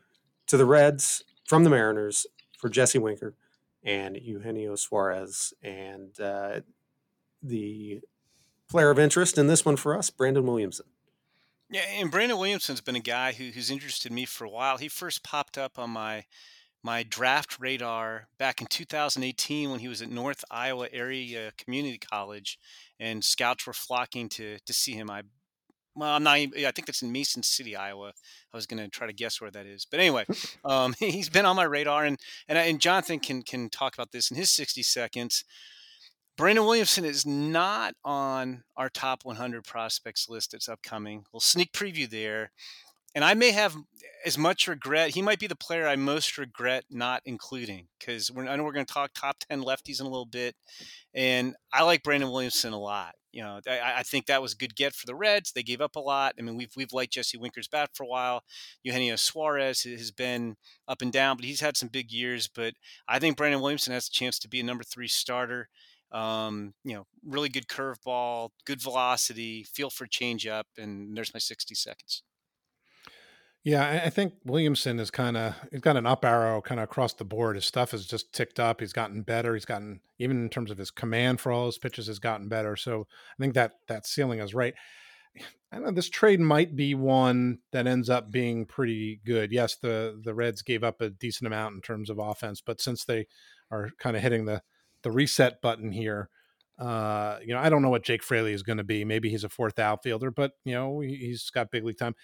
to 0.47 0.57
the 0.57 0.65
Reds 0.65 1.23
from 1.47 1.63
the 1.63 1.69
Mariners 1.69 2.25
for 2.57 2.69
Jesse 2.69 2.99
Winker 2.99 3.35
and 3.83 4.17
Eugenio 4.17 4.75
Suarez. 4.75 5.53
And 5.63 6.19
uh, 6.19 6.61
the 7.41 8.01
player 8.69 8.89
of 8.89 8.99
interest 8.99 9.37
in 9.37 9.47
this 9.47 9.63
one 9.63 9.75
for 9.75 9.97
us, 9.97 10.09
Brandon 10.09 10.45
Williamson. 10.45 10.87
Yeah, 11.69 11.81
and 11.81 12.11
Brandon 12.11 12.37
Williamson's 12.37 12.81
been 12.81 12.95
a 12.95 13.01
guy 13.01 13.33
who, 13.33 13.45
who's 13.45 13.71
interested 13.71 14.11
me 14.11 14.25
for 14.25 14.45
a 14.45 14.49
while. 14.49 14.77
He 14.77 14.87
first 14.87 15.23
popped 15.23 15.57
up 15.57 15.79
on 15.79 15.91
my 15.91 16.25
my 16.83 17.01
draft 17.01 17.59
radar 17.59 18.27
back 18.37 18.61
in 18.61 18.67
2018 18.67 19.71
when 19.71 19.79
he 19.79 19.87
was 19.87 20.03
at 20.03 20.09
North 20.11 20.45
Iowa 20.51 20.87
Area 20.93 21.51
Community 21.57 21.97
College, 21.97 22.59
and 22.99 23.23
scouts 23.23 23.65
were 23.65 23.73
flocking 23.73 24.29
to 24.29 24.59
to 24.59 24.73
see 24.73 24.93
him. 24.93 25.09
I 25.09 25.23
well, 25.95 26.11
I'm 26.11 26.23
not. 26.23 26.37
even- 26.37 26.65
I 26.65 26.71
think 26.71 26.85
that's 26.87 27.01
in 27.01 27.11
Mason 27.11 27.41
City, 27.43 27.75
Iowa. 27.75 28.13
I 28.53 28.57
was 28.57 28.65
going 28.65 28.83
to 28.83 28.89
try 28.89 29.07
to 29.07 29.13
guess 29.13 29.39
where 29.39 29.51
that 29.51 29.65
is, 29.65 29.85
but 29.89 29.99
anyway, 29.99 30.25
um, 30.65 30.93
he's 30.99 31.29
been 31.29 31.45
on 31.45 31.55
my 31.55 31.63
radar, 31.63 32.05
and 32.05 32.19
and 32.47 32.57
I- 32.57 32.63
and 32.63 32.79
Jonathan 32.81 33.19
can 33.19 33.41
can 33.41 33.69
talk 33.69 33.93
about 33.93 34.11
this 34.11 34.29
in 34.31 34.37
his 34.37 34.51
60 34.51 34.83
seconds. 34.83 35.43
Brandon 36.37 36.65
Williamson 36.65 37.05
is 37.05 37.25
not 37.25 37.93
on 38.03 38.63
our 38.75 38.89
top 38.89 39.23
100 39.23 39.63
prospects 39.63 40.27
list 40.27 40.51
that's 40.51 40.67
upcoming. 40.67 41.23
We'll 41.31 41.39
sneak 41.39 41.71
preview 41.71 42.09
there. 42.09 42.51
And 43.13 43.23
I 43.23 43.33
may 43.35 43.51
have 43.51 43.73
as 44.25 44.37
much 44.37 44.67
regret. 44.67 45.11
He 45.11 45.21
might 45.21 45.39
be 45.39 45.47
the 45.47 45.55
player 45.55 45.87
I 45.87 45.95
most 45.95 46.37
regret 46.37 46.83
not 46.89 47.21
including 47.23 47.87
because 47.97 48.29
I 48.37 48.57
know 48.57 48.65
we're 48.65 48.73
going 48.73 48.85
to 48.85 48.93
talk 48.93 49.11
top 49.13 49.37
10 49.49 49.63
lefties 49.63 50.01
in 50.01 50.05
a 50.05 50.09
little 50.09 50.25
bit. 50.25 50.53
And 51.13 51.55
I 51.71 51.83
like 51.83 52.03
Brandon 52.03 52.29
Williamson 52.29 52.73
a 52.73 52.77
lot. 52.79 53.15
You 53.35 53.43
know, 53.43 53.59
I, 53.67 53.95
I 53.97 54.03
think 54.03 54.27
that 54.27 54.41
was 54.41 54.53
a 54.53 54.55
good 54.55 54.77
get 54.77 54.93
for 54.93 55.05
the 55.05 55.13
Reds. 55.13 55.51
They 55.51 55.61
gave 55.61 55.81
up 55.81 55.97
a 55.97 55.99
lot. 55.99 56.35
I 56.39 56.41
mean, 56.41 56.55
we've 56.55 56.71
we've 56.77 56.93
liked 56.93 57.11
Jesse 57.11 57.37
Winker's 57.37 57.67
bat 57.67 57.89
for 57.93 58.03
a 58.03 58.07
while. 58.07 58.43
Eugenio 58.81 59.17
Suarez 59.17 59.83
has 59.83 60.09
been 60.11 60.55
up 60.87 61.01
and 61.01 61.11
down, 61.11 61.35
but 61.35 61.43
he's 61.43 61.59
had 61.59 61.75
some 61.75 61.89
big 61.89 62.13
years. 62.13 62.47
But 62.47 62.75
I 63.09 63.19
think 63.19 63.35
Brandon 63.35 63.59
Williamson 63.59 63.91
has 63.91 64.07
a 64.07 64.11
chance 64.11 64.39
to 64.39 64.47
be 64.47 64.61
a 64.61 64.63
number 64.63 64.85
three 64.85 65.09
starter. 65.09 65.67
Um, 66.13 66.75
you 66.85 66.95
know, 66.95 67.07
really 67.25 67.49
good 67.49 67.67
curveball, 67.67 68.51
good 68.65 68.81
velocity, 68.81 69.65
feel 69.65 69.89
for 69.89 70.07
change 70.07 70.47
up, 70.47 70.67
and 70.77 71.17
there's 71.17 71.33
my 71.33 71.39
60 71.39 71.75
seconds. 71.75 72.23
Yeah, 73.65 74.03
I, 74.05 74.11
think 74.11 74.35
Williamson 74.45 74.99
is 74.99 75.09
kind 75.09 75.35
of 75.35 75.55
he's 75.71 75.81
got 75.81 75.97
an 75.97 76.05
up 76.05 76.23
arrow 76.23 76.61
kind 76.61 76.79
of 76.79 76.83
across 76.83 77.15
the 77.15 77.25
board. 77.25 77.55
His 77.55 77.65
stuff 77.65 77.91
has 77.91 78.05
just 78.05 78.31
ticked 78.31 78.59
up. 78.59 78.79
He's 78.79 78.93
gotten 78.93 79.23
better. 79.23 79.55
He's 79.55 79.65
gotten 79.65 80.01
even 80.19 80.43
in 80.43 80.49
terms 80.49 80.69
of 80.69 80.77
his 80.77 80.91
command 80.91 81.41
for 81.41 81.51
all 81.51 81.65
his 81.65 81.79
pitches 81.79 82.05
has 82.05 82.19
gotten 82.19 82.47
better. 82.47 82.75
So 82.75 83.07
I 83.09 83.41
think 83.41 83.55
that 83.55 83.71
that 83.87 84.05
ceiling 84.05 84.39
is 84.39 84.53
right. 84.53 84.75
I 85.71 85.79
know 85.79 85.89
this 85.89 86.11
trade 86.11 86.39
might 86.39 86.75
be 86.75 86.93
one 86.93 87.57
that 87.71 87.87
ends 87.87 88.07
up 88.07 88.31
being 88.31 88.67
pretty 88.67 89.19
good. 89.25 89.51
Yes, 89.51 89.75
the 89.75 90.21
the 90.23 90.35
Reds 90.35 90.61
gave 90.61 90.83
up 90.83 91.01
a 91.01 91.09
decent 91.09 91.47
amount 91.47 91.73
in 91.73 91.81
terms 91.81 92.11
of 92.11 92.19
offense, 92.19 92.61
but 92.61 92.79
since 92.79 93.03
they 93.03 93.25
are 93.71 93.89
kind 93.97 94.15
of 94.15 94.21
hitting 94.21 94.45
the 94.45 94.61
the 95.01 95.09
reset 95.11 95.59
button 95.63 95.91
here, 95.91 96.29
uh, 96.77 97.39
you 97.41 97.55
know, 97.55 97.59
I 97.59 97.69
don't 97.69 97.81
know 97.81 97.89
what 97.89 98.03
Jake 98.03 98.21
Fraley 98.21 98.53
is 98.53 98.61
going 98.61 98.77
to 98.77 98.83
be. 98.83 99.03
Maybe 99.05 99.31
he's 99.31 99.43
a 99.43 99.49
fourth 99.49 99.79
outfielder, 99.79 100.29
but 100.29 100.51
you 100.65 100.75
know, 100.75 100.99
he, 100.99 101.15
he's 101.15 101.49
got 101.49 101.71
big 101.71 101.83
league 101.83 101.97
time. 101.97 102.15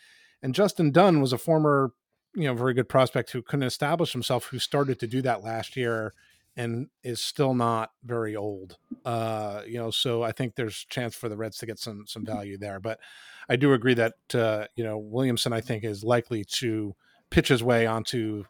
And 0.43 0.55
Justin 0.55 0.91
Dunn 0.91 1.21
was 1.21 1.33
a 1.33 1.37
former, 1.37 1.91
you 2.35 2.45
know, 2.45 2.53
very 2.53 2.73
good 2.73 2.89
prospect 2.89 3.31
who 3.31 3.41
couldn't 3.41 3.63
establish 3.63 4.13
himself, 4.13 4.45
who 4.45 4.59
started 4.59 4.99
to 4.99 5.07
do 5.07 5.21
that 5.21 5.43
last 5.43 5.75
year 5.75 6.13
and 6.57 6.87
is 7.03 7.21
still 7.21 7.53
not 7.53 7.91
very 8.03 8.35
old. 8.35 8.77
Uh, 9.05 9.61
you 9.65 9.77
know, 9.77 9.91
so 9.91 10.21
I 10.23 10.31
think 10.31 10.55
there's 10.55 10.85
chance 10.89 11.15
for 11.15 11.29
the 11.29 11.37
Reds 11.37 11.57
to 11.57 11.65
get 11.65 11.79
some 11.79 12.05
some 12.07 12.25
value 12.25 12.57
there. 12.57 12.79
But 12.79 12.99
I 13.47 13.55
do 13.55 13.73
agree 13.73 13.93
that 13.93 14.15
uh, 14.33 14.65
you 14.75 14.83
know, 14.83 14.97
Williamson 14.97 15.53
I 15.53 15.61
think 15.61 15.83
is 15.83 16.03
likely 16.03 16.43
to 16.59 16.95
pitch 17.29 17.47
his 17.47 17.63
way 17.63 17.85
onto 17.85 18.45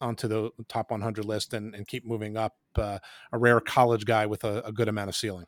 onto 0.00 0.26
the 0.28 0.50
top 0.68 0.90
100 0.90 1.24
list 1.26 1.52
and, 1.52 1.74
and 1.74 1.86
keep 1.86 2.06
moving 2.06 2.36
up. 2.36 2.56
Uh, 2.74 2.98
a 3.32 3.38
rare 3.38 3.60
college 3.60 4.06
guy 4.06 4.24
with 4.24 4.44
a, 4.44 4.62
a 4.62 4.72
good 4.72 4.88
amount 4.88 5.08
of 5.08 5.14
ceiling. 5.16 5.44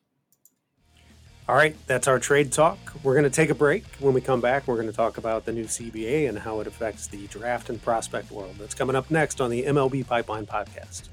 All 1.48 1.56
right, 1.56 1.74
that's 1.88 2.06
our 2.06 2.20
trade 2.20 2.52
talk. 2.52 2.78
We're 3.02 3.14
going 3.14 3.24
to 3.24 3.30
take 3.30 3.50
a 3.50 3.54
break. 3.54 3.84
When 3.98 4.14
we 4.14 4.20
come 4.20 4.40
back, 4.40 4.68
we're 4.68 4.76
going 4.76 4.86
to 4.86 4.92
talk 4.92 5.18
about 5.18 5.44
the 5.44 5.52
new 5.52 5.64
CBA 5.64 6.28
and 6.28 6.38
how 6.38 6.60
it 6.60 6.68
affects 6.68 7.08
the 7.08 7.26
draft 7.26 7.68
and 7.68 7.82
prospect 7.82 8.30
world. 8.30 8.54
That's 8.58 8.74
coming 8.74 8.94
up 8.94 9.10
next 9.10 9.40
on 9.40 9.50
the 9.50 9.64
MLB 9.64 10.06
Pipeline 10.06 10.46
Podcast. 10.46 11.08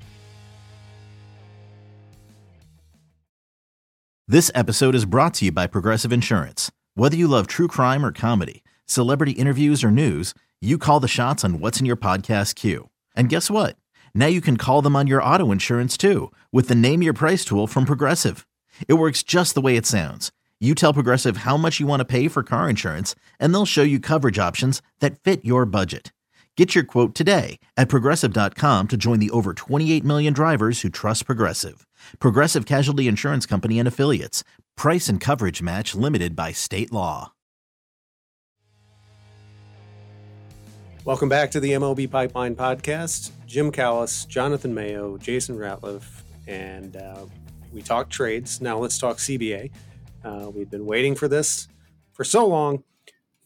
This 4.28 4.52
episode 4.54 4.94
is 4.94 5.06
brought 5.06 5.34
to 5.36 5.46
you 5.46 5.52
by 5.52 5.66
Progressive 5.66 6.14
Insurance. 6.14 6.72
Whether 6.94 7.18
you 7.18 7.28
love 7.28 7.48
true 7.48 7.68
crime 7.68 8.06
or 8.06 8.12
comedy, 8.12 8.64
celebrity 8.86 9.32
interviews 9.32 9.84
or 9.84 9.90
news, 9.90 10.36
you 10.62 10.78
call 10.78 11.00
the 11.00 11.08
shots 11.08 11.44
on 11.44 11.60
what's 11.60 11.80
in 11.80 11.88
your 11.88 11.98
podcast 11.98 12.54
queue. 12.54 12.90
And 13.16 13.30
guess 13.30 13.50
what? 13.50 13.78
Now 14.14 14.28
you 14.28 14.42
can 14.42 14.58
call 14.58 14.84
them 14.84 14.96
on 14.96 15.08
your 15.08 15.24
auto 15.24 15.52
insurance 15.52 15.98
too 15.98 16.32
with 16.52 16.68
the 16.68 16.76
Name 16.76 17.02
Your 17.02 17.14
Price 17.14 17.44
tool 17.44 17.66
from 17.66 17.86
Progressive. 17.86 18.46
It 18.88 18.96
works 18.96 19.24
just 19.24 19.56
the 19.56 19.62
way 19.62 19.78
it 19.78 19.86
sounds. 19.86 20.32
You 20.60 20.76
tell 20.76 20.94
Progressive 20.94 21.38
how 21.38 21.56
much 21.56 21.80
you 21.80 21.88
want 21.88 22.02
to 22.02 22.06
pay 22.06 22.28
for 22.28 22.44
car 22.44 22.70
insurance, 22.70 23.16
and 23.40 23.54
they'll 23.54 23.66
show 23.66 23.82
you 23.82 24.00
coverage 24.00 24.38
options 24.38 24.82
that 25.00 25.18
fit 25.20 25.46
your 25.46 25.66
budget. 25.66 26.12
Get 26.58 26.76
your 26.76 26.84
quote 26.84 27.16
today 27.16 27.58
at 27.78 27.88
progressive.com 27.88 28.88
to 28.90 28.98
join 28.98 29.20
the 29.20 29.30
over 29.30 29.54
28 29.54 30.04
million 30.04 30.34
drivers 30.34 30.82
who 30.82 30.90
trust 30.90 31.26
Progressive. 31.26 31.88
Progressive 32.20 32.66
Casualty 32.66 33.08
Insurance 33.08 33.46
Company 33.46 33.80
and 33.80 33.88
Affiliates. 33.88 34.44
Price 34.76 35.08
and 35.08 35.22
coverage 35.22 35.62
match 35.62 35.96
limited 35.96 36.36
by 36.36 36.52
state 36.52 36.92
law. 36.92 37.32
Welcome 41.06 41.30
back 41.30 41.50
to 41.52 41.62
the 41.62 41.72
MLB 41.72 42.12
Pipeline 42.12 42.58
Podcast. 42.58 43.32
Jim 43.48 43.72
Callis, 43.72 44.26
Jonathan 44.26 44.74
Mayo, 44.74 45.18
Jason 45.18 45.58
Ratliff, 45.58 46.04
and 46.46 46.98
uh, 46.98 47.26
we 47.72 47.82
talk 47.82 48.10
trades. 48.10 48.62
Now 48.62 48.78
let's 48.78 48.98
talk 48.98 49.18
CBA. 49.18 49.72
Uh, 50.24 50.50
we've 50.54 50.70
been 50.70 50.86
waiting 50.86 51.16
for 51.16 51.28
this 51.28 51.68
for 52.14 52.24
so 52.24 52.48
long. 52.48 52.84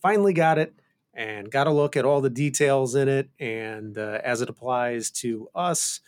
Finally 0.02 0.34
got 0.34 0.58
it 0.58 0.74
and 1.14 1.52
got 1.52 1.68
a 1.68 1.72
look 1.72 1.96
at 1.96 2.06
all 2.06 2.22
the 2.22 2.30
details 2.30 2.96
in 2.96 3.08
it. 3.08 3.30
And 3.40 3.98
uh, 3.98 4.20
as 4.24 4.42
it 4.42 4.50
applies 4.50 5.12
to 5.12 5.50
us, 5.54 6.00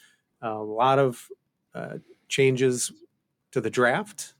a 0.41 0.54
lot 0.54 0.99
of 0.99 1.28
uh, 1.73 1.97
changes 2.28 2.91
to 3.51 3.62
the 3.62 3.69
draft. 3.69 4.34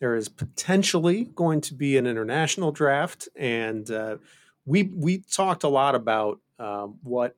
There 0.00 0.16
is 0.16 0.28
potentially 0.28 1.24
going 1.34 1.60
to 1.62 1.74
be 1.74 1.96
an 1.96 2.08
international 2.08 2.72
draft, 2.72 3.28
and 3.36 3.88
uh, 3.88 4.16
we 4.64 4.82
we 4.82 5.18
talked 5.18 5.62
a 5.62 5.68
lot 5.68 5.94
about 5.94 6.40
um, 6.58 6.98
what 7.04 7.36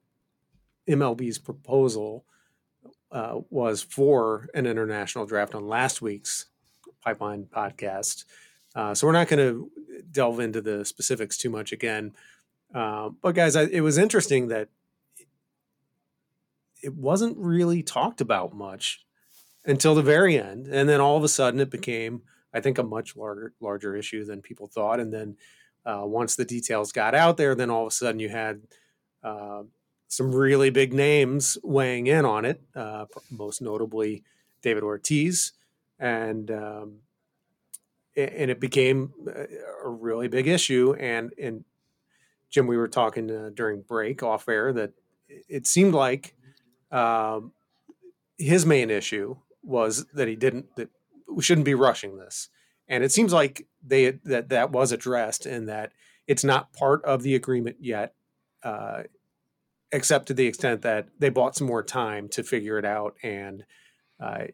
MLB's 0.89 1.39
proposal 1.39 2.25
uh, 3.15 3.41
was 3.49 3.81
for 3.81 4.49
an 4.55 4.67
international 4.67 5.25
draft 5.25 5.55
on 5.55 5.67
last 5.67 6.03
week's 6.03 6.47
Pipeline 7.01 7.45
podcast. 7.45 8.25
Uh, 8.75 8.93
so 8.93 9.07
we're 9.07 9.13
not 9.13 9.29
going 9.29 9.39
to 9.39 9.71
delve 10.11 10.41
into 10.41 10.61
the 10.61 10.85
specifics 10.85 11.37
too 11.37 11.49
much 11.49 11.71
again. 11.71 12.13
Uh, 12.75 13.11
but 13.23 13.35
guys, 13.35 13.55
I, 13.55 13.63
it 13.65 13.83
was 13.83 13.99
interesting 13.99 14.49
that 14.49 14.69
it 16.83 16.95
wasn't 16.95 17.37
really 17.39 17.83
talked 17.83 18.21
about 18.21 18.53
much 18.53 19.07
until 19.65 19.95
the 19.95 20.03
very 20.03 20.39
end, 20.39 20.67
and 20.67 20.89
then 20.89 21.01
all 21.01 21.17
of 21.17 21.23
a 21.25 21.29
sudden 21.29 21.61
it 21.61 21.71
became, 21.71 22.23
I 22.53 22.61
think, 22.61 22.79
a 22.79 22.83
much 22.83 23.17
larger 23.17 23.55
larger 23.61 23.95
issue 23.95 24.25
than 24.25 24.43
people 24.43 24.67
thought. 24.67 24.99
And 24.99 25.15
then 25.15 25.37
uh, 25.87 26.03
once 26.05 26.35
the 26.35 26.45
details 26.45 26.91
got 26.91 27.15
out 27.15 27.37
there, 27.37 27.55
then 27.55 27.71
all 27.71 27.83
of 27.83 27.89
a 27.89 27.95
sudden 27.95 28.19
you 28.19 28.29
had 28.29 28.63
uh, 29.23 29.63
some 30.09 30.35
really 30.35 30.71
big 30.71 30.93
names 30.93 31.59
weighing 31.63 32.07
in 32.07 32.25
on 32.25 32.45
it, 32.45 32.61
uh, 32.75 33.07
most 33.31 33.61
notably 33.61 34.23
David 34.63 34.83
Ortiz, 34.83 35.53
and 35.99 36.51
um, 36.51 36.99
and 38.17 38.51
it 38.51 38.61
became 38.61 39.13
a 39.85 39.89
really 39.89 40.29
big 40.29 40.47
issue. 40.47 40.95
And 40.99 41.33
and 41.41 41.65
Jim, 42.51 42.67
we 42.67 42.77
were 42.77 42.89
talking 42.89 43.31
uh, 43.31 43.51
during 43.55 43.83
break 43.83 44.23
off 44.23 44.49
air 44.49 44.73
that 44.73 44.93
it 45.49 45.67
seemed 45.67 45.95
like 45.95 46.35
um, 46.93 47.53
his 48.39 48.65
main 48.65 48.91
issue 48.91 49.37
was 49.63 50.07
that 50.15 50.29
he 50.29 50.37
didn't 50.37 50.77
that 50.77 50.91
we 51.29 51.43
shouldn't 51.43 51.65
be 51.65 51.75
rushing 51.75 52.17
this, 52.17 52.49
and 52.89 53.03
it 53.03 53.13
seems 53.13 53.33
like 53.33 53.67
they 53.85 54.13
that 54.25 54.51
that 54.51 54.71
was 54.71 54.93
addressed 54.93 55.47
and 55.47 55.69
that 55.69 55.93
it's 56.27 56.45
not 56.45 56.73
part 56.73 57.05
of 57.05 57.23
the 57.23 57.35
agreement 57.35 57.77
yet. 57.81 58.15
Uh, 58.63 59.03
except 59.95 60.27
to 60.27 60.35
the 60.35 60.47
extent 60.47 60.83
that 60.83 61.09
they 61.21 61.29
bought 61.29 61.55
some 61.55 61.69
more 61.69 61.83
time 61.83 62.29
to 62.29 62.43
figure 62.43 62.79
it 62.79 62.85
out 62.85 63.17
and 63.23 63.65
uh, 64.19 64.45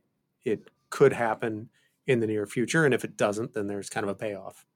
it 0.44 0.68
could 0.90 1.14
happen 1.14 1.70
in 2.06 2.20
the 2.20 2.26
near 2.26 2.46
future 2.46 2.84
and 2.84 2.92
if 2.92 3.04
it 3.04 3.16
doesn't 3.16 3.54
then 3.54 3.66
there's 3.66 3.88
kind 3.88 4.04
of 4.04 4.10
a 4.10 4.14
payoff. 4.14 4.66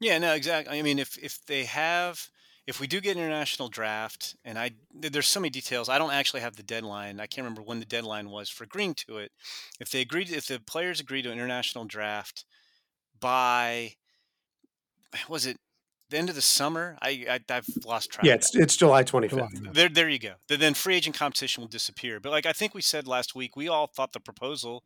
Yeah 0.00 0.18
no 0.18 0.32
exactly 0.34 0.78
i 0.78 0.82
mean 0.82 0.98
if 0.98 1.18
if 1.18 1.44
they 1.46 1.64
have 1.64 2.28
if 2.66 2.80
we 2.80 2.86
do 2.86 3.00
get 3.00 3.16
an 3.16 3.22
international 3.22 3.68
draft 3.68 4.36
and 4.44 4.58
i 4.58 4.70
there's 4.92 5.26
so 5.26 5.40
many 5.40 5.50
details 5.50 5.88
i 5.88 5.98
don't 5.98 6.12
actually 6.12 6.40
have 6.40 6.56
the 6.56 6.62
deadline 6.62 7.20
i 7.20 7.26
can't 7.26 7.44
remember 7.44 7.62
when 7.62 7.80
the 7.80 7.86
deadline 7.86 8.30
was 8.30 8.48
for 8.48 8.64
agreeing 8.64 8.94
to 8.94 9.18
it. 9.18 9.32
If 9.80 9.90
they 9.90 10.00
agreed 10.00 10.30
if 10.30 10.46
the 10.46 10.60
players 10.60 11.00
agree 11.00 11.22
to 11.22 11.30
an 11.30 11.38
international 11.38 11.86
draft 11.86 12.44
by 13.18 13.94
was 15.28 15.46
it 15.46 15.56
the 16.14 16.18
end 16.20 16.28
of 16.28 16.36
the 16.36 16.42
summer. 16.42 16.96
I, 17.02 17.26
I 17.28 17.52
have 17.52 17.66
lost 17.84 18.10
track. 18.10 18.24
Yeah, 18.24 18.34
it's 18.34 18.54
it's 18.54 18.76
July 18.76 19.02
twenty 19.02 19.28
fifth. 19.28 19.74
There 19.74 19.88
there 19.88 20.08
you 20.08 20.20
go. 20.20 20.34
Then 20.48 20.74
free 20.74 20.94
agent 20.94 21.16
competition 21.16 21.60
will 21.62 21.68
disappear. 21.68 22.20
But 22.20 22.30
like 22.30 22.46
I 22.46 22.52
think 22.52 22.72
we 22.72 22.82
said 22.82 23.08
last 23.08 23.34
week, 23.34 23.56
we 23.56 23.68
all 23.68 23.88
thought 23.88 24.12
the 24.12 24.20
proposal 24.20 24.84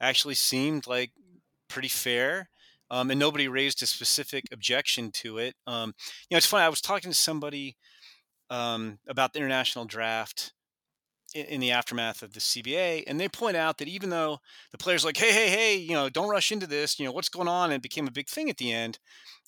actually 0.00 0.36
seemed 0.36 0.86
like 0.86 1.10
pretty 1.68 1.88
fair. 1.88 2.48
Um, 2.92 3.10
and 3.10 3.20
nobody 3.20 3.46
raised 3.46 3.82
a 3.84 3.86
specific 3.86 4.46
objection 4.52 5.12
to 5.12 5.38
it. 5.38 5.54
Um, 5.64 5.94
you 6.28 6.34
know, 6.34 6.38
it's 6.38 6.46
funny. 6.46 6.64
I 6.64 6.68
was 6.68 6.80
talking 6.80 7.10
to 7.10 7.16
somebody 7.16 7.76
um, 8.48 8.98
about 9.06 9.32
the 9.32 9.38
international 9.38 9.84
draft 9.84 10.52
in, 11.34 11.60
the 11.60 11.70
aftermath 11.70 12.22
of 12.22 12.32
the 12.32 12.40
CBA, 12.40 13.04
and 13.06 13.20
they 13.20 13.28
point 13.28 13.56
out 13.56 13.78
that 13.78 13.88
even 13.88 14.10
though 14.10 14.38
the 14.72 14.78
players 14.78 15.04
like, 15.04 15.16
hey, 15.16 15.32
hey, 15.32 15.48
hey, 15.48 15.76
you 15.76 15.92
know, 15.92 16.08
don't 16.08 16.28
rush 16.28 16.50
into 16.52 16.66
this. 16.66 16.98
You 16.98 17.06
know, 17.06 17.12
what's 17.12 17.28
going 17.28 17.48
on? 17.48 17.70
And 17.70 17.78
it 17.78 17.82
became 17.82 18.08
a 18.08 18.12
big 18.12 18.28
thing 18.28 18.50
at 18.50 18.56
the 18.56 18.72
end 18.72 18.98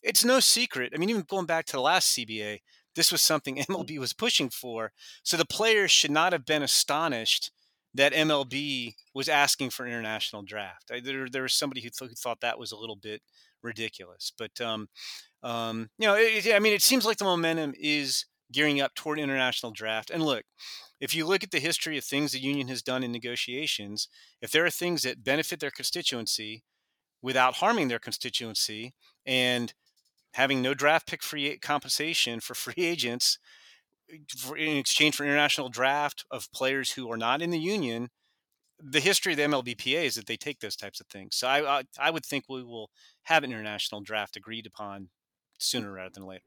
it's 0.03 0.25
no 0.25 0.41
secret. 0.41 0.93
I 0.95 0.99
mean, 0.99 1.11
even 1.11 1.23
going 1.23 1.47
back 1.47 1.67
to 1.67 1.73
the 1.73 1.81
last 1.81 2.17
CBA, 2.17 2.59
this 2.95 3.13
was 3.13 3.23
something 3.23 3.57
MLB 3.71 3.99
was 3.99 4.13
pushing 4.13 4.51
for. 4.51 4.93
So 5.23 5.37
the 5.37 5.45
players 5.45 5.91
should 5.91 6.11
not 6.11 6.33
have 6.33 6.45
been 6.45 6.63
astonished 6.63 7.51
that 7.95 8.13
MLB 8.13 8.95
was 9.15 9.29
asking 9.29 9.71
for 9.71 9.85
an 9.85 9.93
international 9.93 10.43
draft. 10.43 10.91
There, 11.05 11.29
there 11.29 11.43
was 11.43 11.55
somebody 11.55 11.83
who, 11.83 11.91
th- 11.91 12.11
who, 12.11 12.15
thought 12.15 12.41
that 12.41 12.59
was 12.59 12.73
a 12.73 12.77
little 12.77 12.97
bit 12.97 13.21
ridiculous. 13.63 14.33
But, 14.37 14.61
um, 14.61 14.89
um, 15.43 15.91
you 15.99 16.07
know, 16.07 16.15
it, 16.17 16.55
I 16.55 16.59
mean, 16.59 16.73
it 16.73 16.83
seems 16.83 17.05
like 17.05 17.19
the 17.19 17.25
momentum 17.25 17.75
is 17.79 18.25
gearing 18.51 18.81
up 18.81 18.95
toward 18.95 19.19
international 19.19 19.73
draft. 19.73 20.11
And 20.11 20.23
look, 20.23 20.45
if 21.03 21.17
you 21.17 21.27
look 21.27 21.43
at 21.43 21.51
the 21.51 21.59
history 21.59 21.99
of 21.99 22.05
things 22.05 22.31
the 22.31 22.39
union 22.39 22.69
has 22.69 22.81
done 22.81 23.03
in 23.03 23.11
negotiations, 23.11 24.07
if 24.41 24.53
there 24.53 24.65
are 24.65 24.71
things 24.71 25.03
that 25.03 25.25
benefit 25.25 25.59
their 25.59 25.73
constituency 25.73 26.63
without 27.21 27.55
harming 27.57 27.89
their 27.89 27.99
constituency 27.99 28.95
and 29.27 29.75
having 30.35 30.63
no 30.63 30.75
draft 30.75 31.09
pick 31.09 31.25
free 31.25 31.59
compensation 31.59 32.39
for 32.39 32.55
free 32.65 32.85
agents 32.85 33.37
eh, 34.13 34.19
in 34.57 34.77
exchange 34.77 35.17
for 35.17 35.25
international 35.25 35.69
draft 35.69 36.25
of 36.31 36.53
players 36.53 36.93
who 36.93 37.11
are 37.11 37.17
not 37.17 37.43
in 37.43 37.51
the 37.51 37.59
union. 37.59 38.09
The 38.79 39.01
history 39.01 39.33
of 39.33 39.39
the 39.39 39.43
MLBPA 39.43 40.05
is 40.05 40.15
that 40.15 40.27
they 40.27 40.37
take 40.37 40.61
those 40.61 40.77
types 40.77 41.01
of 41.01 41.09
things. 41.09 41.35
So 41.35 41.49
I, 41.49 41.79
I, 41.79 41.83
I 41.99 42.11
would 42.13 42.25
think 42.25 42.45
we 42.49 42.63
will 42.63 42.91
have 43.25 43.43
an 43.43 43.51
international 43.51 44.03
draft 44.03 44.37
agreed 44.37 44.67
upon 44.67 45.09
sooner 45.59 45.91
rather 45.91 46.15
than 46.15 46.27
later. 46.27 46.45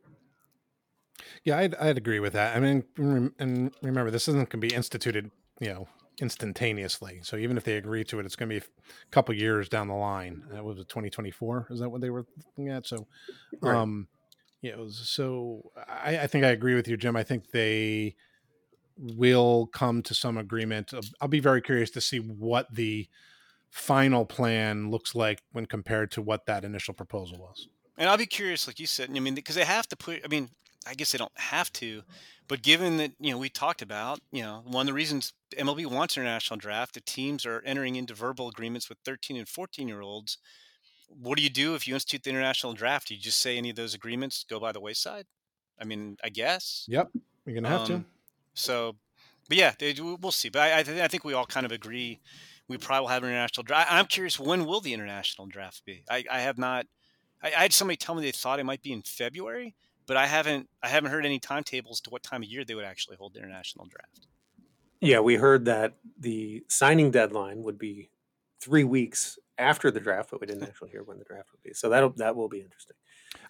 Yeah, 1.43 1.57
I'd, 1.57 1.75
I'd 1.75 1.97
agree 1.97 2.19
with 2.19 2.33
that. 2.33 2.55
I 2.55 2.59
mean, 2.59 2.83
and 2.97 3.73
remember, 3.81 4.11
this 4.11 4.27
isn't 4.27 4.49
going 4.49 4.61
to 4.61 4.67
be 4.67 4.73
instituted, 4.73 5.31
you 5.59 5.69
know, 5.69 5.87
instantaneously. 6.19 7.21
So 7.23 7.37
even 7.37 7.57
if 7.57 7.63
they 7.63 7.77
agree 7.77 8.03
to 8.05 8.19
it, 8.19 8.25
it's 8.25 8.35
going 8.35 8.49
to 8.49 8.59
be 8.59 8.65
a 8.65 9.11
couple 9.11 9.35
years 9.35 9.69
down 9.69 9.87
the 9.87 9.95
line. 9.95 10.43
That 10.51 10.63
was 10.63 10.77
2024. 10.77 11.67
Is 11.71 11.79
that 11.79 11.89
what 11.89 12.01
they 12.01 12.09
were 12.09 12.25
looking 12.45 12.69
at? 12.69 12.85
So, 12.85 13.07
right. 13.61 13.75
um, 13.75 14.07
yeah, 14.61 14.75
so 14.89 15.71
I, 15.87 16.19
I, 16.19 16.27
think 16.27 16.43
I 16.43 16.49
agree 16.49 16.75
with 16.75 16.87
you, 16.87 16.97
Jim. 16.97 17.15
I 17.15 17.23
think 17.23 17.51
they 17.51 18.15
will 18.97 19.67
come 19.67 20.01
to 20.03 20.15
some 20.15 20.37
agreement. 20.37 20.93
I'll 21.21 21.27
be 21.27 21.39
very 21.39 21.61
curious 21.61 21.91
to 21.91 22.01
see 22.01 22.17
what 22.19 22.73
the 22.73 23.07
final 23.69 24.25
plan 24.25 24.89
looks 24.89 25.13
like 25.13 25.43
when 25.51 25.65
compared 25.65 26.09
to 26.11 26.21
what 26.21 26.45
that 26.45 26.63
initial 26.63 26.93
proposal 26.93 27.37
was. 27.37 27.67
And 27.97 28.09
I'll 28.09 28.17
be 28.17 28.25
curious, 28.25 28.67
like 28.67 28.79
you 28.79 28.87
said. 28.87 29.09
I 29.13 29.19
mean, 29.19 29.35
because 29.35 29.55
they 29.55 29.65
have 29.65 29.87
to 29.89 29.95
put. 29.95 30.21
I 30.23 30.27
mean, 30.27 30.49
I 30.85 30.93
guess 30.93 31.11
they 31.11 31.17
don't 31.17 31.31
have 31.35 31.71
to, 31.73 32.03
but 32.47 32.61
given 32.61 32.97
that 32.97 33.11
you 33.19 33.31
know 33.31 33.37
we 33.37 33.49
talked 33.49 33.81
about, 33.81 34.19
you 34.31 34.41
know, 34.41 34.61
one 34.65 34.81
of 34.81 34.87
the 34.87 34.93
reasons 34.93 35.33
MLB 35.57 35.85
wants 35.87 36.17
international 36.17 36.57
draft, 36.57 36.93
the 36.93 37.01
teams 37.01 37.45
are 37.45 37.61
entering 37.65 37.95
into 37.95 38.13
verbal 38.13 38.47
agreements 38.47 38.89
with 38.89 38.97
13 39.05 39.37
and 39.37 39.47
14 39.47 39.87
year 39.87 40.01
olds. 40.01 40.37
What 41.07 41.37
do 41.37 41.43
you 41.43 41.49
do 41.49 41.75
if 41.75 41.87
you 41.87 41.93
institute 41.93 42.23
the 42.23 42.29
international 42.29 42.73
draft? 42.73 43.07
Do 43.07 43.15
you 43.15 43.21
just 43.21 43.41
say 43.41 43.57
any 43.57 43.69
of 43.69 43.75
those 43.75 43.93
agreements 43.93 44.45
go 44.47 44.59
by 44.59 44.71
the 44.71 44.79
wayside? 44.79 45.25
I 45.79 45.85
mean, 45.85 46.17
I 46.23 46.29
guess. 46.29 46.85
Yep, 46.87 47.09
you're 47.45 47.55
gonna 47.55 47.69
have 47.69 47.81
um, 47.81 47.87
to. 47.87 48.05
So, 48.53 48.95
but 49.49 49.57
yeah, 49.57 49.73
they, 49.77 49.95
we'll 49.99 50.31
see. 50.31 50.49
But 50.49 50.61
I, 50.61 50.79
I, 50.79 50.83
th- 50.83 51.01
I, 51.01 51.07
think 51.07 51.23
we 51.23 51.33
all 51.33 51.45
kind 51.45 51.65
of 51.65 51.71
agree 51.71 52.21
we 52.67 52.77
probably 52.77 53.01
will 53.01 53.09
have 53.09 53.23
an 53.23 53.29
international 53.29 53.63
draft. 53.63 53.91
I'm 53.91 54.05
curious 54.05 54.39
when 54.39 54.65
will 54.65 54.81
the 54.81 54.93
international 54.93 55.47
draft 55.47 55.83
be? 55.85 56.03
I, 56.09 56.23
I 56.31 56.39
have 56.41 56.57
not. 56.57 56.85
I, 57.43 57.47
I 57.47 57.61
had 57.63 57.73
somebody 57.73 57.97
tell 57.97 58.15
me 58.15 58.23
they 58.23 58.31
thought 58.31 58.59
it 58.59 58.65
might 58.65 58.81
be 58.81 58.93
in 58.93 59.01
February 59.01 59.75
but 60.07 60.17
I 60.17 60.27
haven't 60.27 60.69
I 60.83 60.87
haven't 60.87 61.11
heard 61.11 61.25
any 61.25 61.39
timetables 61.39 62.01
to 62.01 62.09
what 62.09 62.23
time 62.23 62.43
of 62.43 62.49
year 62.49 62.63
they 62.63 62.75
would 62.75 62.85
actually 62.85 63.17
hold 63.17 63.33
the 63.33 63.39
international 63.39 63.85
draft. 63.85 64.27
Yeah, 65.01 65.19
we 65.19 65.35
heard 65.35 65.65
that 65.65 65.93
the 66.19 66.63
signing 66.67 67.11
deadline 67.11 67.63
would 67.63 67.77
be 67.77 68.09
three 68.59 68.83
weeks 68.83 69.37
after 69.57 69.91
the 69.91 69.99
draft, 69.99 70.31
but 70.31 70.41
we 70.41 70.47
didn't 70.47 70.63
actually 70.69 70.89
hear 70.89 71.03
when 71.03 71.17
the 71.17 71.25
draft 71.25 71.49
would 71.51 71.63
be. 71.63 71.73
So 71.73 71.89
that 71.89 72.17
that 72.17 72.35
will 72.35 72.49
be 72.49 72.61
interesting. 72.61 72.95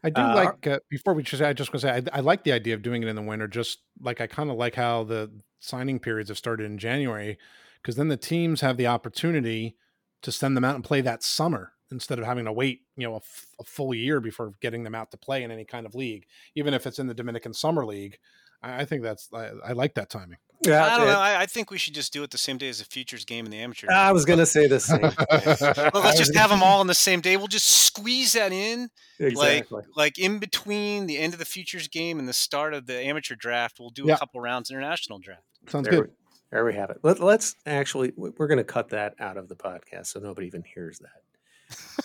I 0.04 0.10
do 0.10 0.22
uh, 0.22 0.36
like 0.36 0.68
uh, 0.68 0.80
before 0.90 1.14
we 1.14 1.24
just 1.24 1.42
I 1.42 1.54
just 1.54 1.72
going 1.72 1.82
to 1.82 1.88
say 1.88 2.10
I, 2.14 2.18
I, 2.18 2.22
like 2.22 2.44
the 2.44 2.52
idea 2.52 2.74
of 2.74 2.82
doing 2.82 3.04
it 3.04 3.08
in 3.10 3.16
the 3.16 3.22
winter. 3.22 3.48
Just 3.48 3.80
like 4.02 4.22
I 4.22 4.28
kind 4.28 4.50
of 4.50 4.58
like 4.58 4.76
how 4.76 5.04
the 5.04 5.32
signing 5.60 6.00
periods 6.00 6.30
have 6.30 6.38
started 6.38 6.66
in 6.66 6.78
January, 6.78 7.38
because 7.82 7.96
then 7.96 8.08
the 8.08 8.18
teams 8.18 8.62
have 8.62 8.78
the 8.78 8.88
opportunity 8.88 9.76
to 10.22 10.32
send 10.32 10.58
them 10.58 10.64
out 10.64 10.76
and 10.76 10.84
play 10.84 11.02
that 11.02 11.24
summer 11.24 11.75
instead 11.92 12.20
of 12.20 12.26
having 12.26 12.46
to 12.46 12.52
wait, 12.52 12.82
you 12.98 13.08
know, 13.08 13.14
a, 13.14 13.18
f- 13.18 13.46
a 13.60 13.64
full 13.64 13.94
year 13.94 14.20
before 14.20 14.54
getting 14.62 14.84
them 14.84 14.96
out 14.96 15.12
to 15.12 15.18
play 15.18 15.44
in 15.44 15.52
any 15.52 15.66
kind 15.66 15.86
of 15.86 15.96
league, 15.96 16.26
even 16.56 16.74
if 16.74 16.86
it's 16.88 17.00
in 17.00 17.08
the 17.08 17.14
Dominican 17.14 17.54
Summer 17.54 17.86
League. 17.86 18.18
I, 18.64 18.82
I 18.82 18.86
think 18.86 19.04
that's 19.04 19.30
I, 19.34 19.52
I 19.66 19.72
like 19.74 19.94
that 19.96 20.10
timing. 20.10 20.38
Yeah, 20.66 20.84
I 20.86 20.98
don't 20.98 21.08
it- 21.08 21.12
know. 21.12 21.20
I, 21.20 21.42
I 21.42 21.46
think 21.46 21.70
we 21.70 21.78
should 21.78 21.94
just 21.94 22.14
do 22.14 22.24
it 22.24 22.32
the 22.32 22.38
same 22.38 22.58
day 22.58 22.70
as 22.70 22.80
the 22.80 22.86
futures 22.86 23.26
game 23.26 23.46
in 23.46 23.52
the 23.52 23.58
amateur. 23.60 23.88
I 23.92 24.12
was 24.14 24.26
going 24.26 24.40
to 24.40 24.46
say 24.46 24.68
the 24.68 24.80
same. 24.80 25.02
well, 25.94 26.04
let's 26.04 26.18
just 26.18 26.36
have 26.36 26.50
them 26.50 26.64
all 26.64 26.80
on 26.80 26.88
the 26.88 26.94
same 26.96 27.20
day. 27.22 27.38
We'll 27.38 27.48
just 27.48 27.68
squeeze 27.68 28.34
that 28.34 28.52
in, 28.54 28.90
exactly. 29.20 29.84
like 29.96 30.18
in 30.18 30.40
between 30.40 31.08
the 31.08 31.18
end 31.18 31.34
of 31.34 31.40
the 31.40 31.46
futures 31.46 31.88
game 31.90 32.20
and 32.20 32.28
the 32.28 32.34
start 32.34 32.74
of 32.74 32.88
the 32.88 32.98
amateur 33.00 33.36
draft. 33.36 33.80
We'll 33.80 33.90
do 33.90 34.06
Yeah. 34.08 34.16
a 34.16 34.18
couple 34.18 34.40
rounds 34.42 34.72
international 34.72 35.20
draft. 35.20 35.44
Sounds 35.68 35.88
there, 35.88 36.00
good. 36.02 36.08
we, 36.10 36.14
there 36.52 36.66
we 36.66 36.74
have 36.74 36.90
it. 36.90 37.00
Let, 37.04 37.20
let's 37.20 37.56
actually, 37.66 38.14
we're 38.16 38.48
going 38.48 38.58
to 38.58 38.64
cut 38.64 38.90
that 38.90 39.14
out 39.20 39.36
of 39.38 39.50
the 39.50 39.56
podcast 39.56 40.08
so 40.08 40.20
nobody 40.22 40.48
even 40.48 40.64
hears 40.74 41.00
that. 41.00 41.22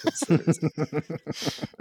It's- 0.05 0.61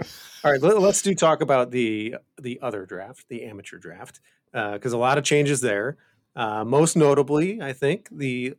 All 0.44 0.50
right, 0.52 0.60
let, 0.62 0.76
us 0.76 1.02
do 1.02 1.14
talk 1.14 1.40
about 1.42 1.70
the 1.70 2.16
the 2.40 2.58
other 2.62 2.86
draft, 2.86 3.28
the 3.28 3.44
amateur 3.44 3.78
draft, 3.78 4.20
because 4.52 4.92
a 4.92 4.98
lot 4.98 5.18
of 5.18 5.24
changes 5.24 5.60
there. 5.60 5.98
Uh, 6.36 6.64
most 6.64 6.96
notably, 6.96 7.60
I 7.60 7.72
think 7.72 8.08
the 8.10 8.54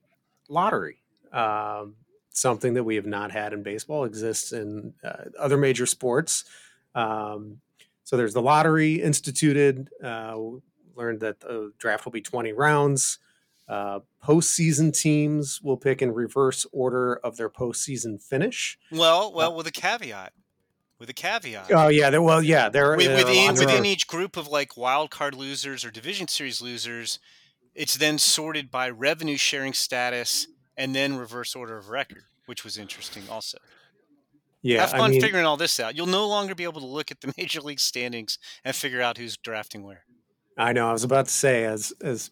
lottery, 0.49 0.97
um, 1.31 1.95
something 2.29 2.73
that 2.73 2.83
we 2.83 2.95
have 2.95 3.05
not 3.05 3.31
had 3.31 3.53
in 3.53 3.63
baseball, 3.63 4.03
exists 4.03 4.51
in 4.51 4.93
uh, 5.03 5.25
other 5.39 5.57
major 5.57 5.85
sports. 5.85 6.43
Um, 6.93 7.61
so 8.03 8.17
there's 8.17 8.33
the 8.33 8.41
lottery 8.41 9.01
instituted. 9.01 9.89
Uh, 10.03 10.37
learned 10.95 11.21
that 11.21 11.39
the 11.39 11.71
draft 11.77 12.05
will 12.05 12.11
be 12.11 12.21
20 12.21 12.51
rounds. 12.53 13.17
Uh, 13.71 14.01
postseason 14.21 14.93
teams 14.93 15.61
will 15.61 15.77
pick 15.77 16.01
in 16.01 16.11
reverse 16.11 16.65
order 16.73 17.15
of 17.23 17.37
their 17.37 17.49
postseason 17.49 18.21
finish. 18.21 18.77
Well, 18.91 19.31
well, 19.33 19.55
with 19.55 19.65
a 19.65 19.71
caveat. 19.71 20.33
With 20.99 21.09
a 21.09 21.13
caveat. 21.13 21.71
Oh 21.71 21.87
yeah, 21.87 22.09
there, 22.09 22.21
well 22.21 22.43
yeah, 22.43 22.67
there, 22.67 22.91
are 22.91 22.97
within 22.97 23.55
within 23.55 23.85
each 23.85 24.07
group 24.07 24.35
of 24.35 24.49
like 24.49 24.75
wild 24.75 25.09
card 25.09 25.35
losers 25.35 25.85
or 25.85 25.89
division 25.89 26.27
series 26.27 26.61
losers, 26.61 27.19
it's 27.73 27.95
then 27.95 28.17
sorted 28.17 28.69
by 28.69 28.89
revenue 28.89 29.37
sharing 29.37 29.71
status 29.71 30.47
and 30.75 30.93
then 30.93 31.15
reverse 31.15 31.55
order 31.55 31.77
of 31.77 31.87
record, 31.87 32.23
which 32.47 32.65
was 32.65 32.77
interesting 32.77 33.23
also. 33.31 33.57
yeah, 34.61 34.81
Have 34.81 34.95
I 34.95 34.97
fun 34.97 35.11
mean, 35.11 35.21
figuring 35.21 35.45
all 35.45 35.55
this 35.55 35.79
out. 35.79 35.95
You'll 35.95 36.07
no 36.07 36.27
longer 36.27 36.55
be 36.55 36.65
able 36.65 36.81
to 36.81 36.87
look 36.87 37.09
at 37.09 37.21
the 37.21 37.33
major 37.37 37.61
league 37.61 37.79
standings 37.79 38.37
and 38.65 38.75
figure 38.75 39.01
out 39.01 39.17
who's 39.17 39.37
drafting 39.37 39.83
where. 39.83 40.03
I 40.57 40.73
know. 40.73 40.89
I 40.89 40.91
was 40.91 41.05
about 41.05 41.27
to 41.27 41.31
say, 41.31 41.63
as 41.63 41.93
as 42.01 42.31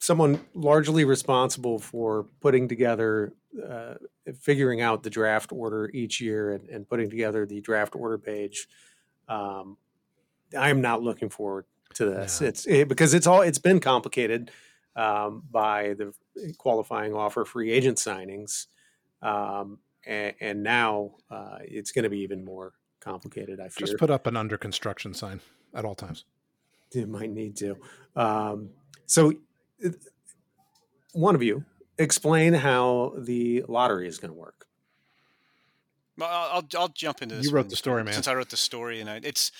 someone 0.00 0.40
largely 0.54 1.04
responsible 1.04 1.78
for 1.78 2.26
putting 2.40 2.66
together, 2.66 3.32
uh, 3.68 3.94
figuring 4.40 4.80
out 4.80 5.02
the 5.02 5.10
draft 5.10 5.52
order 5.52 5.90
each 5.92 6.20
year 6.20 6.52
and, 6.52 6.68
and 6.70 6.88
putting 6.88 7.08
together 7.08 7.46
the 7.46 7.60
draft 7.60 7.94
order 7.94 8.18
page, 8.18 8.66
um, 9.28 9.76
I 10.58 10.70
am 10.70 10.80
not 10.80 11.02
looking 11.02 11.28
forward 11.28 11.66
to 11.94 12.06
this. 12.06 12.40
No. 12.40 12.48
It's 12.48 12.66
it, 12.66 12.88
because 12.88 13.14
it's 13.14 13.26
all 13.26 13.42
it's 13.42 13.58
been 13.58 13.78
complicated 13.78 14.50
um, 14.96 15.42
by 15.50 15.94
the 15.94 16.12
qualifying 16.58 17.14
offer 17.14 17.44
free 17.44 17.70
agent 17.70 17.98
signings, 17.98 18.66
um, 19.22 19.78
and, 20.04 20.34
and 20.40 20.62
now 20.62 21.12
uh, 21.30 21.58
it's 21.60 21.92
going 21.92 22.02
to 22.04 22.10
be 22.10 22.20
even 22.20 22.44
more 22.44 22.72
complicated. 23.00 23.60
I 23.60 23.68
fear. 23.68 23.86
Just 23.86 23.98
put 23.98 24.10
up 24.10 24.26
an 24.26 24.36
under 24.36 24.56
construction 24.56 25.14
sign 25.14 25.40
at 25.74 25.84
all 25.84 25.94
times. 25.94 26.24
You 26.92 27.06
might 27.06 27.30
need 27.30 27.56
to. 27.58 27.76
Um, 28.16 28.70
so, 29.06 29.32
one 31.12 31.34
of 31.34 31.42
you 31.42 31.64
explain 31.98 32.54
how 32.54 33.12
the 33.16 33.64
lottery 33.68 34.08
is 34.08 34.18
going 34.18 34.32
to 34.32 34.38
work. 34.38 34.66
Well, 36.16 36.28
I'll, 36.28 36.48
I'll, 36.56 36.80
I'll 36.80 36.88
jump 36.88 37.22
into 37.22 37.36
this. 37.36 37.46
You 37.46 37.52
wrote 37.52 37.62
one 37.62 37.68
the 37.68 37.76
story, 37.76 38.04
man. 38.04 38.14
Since 38.14 38.28
I 38.28 38.34
wrote 38.34 38.50
the 38.50 38.56
story, 38.56 39.00
and 39.00 39.08
I, 39.08 39.20
it's 39.22 39.52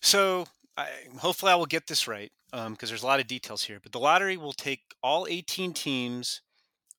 so. 0.00 0.46
I, 0.76 0.88
hopefully, 1.18 1.52
I 1.52 1.56
will 1.56 1.66
get 1.66 1.86
this 1.86 2.08
right 2.08 2.32
because 2.50 2.88
there's 2.88 3.02
a 3.02 3.06
lot 3.06 3.20
of 3.20 3.26
details 3.26 3.64
here. 3.64 3.80
But 3.82 3.92
the 3.92 4.00
lottery 4.00 4.36
will 4.36 4.52
take 4.52 4.80
all 5.02 5.26
18 5.28 5.72
teams 5.72 6.40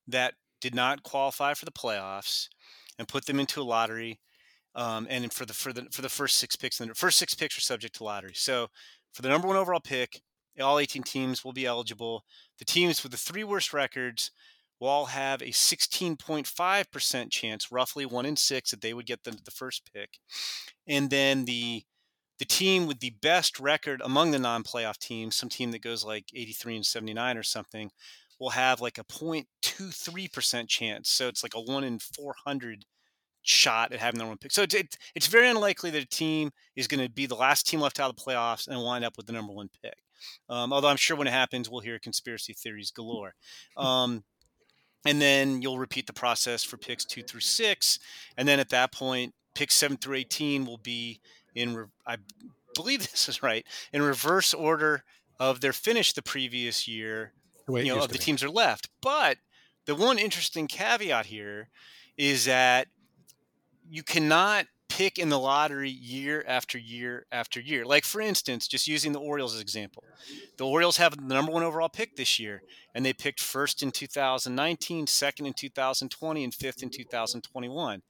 that 0.07 0.35
did 0.59 0.75
not 0.75 1.03
qualify 1.03 1.53
for 1.53 1.65
the 1.65 1.71
playoffs 1.71 2.47
and 2.99 3.07
put 3.07 3.25
them 3.25 3.39
into 3.39 3.61
a 3.61 3.63
lottery. 3.63 4.19
Um, 4.73 5.07
and 5.09 5.33
for 5.33 5.45
the 5.45 5.53
for 5.53 5.73
the 5.73 5.87
for 5.91 6.01
the 6.01 6.09
first 6.09 6.37
six 6.37 6.55
picks, 6.55 6.79
and 6.79 6.89
the 6.89 6.95
first 6.95 7.17
six 7.17 7.33
picks 7.33 7.57
are 7.57 7.61
subject 7.61 7.95
to 7.95 8.05
lottery. 8.05 8.33
So 8.33 8.67
for 9.11 9.21
the 9.21 9.27
number 9.27 9.47
one 9.47 9.57
overall 9.57 9.81
pick, 9.81 10.21
all 10.59 10.79
18 10.79 11.03
teams 11.03 11.43
will 11.43 11.53
be 11.53 11.65
eligible. 11.65 12.25
The 12.59 12.65
teams 12.65 13.03
with 13.03 13.11
the 13.11 13.17
three 13.17 13.43
worst 13.43 13.73
records 13.73 14.31
will 14.79 14.89
all 14.89 15.05
have 15.05 15.41
a 15.41 15.51
16.5% 15.51 17.31
chance, 17.31 17.71
roughly 17.71 18.05
one 18.05 18.25
in 18.25 18.35
six, 18.35 18.71
that 18.71 18.81
they 18.81 18.93
would 18.93 19.05
get 19.05 19.23
the, 19.23 19.31
the 19.31 19.51
first 19.51 19.89
pick. 19.93 20.17
And 20.87 21.09
then 21.09 21.45
the 21.45 21.83
the 22.39 22.45
team 22.45 22.87
with 22.87 23.01
the 23.01 23.13
best 23.21 23.59
record 23.59 24.01
among 24.03 24.31
the 24.31 24.39
non-playoff 24.39 24.97
teams, 24.97 25.35
some 25.35 25.47
team 25.47 25.69
that 25.69 25.83
goes 25.83 26.03
like 26.03 26.25
83 26.33 26.77
and 26.77 26.85
79 26.85 27.37
or 27.37 27.43
something, 27.43 27.91
will 28.39 28.49
have 28.49 28.81
like 28.81 28.97
a 28.97 29.03
0.23% 29.03 30.67
chance. 30.67 31.07
So 31.11 31.27
it's 31.27 31.43
like 31.43 31.53
a 31.53 31.61
one 31.61 31.83
in 31.83 31.99
400 31.99 32.85
shot 33.43 33.91
at 33.91 33.99
having 33.99 34.17
their 34.17 34.27
one 34.27 34.37
pick. 34.37 34.51
So 34.51 34.63
it's 34.63 34.73
it, 34.73 34.97
it's 35.13 35.27
very 35.27 35.49
unlikely 35.49 35.91
that 35.91 36.01
a 36.01 36.07
team 36.07 36.49
is 36.75 36.87
going 36.87 37.03
to 37.05 37.11
be 37.11 37.27
the 37.27 37.35
last 37.35 37.67
team 37.67 37.79
left 37.79 37.99
out 37.99 38.09
of 38.09 38.15
the 38.15 38.23
playoffs 38.23 38.67
and 38.67 38.81
wind 38.81 39.05
up 39.05 39.17
with 39.17 39.27
the 39.27 39.33
number 39.33 39.53
one 39.53 39.69
pick. 39.83 39.97
Um, 40.49 40.71
although 40.73 40.87
I'm 40.87 40.97
sure 40.97 41.17
when 41.17 41.27
it 41.27 41.33
happens, 41.33 41.69
we'll 41.69 41.81
hear 41.81 41.99
conspiracy 41.99 42.53
theories 42.53 42.91
galore. 42.91 43.35
Um, 43.77 44.23
and 45.05 45.19
then 45.19 45.61
you'll 45.63 45.79
repeat 45.79 46.05
the 46.05 46.13
process 46.13 46.63
for 46.63 46.77
picks 46.77 47.05
two 47.05 47.23
through 47.23 47.39
six, 47.39 47.97
and 48.37 48.47
then 48.47 48.59
at 48.59 48.69
that 48.69 48.91
point, 48.91 49.33
picks 49.55 49.73
seven 49.73 49.97
through 49.97 50.17
18 50.17 50.65
will 50.65 50.77
be 50.77 51.19
in. 51.55 51.75
Re- 51.75 51.85
I 52.05 52.17
believe 52.75 52.99
this 53.11 53.27
is 53.27 53.41
right 53.41 53.65
in 53.91 54.01
reverse 54.03 54.53
order 54.53 55.03
of 55.39 55.61
their 55.61 55.73
finish 55.73 56.13
the 56.13 56.21
previous 56.21 56.87
year 56.87 57.33
The 57.67 57.83
you 57.83 57.95
know, 57.95 58.03
of 58.03 58.09
the 58.09 58.19
be. 58.19 58.23
teams 58.23 58.43
are 58.43 58.49
left. 58.49 58.89
But 59.01 59.39
the 59.85 59.95
one 59.95 60.19
interesting 60.19 60.67
caveat 60.67 61.25
here 61.25 61.69
is 62.15 62.45
that 62.45 62.87
you 63.89 64.03
cannot 64.03 64.67
pick 64.91 65.17
in 65.17 65.29
the 65.29 65.39
lottery 65.39 65.89
year 65.89 66.43
after 66.45 66.77
year 66.77 67.25
after 67.31 67.61
year. 67.61 67.85
Like 67.85 68.03
for 68.03 68.19
instance, 68.19 68.67
just 68.67 68.89
using 68.89 69.13
the 69.13 69.19
Orioles 69.19 69.55
as 69.55 69.61
example. 69.61 70.03
The 70.57 70.65
Orioles 70.65 70.97
have 70.97 71.15
the 71.15 71.33
number 71.33 71.51
one 71.51 71.63
overall 71.63 71.87
pick 71.87 72.17
this 72.17 72.39
year, 72.39 72.61
and 72.93 73.05
they 73.05 73.13
picked 73.13 73.39
first 73.39 73.81
in 73.81 73.91
2019, 73.91 75.07
second 75.07 75.45
in 75.45 75.53
2020, 75.53 76.43
and 76.43 76.53
fifth 76.53 76.83
in 76.83 76.89
2021. 76.89 78.01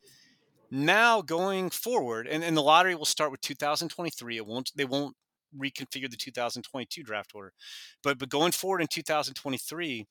Now 0.71 1.21
going 1.21 1.69
forward, 1.69 2.27
and, 2.27 2.43
and 2.43 2.57
the 2.57 2.63
lottery 2.63 2.95
will 2.95 3.05
start 3.05 3.29
with 3.29 3.41
2023. 3.41 4.37
It 4.37 4.47
won't 4.47 4.71
they 4.75 4.85
won't 4.85 5.15
reconfigure 5.55 6.09
the 6.09 6.17
2022 6.17 7.03
draft 7.03 7.31
order. 7.35 7.53
But 8.01 8.17
but 8.17 8.29
going 8.29 8.53
forward 8.53 8.81
in 8.81 8.87
2023, 8.87 10.07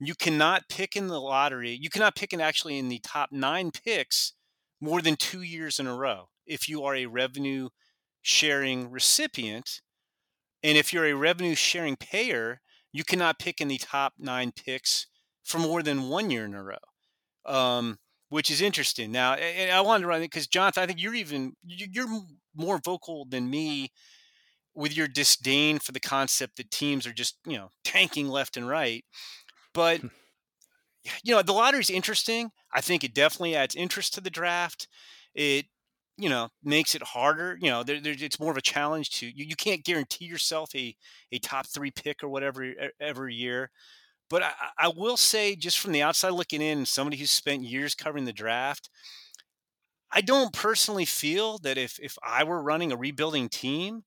you 0.00 0.14
cannot 0.14 0.68
pick 0.70 0.96
in 0.96 1.08
the 1.08 1.20
lottery. 1.20 1.78
You 1.78 1.90
cannot 1.90 2.16
pick 2.16 2.32
in 2.32 2.40
actually 2.40 2.78
in 2.78 2.88
the 2.88 3.00
top 3.00 3.32
nine 3.32 3.70
picks 3.70 4.32
more 4.80 5.02
than 5.02 5.16
two 5.16 5.42
years 5.42 5.78
in 5.80 5.86
a 5.86 5.94
row 5.96 6.28
if 6.46 6.68
you 6.68 6.84
are 6.84 6.94
a 6.94 7.06
revenue 7.06 7.68
sharing 8.22 8.90
recipient. 8.90 9.80
And 10.62 10.76
if 10.78 10.92
you're 10.92 11.06
a 11.06 11.14
revenue 11.14 11.54
sharing 11.54 11.96
payer, 11.96 12.60
you 12.92 13.04
cannot 13.04 13.38
pick 13.38 13.60
in 13.60 13.68
the 13.68 13.78
top 13.78 14.14
nine 14.18 14.52
picks 14.52 15.06
for 15.44 15.58
more 15.58 15.82
than 15.82 16.08
one 16.08 16.30
year 16.30 16.44
in 16.44 16.54
a 16.54 16.62
row, 16.62 16.76
um, 17.46 17.98
which 18.30 18.50
is 18.50 18.60
interesting. 18.62 19.12
Now, 19.12 19.34
and 19.34 19.72
I 19.72 19.80
wanted 19.80 20.02
to 20.02 20.08
run 20.08 20.22
it 20.22 20.26
because 20.26 20.48
Jonathan, 20.48 20.82
I 20.82 20.86
think 20.86 21.00
you're 21.00 21.14
even 21.14 21.56
you- 21.64 21.88
you're 21.92 22.22
more 22.54 22.78
vocal 22.84 23.26
than 23.26 23.50
me 23.50 23.92
with 24.74 24.96
your 24.96 25.08
disdain 25.08 25.78
for 25.78 25.92
the 25.92 26.00
concept 26.00 26.56
that 26.56 26.70
teams 26.70 27.06
are 27.06 27.12
just 27.12 27.38
you 27.46 27.56
know 27.56 27.70
tanking 27.84 28.28
left 28.28 28.56
and 28.56 28.68
right. 28.68 29.04
But 29.74 30.02
you 31.24 31.34
know 31.34 31.42
the 31.42 31.52
lottery's 31.52 31.90
interesting. 31.90 32.50
I 32.72 32.80
think 32.80 33.04
it 33.04 33.14
definitely 33.14 33.54
adds 33.56 33.74
interest 33.74 34.14
to 34.14 34.20
the 34.20 34.30
draft. 34.30 34.88
It 35.34 35.66
you 36.18 36.28
know 36.28 36.48
makes 36.62 36.94
it 36.94 37.02
harder. 37.02 37.58
You 37.60 37.70
know 37.70 37.82
there, 37.82 38.00
there, 38.00 38.14
it's 38.18 38.40
more 38.40 38.50
of 38.50 38.56
a 38.56 38.62
challenge 38.62 39.10
to 39.20 39.26
you. 39.26 39.44
You 39.46 39.56
can't 39.56 39.84
guarantee 39.84 40.26
yourself 40.26 40.70
a 40.74 40.94
a 41.32 41.38
top 41.38 41.66
three 41.66 41.90
pick 41.90 42.22
or 42.22 42.28
whatever 42.28 42.72
every 43.00 43.34
year. 43.34 43.70
But 44.30 44.42
I, 44.44 44.52
I 44.78 44.88
will 44.88 45.16
say, 45.18 45.56
just 45.56 45.78
from 45.80 45.92
the 45.92 46.02
outside 46.02 46.30
looking 46.30 46.62
in, 46.62 46.86
somebody 46.86 47.16
who's 47.18 47.30
spent 47.30 47.62
years 47.64 47.94
covering 47.94 48.24
the 48.26 48.32
draft, 48.32 48.90
I 50.10 50.20
don't 50.20 50.52
personally 50.52 51.04
feel 51.04 51.58
that 51.58 51.78
if 51.78 51.98
if 52.00 52.16
I 52.22 52.44
were 52.44 52.62
running 52.62 52.92
a 52.92 52.96
rebuilding 52.96 53.48
team, 53.48 54.04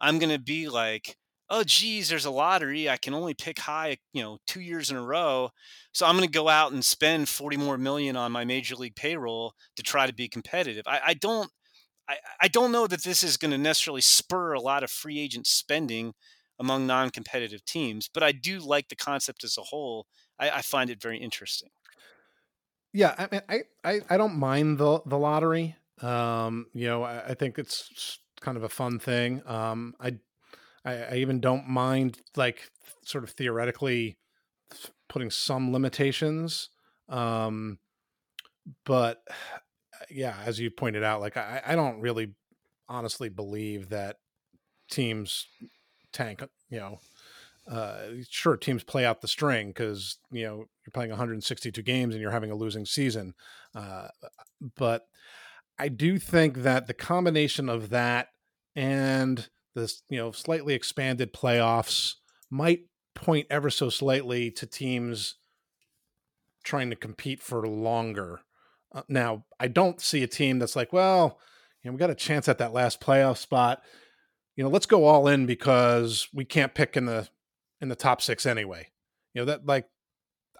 I'm 0.00 0.18
going 0.18 0.32
to 0.32 0.38
be 0.40 0.68
like, 0.68 1.16
oh, 1.54 1.62
geez, 1.64 2.08
there's 2.08 2.24
a 2.24 2.30
lottery. 2.30 2.90
I 2.90 2.96
can 2.96 3.14
only 3.14 3.32
pick 3.32 3.60
high, 3.60 3.98
you 4.12 4.22
know, 4.22 4.38
two 4.46 4.60
years 4.60 4.90
in 4.90 4.96
a 4.96 5.02
row. 5.02 5.50
So 5.92 6.04
I'm 6.04 6.16
going 6.16 6.26
to 6.26 6.32
go 6.32 6.48
out 6.48 6.72
and 6.72 6.84
spend 6.84 7.28
40 7.28 7.56
more 7.56 7.78
million 7.78 8.16
on 8.16 8.32
my 8.32 8.44
major 8.44 8.74
league 8.74 8.96
payroll 8.96 9.54
to 9.76 9.82
try 9.84 10.06
to 10.06 10.12
be 10.12 10.28
competitive. 10.28 10.82
I, 10.86 11.00
I 11.06 11.14
don't. 11.14 11.50
I, 12.06 12.16
I 12.42 12.48
don't 12.48 12.72
know 12.72 12.86
that 12.86 13.02
this 13.02 13.22
is 13.22 13.38
going 13.38 13.52
to 13.52 13.56
necessarily 13.56 14.02
spur 14.02 14.52
a 14.52 14.60
lot 14.60 14.82
of 14.82 14.90
free 14.90 15.18
agent 15.18 15.46
spending 15.46 16.12
among 16.58 16.86
non-competitive 16.86 17.64
teams, 17.64 18.10
but 18.12 18.22
I 18.22 18.30
do 18.32 18.58
like 18.58 18.88
the 18.88 18.96
concept 18.96 19.42
as 19.42 19.56
a 19.56 19.62
whole. 19.62 20.06
I, 20.38 20.50
I 20.50 20.60
find 20.60 20.90
it 20.90 21.00
very 21.00 21.16
interesting. 21.16 21.70
Yeah, 22.92 23.14
I, 23.16 23.28
mean, 23.32 23.40
I, 23.48 23.60
I 23.84 24.00
I 24.10 24.16
don't 24.18 24.36
mind 24.36 24.78
the 24.78 25.00
the 25.06 25.16
lottery. 25.16 25.76
Um, 26.02 26.66
you 26.74 26.88
know, 26.88 27.04
I, 27.04 27.28
I 27.28 27.34
think 27.34 27.58
it's 27.58 28.18
kind 28.40 28.56
of 28.56 28.64
a 28.64 28.68
fun 28.68 28.98
thing. 28.98 29.42
Um, 29.46 29.94
I 29.98 30.18
I, 30.84 30.92
I 30.92 31.14
even 31.16 31.40
don't 31.40 31.68
mind 31.68 32.18
like 32.36 32.70
sort 33.04 33.24
of 33.24 33.30
theoretically 33.30 34.18
putting 35.08 35.30
some 35.30 35.72
limitations. 35.72 36.68
Um, 37.08 37.78
but 38.84 39.22
yeah, 40.10 40.36
as 40.44 40.58
you 40.58 40.70
pointed 40.70 41.02
out, 41.02 41.20
like 41.20 41.36
I, 41.36 41.62
I 41.64 41.74
don't 41.74 42.00
really 42.00 42.34
honestly 42.88 43.28
believe 43.28 43.88
that 43.90 44.16
teams 44.90 45.46
tank, 46.12 46.42
you 46.68 46.78
know, 46.78 46.98
uh, 47.70 48.08
sure 48.28 48.56
teams 48.56 48.84
play 48.84 49.04
out 49.04 49.20
the 49.20 49.28
string 49.28 49.68
because 49.68 50.18
you 50.30 50.44
know 50.44 50.56
you're 50.56 50.92
playing 50.92 51.10
162 51.10 51.80
games 51.82 52.14
and 52.14 52.20
you're 52.20 52.30
having 52.30 52.50
a 52.50 52.54
losing 52.54 52.84
season 52.84 53.32
uh, 53.74 54.08
but 54.76 55.06
i 55.78 55.88
do 55.88 56.18
think 56.18 56.58
that 56.58 56.86
the 56.86 56.92
combination 56.92 57.70
of 57.70 57.88
that 57.88 58.28
and 58.76 59.48
this 59.74 60.02
you 60.08 60.18
know 60.18 60.30
slightly 60.30 60.74
expanded 60.74 61.32
playoffs 61.32 62.14
might 62.50 62.80
point 63.14 63.46
ever 63.50 63.70
so 63.70 63.88
slightly 63.88 64.50
to 64.50 64.66
teams 64.66 65.36
trying 66.64 66.90
to 66.90 66.96
compete 66.96 67.42
for 67.42 67.66
longer 67.66 68.40
uh, 68.94 69.02
now 69.08 69.44
i 69.60 69.68
don't 69.68 70.00
see 70.00 70.22
a 70.22 70.28
team 70.28 70.58
that's 70.58 70.76
like 70.76 70.92
well 70.92 71.38
you 71.82 71.90
know 71.90 71.94
we 71.94 71.98
got 71.98 72.10
a 72.10 72.14
chance 72.14 72.48
at 72.48 72.58
that 72.58 72.72
last 72.72 73.00
playoff 73.00 73.36
spot 73.36 73.82
you 74.56 74.64
know 74.64 74.70
let's 74.70 74.86
go 74.86 75.04
all 75.04 75.28
in 75.28 75.46
because 75.46 76.28
we 76.32 76.44
can't 76.44 76.74
pick 76.74 76.96
in 76.96 77.06
the 77.06 77.28
in 77.84 77.88
the 77.88 77.94
top 77.94 78.20
six 78.20 78.46
anyway. 78.46 78.88
You 79.34 79.42
know 79.42 79.46
that 79.46 79.66
like 79.66 79.86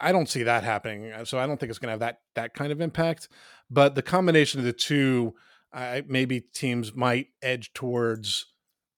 I 0.01 0.12
don't 0.12 0.29
see 0.29 0.45
that 0.45 0.62
happening, 0.65 1.11
uh, 1.11 1.25
so 1.25 1.39
I 1.39 1.47
don't 1.47 1.59
think 1.59 1.71
it's 1.71 1.79
going 1.79 1.89
to 1.89 1.93
have 1.93 2.01
that 2.01 2.21
that 2.35 2.55
kind 2.55 2.71
of 2.71 2.81
impact. 2.81 3.29
But 3.71 3.95
the 3.95 4.03
combination 4.03 4.61
of 4.61 4.67
the 4.67 4.73
two, 4.73 5.35
I, 5.73 6.05
maybe 6.07 6.41
teams 6.41 6.95
might 6.95 7.29
edge 7.43 7.73
towards, 7.73 8.47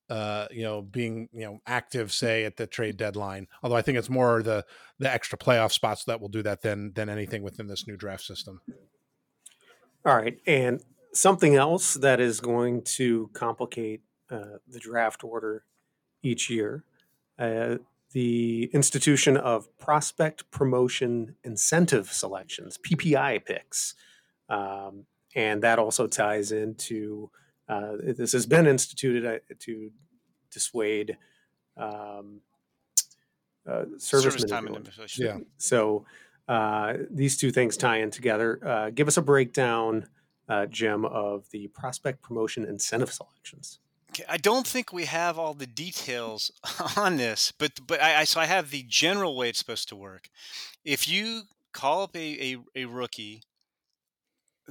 uh, 0.08 0.46
you 0.50 0.62
know, 0.62 0.82
being 0.82 1.28
you 1.32 1.44
know 1.44 1.60
active, 1.66 2.12
say 2.12 2.44
at 2.44 2.56
the 2.56 2.66
trade 2.66 2.96
deadline. 2.96 3.46
Although 3.62 3.76
I 3.76 3.82
think 3.82 3.98
it's 3.98 4.10
more 4.10 4.42
the 4.42 4.64
the 4.98 5.12
extra 5.12 5.38
playoff 5.38 5.72
spots 5.72 6.04
that 6.04 6.20
will 6.20 6.28
do 6.28 6.42
that 6.42 6.62
than 6.62 6.92
than 6.92 7.08
anything 7.08 7.42
within 7.42 7.66
this 7.66 7.86
new 7.86 7.96
draft 7.96 8.24
system. 8.24 8.60
All 10.04 10.16
right, 10.16 10.38
and 10.46 10.82
something 11.12 11.56
else 11.56 11.94
that 11.94 12.20
is 12.20 12.40
going 12.40 12.82
to 12.82 13.30
complicate 13.32 14.02
uh, 14.30 14.58
the 14.68 14.78
draft 14.78 15.24
order 15.24 15.64
each 16.22 16.50
year. 16.50 16.84
Uh, 17.38 17.76
the 18.12 18.70
institution 18.72 19.36
of 19.36 19.66
prospect 19.78 20.50
promotion 20.50 21.34
incentive 21.44 22.12
selections, 22.12 22.78
PPI 22.78 23.44
picks. 23.44 23.94
Um, 24.48 25.04
and 25.34 25.62
that 25.62 25.78
also 25.78 26.06
ties 26.06 26.50
into 26.50 27.30
uh, 27.68 27.92
this 28.00 28.32
has 28.32 28.46
been 28.46 28.66
instituted 28.66 29.26
uh, 29.26 29.38
to 29.60 29.90
dissuade 30.50 31.16
um, 31.76 32.40
uh, 33.68 33.84
service 33.98 34.44
time 34.44 34.68
Yeah. 35.16 35.38
So 35.58 36.06
uh, 36.48 36.94
these 37.10 37.36
two 37.36 37.50
things 37.50 37.76
tie 37.76 37.98
in 37.98 38.10
together. 38.10 38.60
Uh, 38.64 38.90
give 38.90 39.08
us 39.08 39.16
a 39.16 39.22
breakdown, 39.22 40.06
uh, 40.48 40.66
Jim, 40.66 41.04
of 41.04 41.50
the 41.50 41.66
prospect 41.68 42.22
promotion 42.22 42.64
incentive 42.64 43.12
selections. 43.12 43.80
I 44.28 44.36
don't 44.36 44.66
think 44.66 44.92
we 44.92 45.04
have 45.06 45.38
all 45.38 45.52
the 45.52 45.66
details 45.66 46.50
on 46.96 47.16
this, 47.16 47.52
but 47.58 47.72
but 47.86 48.00
I, 48.00 48.20
I 48.20 48.24
so 48.24 48.40
I 48.40 48.46
have 48.46 48.70
the 48.70 48.84
general 48.88 49.36
way 49.36 49.48
it's 49.48 49.58
supposed 49.58 49.88
to 49.88 49.96
work. 49.96 50.28
If 50.84 51.08
you 51.08 51.42
call 51.72 52.02
up 52.02 52.16
a 52.16 52.54
a, 52.54 52.82
a 52.82 52.84
rookie 52.84 53.42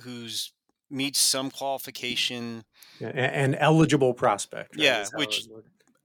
who's 0.01 0.51
meets 0.89 1.19
some 1.19 1.51
qualification, 1.51 2.63
yeah, 2.99 3.09
an 3.09 3.55
eligible 3.55 4.13
prospect, 4.13 4.75
right, 4.75 4.83
yeah, 4.83 5.05
which 5.13 5.47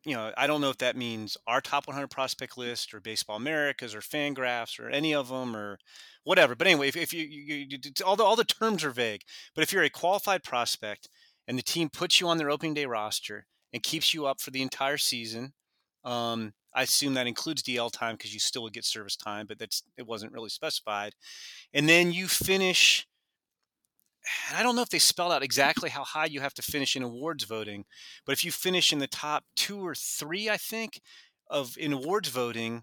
you 0.04 0.14
know 0.14 0.32
I 0.36 0.46
don't 0.46 0.60
know 0.60 0.70
if 0.70 0.78
that 0.78 0.96
means 0.96 1.36
our 1.46 1.60
top 1.60 1.86
100 1.86 2.08
prospect 2.08 2.56
list 2.58 2.94
or 2.94 3.00
Baseball 3.00 3.36
Americas 3.36 3.94
or 3.94 4.00
Fangraphs 4.00 4.80
or 4.80 4.88
any 4.88 5.14
of 5.14 5.28
them 5.28 5.54
or 5.54 5.78
whatever. 6.24 6.54
But 6.54 6.66
anyway, 6.66 6.88
if, 6.88 6.96
if 6.96 7.12
you, 7.12 7.24
you, 7.24 7.66
you 7.68 7.78
all 8.04 8.16
the 8.16 8.24
all 8.24 8.36
the 8.36 8.44
terms 8.44 8.84
are 8.84 8.90
vague, 8.90 9.22
but 9.54 9.62
if 9.62 9.72
you're 9.72 9.82
a 9.82 9.90
qualified 9.90 10.42
prospect 10.42 11.08
and 11.46 11.58
the 11.58 11.62
team 11.62 11.88
puts 11.88 12.20
you 12.20 12.28
on 12.28 12.38
their 12.38 12.50
opening 12.50 12.74
day 12.74 12.86
roster 12.86 13.46
and 13.72 13.82
keeps 13.82 14.14
you 14.14 14.26
up 14.26 14.40
for 14.40 14.50
the 14.50 14.62
entire 14.62 14.96
season. 14.96 15.52
Um, 16.04 16.52
I 16.74 16.82
assume 16.82 17.14
that 17.14 17.26
includes 17.26 17.62
DL 17.62 17.90
time 17.90 18.14
because 18.14 18.32
you 18.32 18.40
still 18.40 18.62
would 18.62 18.72
get 18.72 18.84
service 18.84 19.16
time, 19.16 19.46
but 19.46 19.58
that's 19.58 19.82
it 19.96 20.06
wasn't 20.06 20.32
really 20.32 20.48
specified. 20.48 21.14
And 21.72 21.88
then 21.88 22.12
you 22.12 22.28
finish. 22.28 23.06
And 24.48 24.58
I 24.58 24.62
don't 24.62 24.76
know 24.76 24.82
if 24.82 24.90
they 24.90 24.98
spelled 24.98 25.32
out 25.32 25.42
exactly 25.42 25.90
how 25.90 26.04
high 26.04 26.26
you 26.26 26.40
have 26.40 26.54
to 26.54 26.62
finish 26.62 26.96
in 26.96 27.02
awards 27.02 27.44
voting, 27.44 27.84
but 28.26 28.32
if 28.32 28.44
you 28.44 28.52
finish 28.52 28.92
in 28.92 28.98
the 28.98 29.06
top 29.06 29.44
two 29.56 29.84
or 29.84 29.94
three, 29.94 30.48
I 30.48 30.56
think, 30.56 31.00
of 31.48 31.76
in 31.78 31.92
awards 31.92 32.28
voting, 32.28 32.82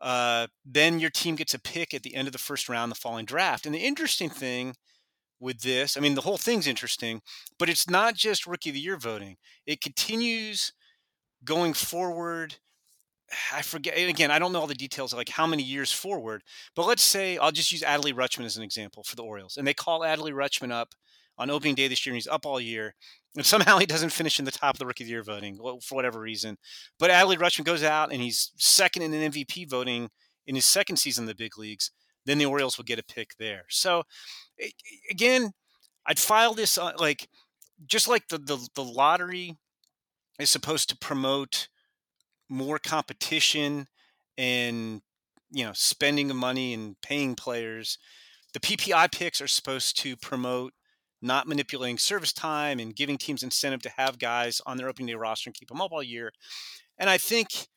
uh, 0.00 0.46
then 0.64 1.00
your 1.00 1.10
team 1.10 1.34
gets 1.34 1.54
a 1.54 1.60
pick 1.60 1.92
at 1.92 2.02
the 2.02 2.14
end 2.14 2.28
of 2.28 2.32
the 2.32 2.38
first 2.38 2.68
round, 2.68 2.90
the 2.90 2.96
following 2.96 3.24
draft. 3.24 3.66
And 3.66 3.74
the 3.74 3.84
interesting 3.84 4.30
thing 4.30 4.76
with 5.40 5.60
this. 5.60 5.96
I 5.96 6.00
mean, 6.00 6.14
the 6.14 6.22
whole 6.22 6.38
thing's 6.38 6.66
interesting, 6.66 7.20
but 7.58 7.68
it's 7.68 7.88
not 7.88 8.14
just 8.14 8.46
rookie 8.46 8.70
of 8.70 8.74
the 8.74 8.80
year 8.80 8.96
voting. 8.96 9.36
It 9.66 9.80
continues 9.80 10.72
going 11.44 11.74
forward. 11.74 12.56
I 13.52 13.62
forget 13.62 13.96
again. 13.96 14.30
I 14.30 14.38
don't 14.38 14.52
know 14.52 14.60
all 14.60 14.66
the 14.66 14.74
details 14.74 15.12
like 15.12 15.28
how 15.28 15.46
many 15.46 15.62
years 15.62 15.92
forward, 15.92 16.42
but 16.74 16.86
let's 16.86 17.02
say 17.02 17.36
I'll 17.36 17.52
just 17.52 17.72
use 17.72 17.82
Adley 17.82 18.12
Rutschman 18.12 18.44
as 18.44 18.56
an 18.56 18.62
example 18.62 19.02
for 19.02 19.16
the 19.16 19.22
Orioles, 19.22 19.56
and 19.56 19.66
they 19.66 19.74
call 19.74 20.00
Adley 20.00 20.32
Rutschman 20.32 20.72
up 20.72 20.94
on 21.36 21.50
opening 21.50 21.74
day 21.74 21.88
this 21.88 22.04
year, 22.04 22.12
and 22.12 22.16
he's 22.16 22.26
up 22.26 22.46
all 22.46 22.60
year, 22.60 22.94
and 23.36 23.46
somehow 23.46 23.78
he 23.78 23.86
doesn't 23.86 24.10
finish 24.10 24.38
in 24.38 24.44
the 24.44 24.50
top 24.50 24.74
of 24.74 24.78
the 24.78 24.86
rookie 24.86 25.04
of 25.04 25.06
the 25.06 25.12
year 25.12 25.22
voting 25.22 25.58
for 25.82 25.94
whatever 25.94 26.20
reason. 26.20 26.56
But 26.98 27.10
Adley 27.10 27.36
Rutschman 27.36 27.64
goes 27.64 27.82
out 27.82 28.12
and 28.12 28.20
he's 28.20 28.50
second 28.56 29.02
in 29.02 29.14
an 29.14 29.30
MVP 29.30 29.70
voting 29.70 30.10
in 30.46 30.54
his 30.54 30.66
second 30.66 30.96
season 30.96 31.22
in 31.22 31.28
the 31.28 31.34
big 31.34 31.56
leagues. 31.56 31.92
Then 32.26 32.38
the 32.38 32.46
Orioles 32.46 32.76
will 32.76 32.84
get 32.84 32.98
a 32.98 33.04
pick 33.04 33.36
there. 33.38 33.64
So 33.68 34.02
again, 35.10 35.52
I'd 36.06 36.18
file 36.18 36.54
this 36.54 36.76
uh, 36.78 36.92
like 36.98 37.28
just 37.86 38.08
like 38.08 38.28
the, 38.28 38.38
the 38.38 38.58
the 38.74 38.84
lottery 38.84 39.56
is 40.40 40.50
supposed 40.50 40.88
to 40.88 40.96
promote 40.96 41.68
more 42.48 42.78
competition 42.78 43.86
and 44.36 45.02
you 45.50 45.64
know 45.64 45.72
spending 45.74 46.30
of 46.30 46.36
money 46.36 46.74
and 46.74 47.00
paying 47.02 47.34
players. 47.34 47.98
The 48.54 48.60
PPI 48.60 49.12
picks 49.12 49.40
are 49.40 49.48
supposed 49.48 49.98
to 50.00 50.16
promote 50.16 50.72
not 51.20 51.46
manipulating 51.46 51.98
service 51.98 52.32
time 52.32 52.78
and 52.78 52.94
giving 52.94 53.18
teams 53.18 53.42
incentive 53.42 53.82
to 53.82 53.90
have 53.96 54.18
guys 54.18 54.60
on 54.66 54.76
their 54.76 54.88
opening 54.88 55.08
day 55.08 55.14
roster 55.14 55.48
and 55.48 55.54
keep 55.54 55.68
them 55.68 55.80
up 55.80 55.92
all 55.92 56.02
year. 56.02 56.32
And 56.98 57.10
I 57.10 57.18
think 57.18 57.68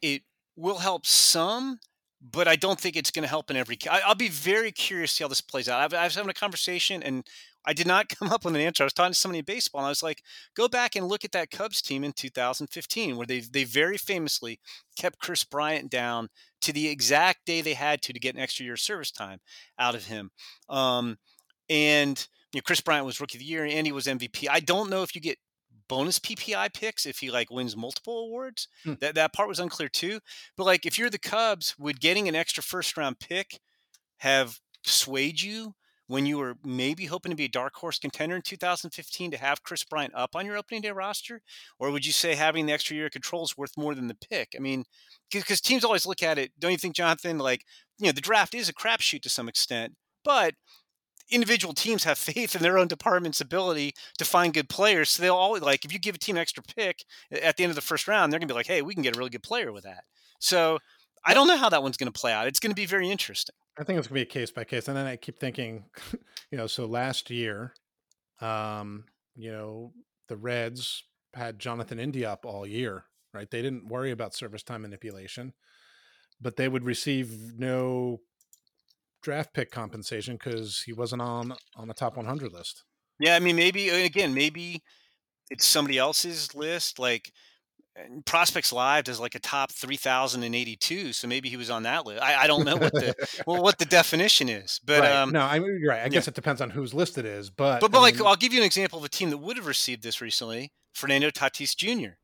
it 0.00 0.22
will 0.56 0.78
help 0.78 1.06
some, 1.06 1.78
but 2.20 2.48
I 2.48 2.56
don't 2.56 2.80
think 2.80 2.96
it's 2.96 3.10
going 3.10 3.22
to 3.22 3.28
help 3.28 3.50
in 3.50 3.56
every. 3.56 3.78
I, 3.90 4.08
will 4.08 4.14
be 4.14 4.28
very 4.28 4.72
curious 4.72 5.10
to 5.12 5.16
see 5.16 5.24
how 5.24 5.28
this 5.28 5.40
plays 5.40 5.68
out. 5.68 5.80
I've, 5.80 5.94
I 5.94 6.04
was 6.04 6.14
having 6.14 6.30
a 6.30 6.34
conversation 6.34 7.02
and 7.02 7.26
I 7.64 7.72
did 7.72 7.86
not 7.86 8.08
come 8.18 8.30
up 8.30 8.44
with 8.44 8.54
an 8.54 8.60
answer. 8.60 8.82
I 8.82 8.86
was 8.86 8.92
talking 8.92 9.12
to 9.12 9.18
somebody 9.18 9.40
in 9.40 9.44
baseball 9.44 9.80
and 9.80 9.86
I 9.86 9.90
was 9.90 10.02
like, 10.02 10.22
go 10.56 10.68
back 10.68 10.96
and 10.96 11.06
look 11.06 11.24
at 11.24 11.32
that 11.32 11.50
Cubs 11.50 11.82
team 11.82 12.04
in 12.04 12.12
2015 12.12 13.16
where 13.16 13.26
they 13.26 13.40
they 13.40 13.64
very 13.64 13.96
famously 13.96 14.60
kept 14.96 15.18
Kris 15.18 15.44
Bryant 15.44 15.90
down 15.90 16.28
to 16.62 16.72
the 16.72 16.88
exact 16.88 17.46
day 17.46 17.60
they 17.60 17.74
had 17.74 18.02
to 18.02 18.12
to 18.12 18.20
get 18.20 18.34
an 18.34 18.40
extra 18.40 18.64
year 18.64 18.74
of 18.74 18.80
service 18.80 19.10
time 19.10 19.38
out 19.78 19.94
of 19.94 20.06
him. 20.06 20.30
Um, 20.68 21.18
and 21.68 22.26
you 22.52 22.58
know, 22.58 22.62
Kris 22.62 22.80
Bryant 22.80 23.06
was 23.06 23.20
rookie 23.20 23.38
of 23.38 23.40
the 23.40 23.46
year 23.46 23.64
and 23.64 23.86
he 23.86 23.92
was 23.92 24.06
MVP. 24.06 24.46
I 24.50 24.60
don't 24.60 24.90
know 24.90 25.02
if 25.02 25.14
you 25.14 25.20
get 25.20 25.38
bonus 25.88 26.18
PPI 26.18 26.72
picks 26.72 27.06
if 27.06 27.18
he 27.18 27.30
like 27.30 27.50
wins 27.50 27.76
multiple 27.76 28.20
awards. 28.20 28.68
Hmm. 28.84 28.94
That 29.00 29.14
that 29.14 29.32
part 29.32 29.48
was 29.48 29.60
unclear 29.60 29.88
too. 29.88 30.20
But 30.56 30.64
like 30.64 30.86
if 30.86 30.98
you're 30.98 31.10
the 31.10 31.18
Cubs, 31.18 31.74
would 31.78 32.00
getting 32.00 32.28
an 32.28 32.34
extra 32.34 32.62
first 32.62 32.96
round 32.96 33.18
pick 33.18 33.60
have 34.18 34.58
swayed 34.84 35.40
you 35.40 35.74
when 36.12 36.26
you 36.26 36.36
were 36.36 36.56
maybe 36.62 37.06
hoping 37.06 37.30
to 37.30 37.36
be 37.36 37.46
a 37.46 37.48
dark 37.48 37.74
horse 37.74 37.98
contender 37.98 38.36
in 38.36 38.42
2015 38.42 39.30
to 39.30 39.38
have 39.38 39.62
Kris 39.62 39.82
Bryant 39.82 40.14
up 40.14 40.36
on 40.36 40.44
your 40.44 40.58
opening 40.58 40.82
day 40.82 40.90
roster? 40.90 41.40
Or 41.78 41.90
would 41.90 42.04
you 42.04 42.12
say 42.12 42.34
having 42.34 42.66
the 42.66 42.74
extra 42.74 42.94
year 42.94 43.06
of 43.06 43.12
control 43.12 43.44
is 43.44 43.56
worth 43.56 43.78
more 43.78 43.94
than 43.94 44.08
the 44.08 44.14
pick? 44.14 44.52
I 44.54 44.60
mean, 44.60 44.84
because 45.32 45.62
teams 45.62 45.84
always 45.84 46.04
look 46.04 46.22
at 46.22 46.36
it, 46.36 46.52
don't 46.58 46.70
you 46.70 46.76
think, 46.76 46.94
Jonathan? 46.94 47.38
Like, 47.38 47.64
you 47.98 48.04
know, 48.04 48.12
the 48.12 48.20
draft 48.20 48.54
is 48.54 48.68
a 48.68 48.74
crapshoot 48.74 49.22
to 49.22 49.30
some 49.30 49.48
extent, 49.48 49.94
but 50.22 50.52
individual 51.30 51.72
teams 51.72 52.04
have 52.04 52.18
faith 52.34 52.54
in 52.54 52.60
their 52.60 52.76
own 52.76 52.88
department's 52.88 53.40
ability 53.40 53.94
to 54.18 54.26
find 54.26 54.52
good 54.52 54.68
players. 54.68 55.08
So 55.08 55.22
they'll 55.22 55.34
always 55.34 55.62
like 55.62 55.86
if 55.86 55.94
you 55.94 55.98
give 55.98 56.16
a 56.16 56.18
team 56.18 56.36
an 56.36 56.42
extra 56.42 56.62
pick 56.62 57.06
at 57.30 57.56
the 57.56 57.62
end 57.62 57.70
of 57.70 57.76
the 57.76 57.80
first 57.80 58.06
round, 58.06 58.30
they're 58.30 58.38
gonna 58.38 58.48
be 58.48 58.54
like, 58.54 58.66
hey, 58.66 58.82
we 58.82 58.92
can 58.92 59.02
get 59.02 59.16
a 59.16 59.18
really 59.18 59.30
good 59.30 59.42
player 59.42 59.72
with 59.72 59.84
that. 59.84 60.04
So 60.40 60.78
I 61.24 61.32
don't 61.32 61.48
know 61.48 61.56
how 61.56 61.70
that 61.70 61.82
one's 61.82 61.96
gonna 61.96 62.12
play 62.12 62.34
out. 62.34 62.48
It's 62.48 62.60
gonna 62.60 62.74
be 62.74 62.84
very 62.84 63.08
interesting. 63.08 63.54
I 63.78 63.84
think 63.84 63.98
it's 63.98 64.08
gonna 64.08 64.16
be 64.16 64.22
a 64.22 64.26
case 64.26 64.50
by 64.50 64.64
case. 64.64 64.88
And 64.88 64.96
then 64.96 65.06
I 65.06 65.16
keep 65.16 65.38
thinking, 65.38 65.86
you 66.50 66.58
know, 66.58 66.66
so 66.66 66.86
last 66.86 67.30
year, 67.30 67.74
um, 68.40 69.04
you 69.34 69.50
know, 69.50 69.92
the 70.28 70.36
Reds 70.36 71.04
had 71.34 71.58
Jonathan 71.58 71.98
India 71.98 72.30
up 72.30 72.44
all 72.44 72.66
year, 72.66 73.04
right? 73.32 73.50
They 73.50 73.62
didn't 73.62 73.88
worry 73.88 74.10
about 74.10 74.34
service 74.34 74.62
time 74.62 74.82
manipulation, 74.82 75.54
but 76.40 76.56
they 76.56 76.68
would 76.68 76.84
receive 76.84 77.58
no 77.58 78.20
draft 79.22 79.54
pick 79.54 79.70
compensation 79.70 80.36
because 80.36 80.82
he 80.82 80.92
wasn't 80.92 81.22
on 81.22 81.54
on 81.76 81.88
the 81.88 81.94
top 81.94 82.16
100 82.16 82.52
list. 82.52 82.84
Yeah, 83.18 83.36
I 83.36 83.38
mean, 83.38 83.56
maybe 83.56 83.88
again, 83.88 84.34
maybe 84.34 84.82
it's 85.50 85.66
somebody 85.66 85.98
else's 85.98 86.54
list. 86.54 86.98
Like 86.98 87.32
Prospects 88.24 88.72
Live 88.72 89.04
does 89.04 89.20
like 89.20 89.34
a 89.34 89.38
top 89.38 89.70
3,082. 89.72 91.12
So 91.12 91.28
maybe 91.28 91.48
he 91.48 91.56
was 91.56 91.68
on 91.68 91.82
that 91.82 92.06
list. 92.06 92.22
I, 92.22 92.44
I 92.44 92.46
don't 92.46 92.64
know 92.64 92.76
what 92.76 92.92
the 92.92 93.14
well, 93.46 93.62
what 93.62 93.78
the 93.78 93.84
definition 93.84 94.48
is, 94.48 94.80
but 94.84 95.00
right. 95.00 95.12
um, 95.12 95.30
no, 95.30 95.42
I 95.42 95.58
mean 95.58 95.78
you're 95.78 95.90
right. 95.90 96.02
I 96.02 96.08
guess 96.08 96.26
it 96.26 96.34
depends 96.34 96.60
on 96.60 96.70
whose 96.70 96.94
list 96.94 97.18
it 97.18 97.26
is, 97.26 97.50
but 97.50 97.80
but, 97.80 97.92
but 97.92 97.98
I 97.98 98.02
like 98.02 98.16
mean, 98.16 98.26
I'll 98.26 98.36
give 98.36 98.52
you 98.52 98.60
an 98.60 98.66
example 98.66 98.98
of 98.98 99.04
a 99.04 99.08
team 99.08 99.30
that 99.30 99.38
would 99.38 99.56
have 99.56 99.66
received 99.66 100.02
this 100.02 100.20
recently: 100.20 100.72
Fernando 100.94 101.30
Tatis 101.30 101.76
Jr. 101.76 102.14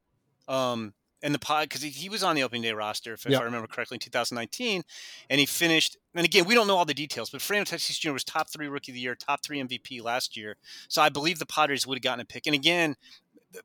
Um, 0.53 0.95
and 1.23 1.35
the 1.35 1.39
pod 1.39 1.69
because 1.69 1.83
he, 1.83 1.91
he 1.91 2.09
was 2.09 2.23
on 2.23 2.37
the 2.37 2.43
opening 2.43 2.63
day 2.63 2.73
roster, 2.73 3.13
if, 3.13 3.27
if 3.27 3.39
I 3.39 3.43
remember 3.43 3.67
correctly, 3.67 3.97
in 3.97 4.01
2019, 4.01 4.83
and 5.29 5.41
he 5.41 5.47
finished. 5.47 5.99
And 6.15 6.25
again, 6.25 6.47
we 6.47 6.55
don't 6.55 6.67
know 6.67 6.77
all 6.77 6.85
the 6.85 6.95
details, 6.95 7.29
but 7.31 7.43
Fernando 7.43 7.71
Tatis 7.71 7.99
Jr. 7.99 8.13
was 8.13 8.25
top 8.25 8.49
three 8.51 8.69
rookie 8.69 8.93
of 8.93 8.95
the 8.95 9.01
year, 9.01 9.15
top 9.15 9.43
three 9.45 9.63
MVP 9.63 10.03
last 10.03 10.37
year. 10.37 10.57
So 10.89 11.03
I 11.03 11.09
believe 11.11 11.39
the 11.39 11.47
Padres 11.47 11.87
would 11.87 11.99
have 11.99 12.03
gotten 12.03 12.21
a 12.21 12.25
pick. 12.25 12.47
And 12.47 12.55
again, 12.55 12.97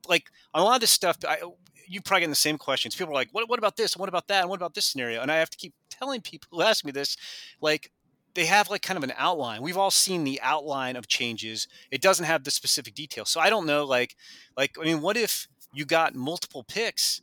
like 0.08 0.30
on 0.52 0.62
a 0.62 0.64
lot 0.64 0.74
of 0.74 0.80
this 0.80 0.90
stuff, 0.90 1.16
I, 1.26 1.38
you 1.86 2.00
probably 2.00 2.20
getting 2.20 2.30
the 2.30 2.36
same 2.36 2.58
questions. 2.58 2.94
People 2.94 3.12
are 3.12 3.14
like, 3.14 3.28
"What? 3.32 3.48
What 3.48 3.58
about 3.58 3.76
this? 3.76 3.96
What 3.96 4.08
about 4.08 4.28
that? 4.28 4.40
And 4.42 4.50
what 4.50 4.56
about 4.56 4.74
this 4.74 4.84
scenario?" 4.86 5.20
And 5.22 5.30
I 5.30 5.36
have 5.36 5.50
to 5.50 5.56
keep 5.58 5.72
telling 5.90 6.20
people 6.20 6.48
who 6.52 6.62
ask 6.62 6.84
me 6.84 6.92
this, 6.92 7.16
like 7.60 7.90
they 8.34 8.46
have 8.46 8.68
like 8.70 8.82
kind 8.82 8.96
of 8.98 9.04
an 9.04 9.12
outline. 9.16 9.62
We've 9.62 9.76
all 9.78 9.90
seen 9.92 10.24
the 10.24 10.40
outline 10.42 10.96
of 10.96 11.06
changes. 11.06 11.68
It 11.90 12.00
doesn't 12.00 12.24
have 12.26 12.44
the 12.44 12.50
specific 12.50 12.94
details. 12.94 13.30
So 13.30 13.40
I 13.40 13.48
don't 13.50 13.66
know. 13.66 13.84
Like, 13.84 14.16
like 14.56 14.76
I 14.80 14.84
mean, 14.84 15.00
what 15.00 15.16
if 15.16 15.46
you 15.72 15.84
got 15.84 16.14
multiple 16.14 16.64
picks? 16.64 17.20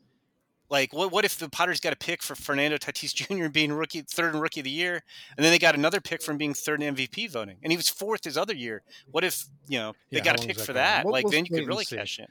Like, 0.69 0.93
what 0.93 1.11
what 1.11 1.25
if 1.25 1.37
the 1.37 1.49
Padres 1.49 1.81
got 1.81 1.91
a 1.91 1.97
pick 1.97 2.23
for 2.23 2.33
Fernando 2.33 2.77
Tatis 2.77 3.13
Jr. 3.43 3.49
being 3.49 3.73
rookie, 3.73 4.03
third 4.03 4.33
and 4.33 4.41
rookie 4.41 4.61
of 4.61 4.63
the 4.63 4.69
year, 4.71 5.03
and 5.35 5.43
then 5.43 5.51
they 5.51 5.59
got 5.59 5.75
another 5.75 5.99
pick 5.99 6.21
from 6.23 6.37
being 6.37 6.53
third 6.53 6.81
in 6.81 6.95
MVP 6.95 7.29
voting, 7.29 7.57
and 7.61 7.73
he 7.73 7.77
was 7.77 7.89
fourth 7.89 8.23
his 8.23 8.37
other 8.37 8.55
year? 8.55 8.81
What 9.11 9.25
if 9.25 9.43
you 9.67 9.79
know 9.79 9.91
they 10.11 10.19
Yeah, 10.19 10.23
got 10.23 10.41
a 10.41 10.47
pick 10.47 10.55
is 10.57 10.65
for 10.65 10.71
that 10.71 11.03
going? 11.03 11.03
that? 11.03 11.05
We'll- 11.05 11.11
like, 11.11 11.27
then 11.29 11.43
you 11.45 11.57
could 11.59 11.67
really 11.67 11.83
see. 11.83 11.97
cash 11.97 12.19
in. 12.19 12.27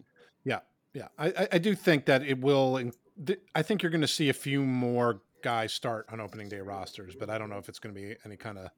yeah, 0.46 0.60
yeah. 0.94 1.08
I, 1.18 1.48
I, 1.52 1.58
do 1.58 1.74
think 1.74 2.06
that 2.06 2.22
it 2.22 2.40
will. 2.40 2.90
I 3.54 3.62
think 3.62 3.82
you're 3.82 3.90
going 3.90 4.00
to 4.00 4.08
see 4.08 4.28
a 4.28 4.34
few 4.34 4.62
more 4.62 5.20
guys 5.42 5.72
start 5.72 6.06
on 6.10 6.20
opening 6.20 6.48
day 6.48 6.60
rosters, 6.60 7.14
but 7.14 7.30
I 7.30 7.38
don't 7.38 7.50
know 7.50 7.58
if 7.58 7.68
it's 7.68 7.78
going 7.78 7.94
to 7.94 8.00
be 8.00 8.16
any 8.24 8.36
kind 8.36 8.58
of 8.58 8.70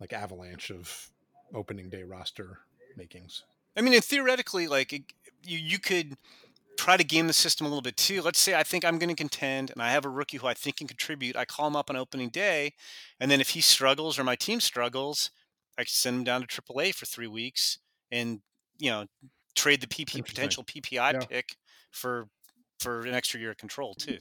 like 0.00 0.12
avalanche 0.12 0.70
of 0.70 1.10
opening 1.54 1.88
day 1.88 2.02
roster 2.02 2.58
makings. 2.96 3.44
I 3.76 3.82
mean, 3.82 4.00
theoretically, 4.00 4.66
like 4.66 4.92
you, 4.92 5.58
you 5.58 5.78
could 5.78 6.16
try 6.76 6.96
to 6.96 7.04
game 7.04 7.26
the 7.26 7.32
system 7.32 7.66
a 7.66 7.68
little 7.68 7.82
bit 7.82 7.96
too. 7.96 8.22
Let's 8.22 8.38
say 8.38 8.54
I 8.54 8.62
think 8.62 8.84
I'm 8.84 8.98
going 8.98 9.08
to 9.08 9.14
contend, 9.14 9.70
and 9.70 9.82
I 9.82 9.90
have 9.90 10.04
a 10.04 10.10
rookie 10.10 10.38
who 10.38 10.46
I 10.46 10.54
think 10.54 10.76
can 10.76 10.86
contribute. 10.86 11.36
I 11.36 11.44
call 11.44 11.66
him 11.66 11.76
up 11.76 11.90
on 11.90 11.96
opening 11.96 12.28
day, 12.30 12.74
and 13.20 13.30
then 13.30 13.40
if 13.40 13.50
he 13.50 13.60
struggles 13.60 14.18
or 14.18 14.24
my 14.24 14.36
team 14.36 14.60
struggles, 14.60 15.30
I 15.78 15.84
send 15.84 16.18
him 16.18 16.24
down 16.24 16.42
to 16.42 16.46
AAA 16.46 16.94
for 16.94 17.06
three 17.06 17.26
weeks, 17.26 17.78
and 18.10 18.40
you 18.78 18.90
know, 18.90 19.06
trade 19.56 19.80
the 19.80 19.86
PP 19.88 20.24
potential 20.24 20.62
PPI 20.62 21.12
Yeah. 21.14 21.18
pick 21.20 21.56
for 21.90 22.28
for 22.78 23.00
an 23.02 23.14
extra 23.14 23.40
year 23.40 23.50
of 23.50 23.56
control 23.56 23.94
too. 23.94 24.18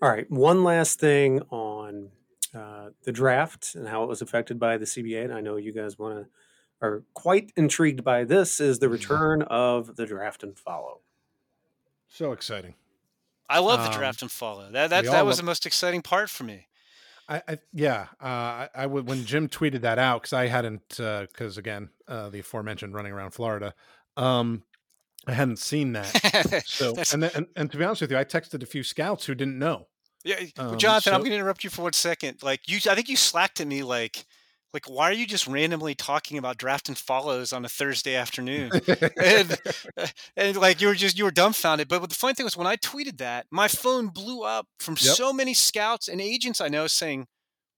All 0.00 0.10
right, 0.10 0.28
one 0.30 0.64
last 0.64 0.98
thing 0.98 1.40
on 1.50 2.10
uh, 2.54 2.90
the 3.04 3.12
draft 3.12 3.74
and 3.74 3.86
how 3.88 4.02
it 4.02 4.08
was 4.08 4.20
affected 4.20 4.58
by 4.58 4.76
the 4.76 4.84
CBA, 4.84 5.24
and 5.24 5.32
I 5.32 5.40
know 5.40 5.56
you 5.56 5.72
guys 5.72 5.98
want 5.98 6.18
to 6.24 6.28
are 6.84 7.04
quite 7.14 7.52
intrigued 7.56 8.02
by 8.02 8.24
this. 8.24 8.60
Is 8.60 8.80
the 8.80 8.88
return 8.88 9.42
of 9.42 9.94
the 9.94 10.04
draft 10.04 10.42
and 10.42 10.58
follow? 10.58 11.00
So 12.08 12.32
exciting. 12.32 12.74
I 13.48 13.60
love 13.60 13.80
the 13.84 13.90
Um, 13.92 13.96
draft 13.98 14.20
and 14.22 14.30
follow. 14.30 14.64
That 14.70 14.90
that 14.90 15.04
that 15.04 15.24
was 15.24 15.36
love- 15.36 15.44
the 15.44 15.46
most 15.46 15.64
exciting 15.66 16.02
part 16.02 16.28
for 16.28 16.42
me. 16.44 16.66
I, 17.32 17.42
I 17.48 17.58
yeah, 17.72 18.06
uh, 18.20 18.26
I, 18.26 18.68
I 18.74 18.86
would 18.86 19.08
when 19.08 19.24
Jim 19.24 19.48
tweeted 19.48 19.80
that 19.82 19.98
out 19.98 20.22
because 20.22 20.32
I 20.32 20.46
hadn't 20.48 20.88
because 20.88 21.56
again 21.58 21.88
uh, 22.06 22.28
the 22.28 22.40
aforementioned 22.40 22.94
running 22.94 23.12
around 23.12 23.30
Florida, 23.30 23.74
um, 24.16 24.64
I 25.26 25.32
hadn't 25.32 25.58
seen 25.58 25.92
that. 25.92 26.62
So 26.66 26.94
and, 27.12 27.22
then, 27.22 27.30
and 27.34 27.46
and 27.56 27.70
to 27.72 27.78
be 27.78 27.84
honest 27.84 28.02
with 28.02 28.10
you, 28.10 28.18
I 28.18 28.24
texted 28.24 28.62
a 28.62 28.66
few 28.66 28.82
scouts 28.82 29.24
who 29.24 29.34
didn't 29.34 29.58
know. 29.58 29.88
Yeah, 30.24 30.36
Um, 30.56 30.78
Jonathan, 30.78 31.14
I'm 31.14 31.20
going 31.20 31.30
to 31.30 31.36
interrupt 31.36 31.64
you 31.64 31.70
for 31.70 31.82
one 31.82 31.92
second. 31.94 32.42
Like 32.42 32.68
you, 32.68 32.78
I 32.88 32.94
think 32.94 33.08
you 33.08 33.16
slacked 33.16 33.60
at 33.60 33.66
me. 33.66 33.82
Like, 33.82 34.24
like 34.72 34.86
why 34.88 35.10
are 35.10 35.12
you 35.12 35.26
just 35.26 35.46
randomly 35.46 35.94
talking 35.94 36.38
about 36.38 36.56
draft 36.58 36.88
and 36.88 36.96
follows 36.96 37.52
on 37.52 37.64
a 37.64 37.68
Thursday 37.68 38.14
afternoon? 38.14 38.70
and, 39.22 39.58
and 40.36 40.56
like 40.56 40.80
you 40.80 40.88
were 40.88 40.94
just 40.94 41.18
you 41.18 41.24
were 41.24 41.30
dumbfounded. 41.30 41.88
But 41.88 42.08
the 42.08 42.14
funny 42.14 42.34
thing 42.34 42.44
was 42.44 42.56
when 42.56 42.66
I 42.66 42.76
tweeted 42.76 43.18
that, 43.18 43.46
my 43.50 43.68
phone 43.68 44.08
blew 44.08 44.42
up 44.42 44.66
from 44.78 44.94
Yep. 44.94 45.14
so 45.14 45.32
many 45.32 45.54
scouts 45.54 46.08
and 46.08 46.20
agents 46.20 46.60
I 46.60 46.68
know 46.68 46.86
saying, 46.86 47.26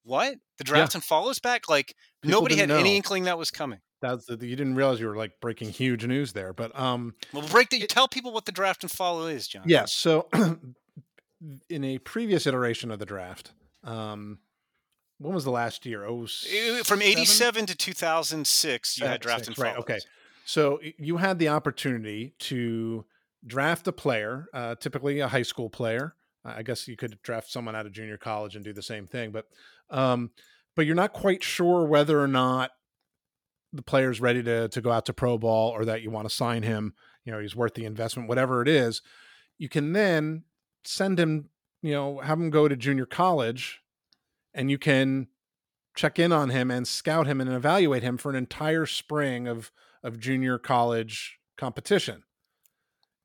"What 0.05 0.37
the 0.59 0.65
draft 0.65 0.95
and 0.95 1.03
follows 1.03 1.39
back?" 1.39 1.69
Like 1.69 1.95
People 2.23 2.41
nobody 2.41 2.57
had 2.57 2.69
didn't 2.69 2.81
any 2.81 2.97
inkling 2.97 3.25
that 3.25 3.39
was 3.39 3.51
coming. 3.51 3.81
That's 4.01 4.27
the, 4.27 4.37
you 4.47 4.55
didn't 4.55 4.75
realize 4.75 5.01
you 5.01 5.07
were 5.09 5.17
like 5.17 5.33
breaking 5.41 5.71
huge 5.71 6.05
news 6.07 6.35
there, 6.35 6.53
but 6.53 6.79
um, 6.79 7.15
Well, 7.33 7.47
break 7.49 7.71
the, 7.71 7.87
tell 7.87 8.07
people 8.07 8.33
what 8.33 8.45
the 8.45 8.53
draft 8.53 8.83
and 8.85 8.91
follow 8.91 9.27
is, 9.27 9.49
John. 9.49 9.63
Yes. 9.67 9.95
So, 9.95 10.29
in 11.71 11.85
a 11.85 11.99
previous 11.99 12.47
iteration 12.47 12.91
of 12.91 12.99
the 12.99 13.07
draft, 13.07 13.53
um, 13.83 14.39
when 15.25 15.35
was 15.35 15.45
the 15.45 15.51
last 15.51 15.87
year? 15.87 16.05
Oh, 16.05 16.27
From 16.85 17.03
'87 17.03 17.67
to 17.67 17.75
2006, 17.75 18.99
you 18.99 19.07
had 19.07 19.21
draft 19.21 19.49
and 19.49 19.59
right, 19.59 19.71
follows. 19.71 19.83
okay. 19.85 19.99
So 20.45 20.81
you 20.99 21.17
had 21.17 21.39
the 21.39 21.49
opportunity 21.49 22.35
to 22.41 23.07
draft 23.47 23.89
a 23.89 23.93
player, 23.93 24.47
uh, 24.53 24.75
typically 24.75 25.21
a 25.21 25.29
high 25.29 25.43
school 25.43 25.71
player. 25.71 26.15
I 26.45 26.59
I 26.59 26.63
guess 26.63 26.87
you 26.87 26.97
could 26.97 27.19
draft 27.23 27.51
someone 27.51 27.75
out 27.75 27.87
of 27.87 27.93
junior 27.93 28.19
college 28.19 28.55
and 28.55 28.65
do 28.65 28.73
the 28.75 28.83
same 28.83 29.07
thing, 29.07 29.33
but 29.33 29.47
um, 29.91 30.31
but 30.77 30.85
you're 30.85 30.95
not 30.95 31.13
quite 31.13 31.43
sure 31.43 31.87
whether 31.87 32.21
or 32.21 32.29
not 32.29 32.71
the 33.73 33.83
player's 33.83 34.21
ready 34.21 34.43
to 34.43 34.69
to 34.69 34.81
go 34.83 34.91
out 34.93 35.07
to 35.07 35.13
pro 35.15 35.39
ball 35.39 35.71
or 35.71 35.85
that 35.87 36.03
you 36.03 36.11
want 36.11 36.29
to 36.29 36.35
sign 36.35 36.63
him. 36.63 36.95
You 37.25 37.33
know, 37.33 37.39
he's 37.39 37.57
worth 37.57 37.73
the 37.75 37.87
investment, 37.87 38.29
whatever 38.29 38.61
it 38.61 38.69
is. 38.69 39.01
You 39.57 39.71
can 39.71 39.95
then 39.95 40.45
send 40.85 41.19
him, 41.19 41.49
you 41.81 41.93
know, 41.93 42.19
have 42.19 42.39
him 42.39 42.51
go 42.51 42.69
to 42.69 42.77
junior 42.77 43.07
college, 43.07 43.81
and 44.55 44.71
you 44.71 44.79
can 44.79 45.29
check 45.95 46.19
in 46.19 46.33
on 46.33 46.51
him 46.51 46.71
and 46.71 46.87
scout 46.87 47.27
him 47.27 47.41
and 47.41 47.51
evaluate 47.51 48.03
him 48.03 48.17
for 48.17 48.31
an 48.31 48.37
entire 48.37 48.87
spring 48.87 49.47
of 49.47 49.71
of 50.03 50.21
junior 50.21 50.59
college 50.59 51.39
competition. 51.57 52.25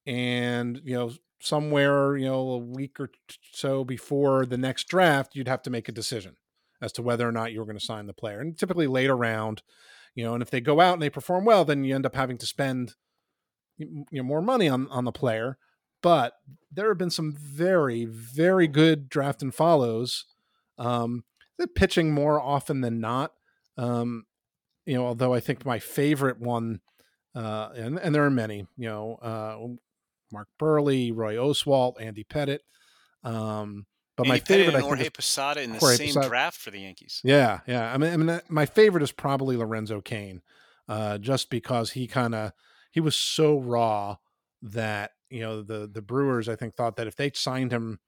And 0.05 0.81
you 0.83 0.95
know, 0.95 1.11
somewhere 1.41 2.17
you 2.17 2.25
know 2.25 2.49
a 2.51 2.57
week 2.57 2.99
or 2.99 3.11
so 3.51 3.83
before 3.83 4.45
the 4.45 4.57
next 4.57 4.87
draft, 4.87 5.35
you'd 5.35 5.47
have 5.47 5.61
to 5.63 5.69
make 5.69 5.89
a 5.89 5.93
decision 5.93 6.35
as 6.81 6.91
to 6.93 7.01
whether 7.01 7.27
or 7.27 7.31
not 7.31 7.51
you 7.51 7.59
were 7.59 7.65
going 7.65 7.77
to 7.77 7.85
sign 7.85 8.07
the 8.07 8.13
player. 8.13 8.39
And 8.39 8.57
typically 8.57 8.87
later 8.87 9.15
round, 9.15 9.61
you 10.15 10.23
know, 10.23 10.33
and 10.33 10.41
if 10.41 10.49
they 10.49 10.61
go 10.61 10.79
out 10.79 10.93
and 10.93 11.01
they 11.01 11.09
perform 11.09 11.43
well, 11.43 11.65
then 11.65 11.83
you 11.83 11.93
end 11.93 12.05
up 12.05 12.15
having 12.15 12.37
to 12.37 12.45
spend 12.45 12.95
you 13.77 14.05
know 14.11 14.23
more 14.23 14.41
money 14.41 14.67
on 14.67 14.87
on 14.89 15.05
the 15.05 15.11
player. 15.11 15.57
But 16.01 16.33
there 16.71 16.87
have 16.87 16.97
been 16.97 17.09
some 17.09 17.35
very 17.35 18.05
very 18.05 18.67
good 18.67 19.09
draft 19.09 19.41
and 19.41 19.53
follows. 19.53 20.25
Um, 20.79 21.23
they're 21.57 21.67
pitching 21.67 22.11
more 22.13 22.41
often 22.41 22.81
than 22.81 22.99
not. 22.99 23.33
Um, 23.77 24.25
you 24.85 24.95
know, 24.95 25.05
although 25.05 25.33
I 25.33 25.39
think 25.39 25.65
my 25.65 25.77
favorite 25.77 26.39
one, 26.39 26.79
uh, 27.35 27.69
and 27.75 27.99
and 27.99 28.15
there 28.15 28.25
are 28.25 28.31
many, 28.31 28.65
you 28.77 28.89
know, 28.89 29.15
uh, 29.21 29.57
Mark 30.31 30.47
Buehrle, 30.59 31.15
Roy 31.15 31.35
Oswalt, 31.35 32.01
Andy 32.01 32.23
Pettitte. 32.23 32.59
Um, 33.23 33.85
but 34.17 34.27
my 34.27 34.35
Andy 34.35 34.45
Pettitte 34.45 34.47
favorite, 34.47 34.59
I 34.59 34.65
and 34.65 34.73
think, 34.73 34.85
Jorge 34.85 35.03
is, 35.03 35.09
Posada 35.11 35.61
in 35.61 35.73
the 35.73 35.79
Jorge 35.79 35.95
same 35.95 36.07
Posada. 36.07 36.27
draft 36.29 36.57
for 36.57 36.71
the 36.71 36.79
Yankees. 36.79 37.21
yeah, 37.23 37.59
yeah. 37.67 37.93
I 37.93 37.97
mean, 37.97 38.13
I 38.13 38.17
mean, 38.17 38.41
my 38.49 38.65
favorite 38.65 39.03
is 39.03 39.11
probably 39.11 39.55
Lorenzo 39.57 40.01
Cain, 40.01 40.41
uh, 40.87 41.17
just 41.19 41.49
because 41.49 41.91
he 41.91 42.07
kind 42.07 42.33
of 42.33 42.53
he 42.91 42.99
was 42.99 43.15
so 43.15 43.59
raw 43.59 44.17
that 44.61 45.11
you 45.29 45.41
know 45.41 45.61
the 45.61 45.89
the 45.91 46.01
Brewers 46.01 46.49
I 46.49 46.55
think 46.55 46.75
thought 46.75 46.95
that 46.95 47.07
if 47.07 47.15
they 47.15 47.31
signed 47.33 47.71
him 47.71 47.99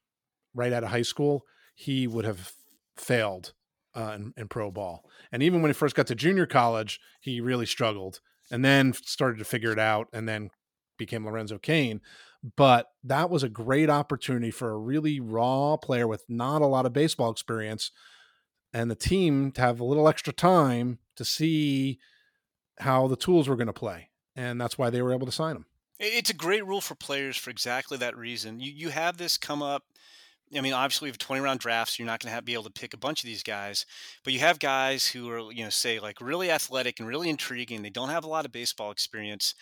right 0.54 0.74
out 0.74 0.84
of 0.84 0.90
high 0.90 1.02
school, 1.04 1.44
he 1.76 2.08
would 2.08 2.26
have 2.26 2.52
failed 2.98 3.54
uh, 3.96 4.14
in, 4.16 4.34
in 4.38 4.48
pro 4.48 4.72
ball. 4.72 5.06
And 5.32 5.44
even 5.44 5.62
when 5.62 5.70
he 5.70 5.74
first 5.74 5.96
got 5.96 6.08
to 6.08 6.16
junior 6.16 6.46
college, 6.46 7.00
he 7.20 7.42
really 7.42 7.66
struggled, 7.66 8.22
and 8.52 8.64
then 8.64 8.94
started 8.94 9.38
to 9.40 9.46
figure 9.46 9.72
it 9.72 9.80
out, 9.80 10.08
and 10.14 10.28
then 10.28 10.50
became 10.98 11.26
Lorenzo 11.26 11.58
Cain. 11.58 12.02
But 12.56 12.88
that 13.04 13.30
was 13.30 13.44
a 13.44 13.50
great 13.50 13.90
opportunity 13.90 14.52
for 14.52 14.72
a 14.72 14.78
really 14.78 15.20
raw 15.20 15.78
player 15.78 16.08
with 16.08 16.24
not 16.28 16.62
a 16.62 16.68
lot 16.68 16.86
of 16.86 16.94
baseball 16.94 17.30
experience 17.30 17.92
and 18.74 18.90
the 18.90 18.96
team 18.96 19.52
to 19.52 19.62
have 19.62 19.80
a 19.80 19.86
little 19.86 20.08
extra 20.08 20.34
time 20.34 21.00
to 21.16 21.26
see 21.26 22.00
how 22.80 23.08
the 23.08 23.16
tools 23.16 23.48
were 23.48 23.56
going 23.56 23.68
to 23.68 23.74
play. 23.74 24.10
And 24.36 24.60
that's 24.60 24.78
why 24.78 24.90
they 24.90 25.02
were 25.02 25.14
able 25.14 25.26
to 25.26 25.32
sign 25.32 25.56
him. 25.56 25.66
It's 26.00 26.30
a 26.32 26.36
great 26.36 26.66
rule 26.66 26.82
for 26.82 26.96
players 26.96 27.38
for 27.38 27.52
exactly 27.52 27.98
that 27.98 28.18
reason. 28.18 28.60
You 28.60 28.72
you 28.72 28.90
have 28.90 29.18
this 29.18 29.38
come 29.38 29.62
up. 29.62 29.84
I 30.56 30.62
mean, 30.62 30.74
obviously, 30.74 31.08
we 31.08 31.10
have 31.10 31.18
20 31.18 31.42
round 31.42 31.60
drafts. 31.60 31.96
So 31.96 32.04
you're 32.04 32.12
not 32.12 32.20
going 32.20 32.36
to 32.36 32.42
be 32.42 32.54
able 32.54 32.64
to 32.64 32.72
pick 32.72 32.94
a 32.94 32.98
bunch 32.98 33.24
of 33.24 33.28
these 33.28 33.44
guys, 33.44 33.86
but 34.24 34.34
you 34.34 34.40
have 34.40 34.60
guys 34.60 35.08
who 35.08 35.30
are, 35.30 35.52
you 35.52 35.64
know, 35.64 35.70
say 35.70 36.00
like 36.00 36.20
really 36.22 36.52
athletic 36.52 37.00
and 37.00 37.08
really 37.08 37.30
intriguing. 37.30 37.82
They 37.82 37.90
don't 37.90 38.10
have 38.10 38.24
a 38.24 38.30
lot 38.30 38.46
of 38.46 38.52
baseball 38.52 38.92
experience, 38.92 39.56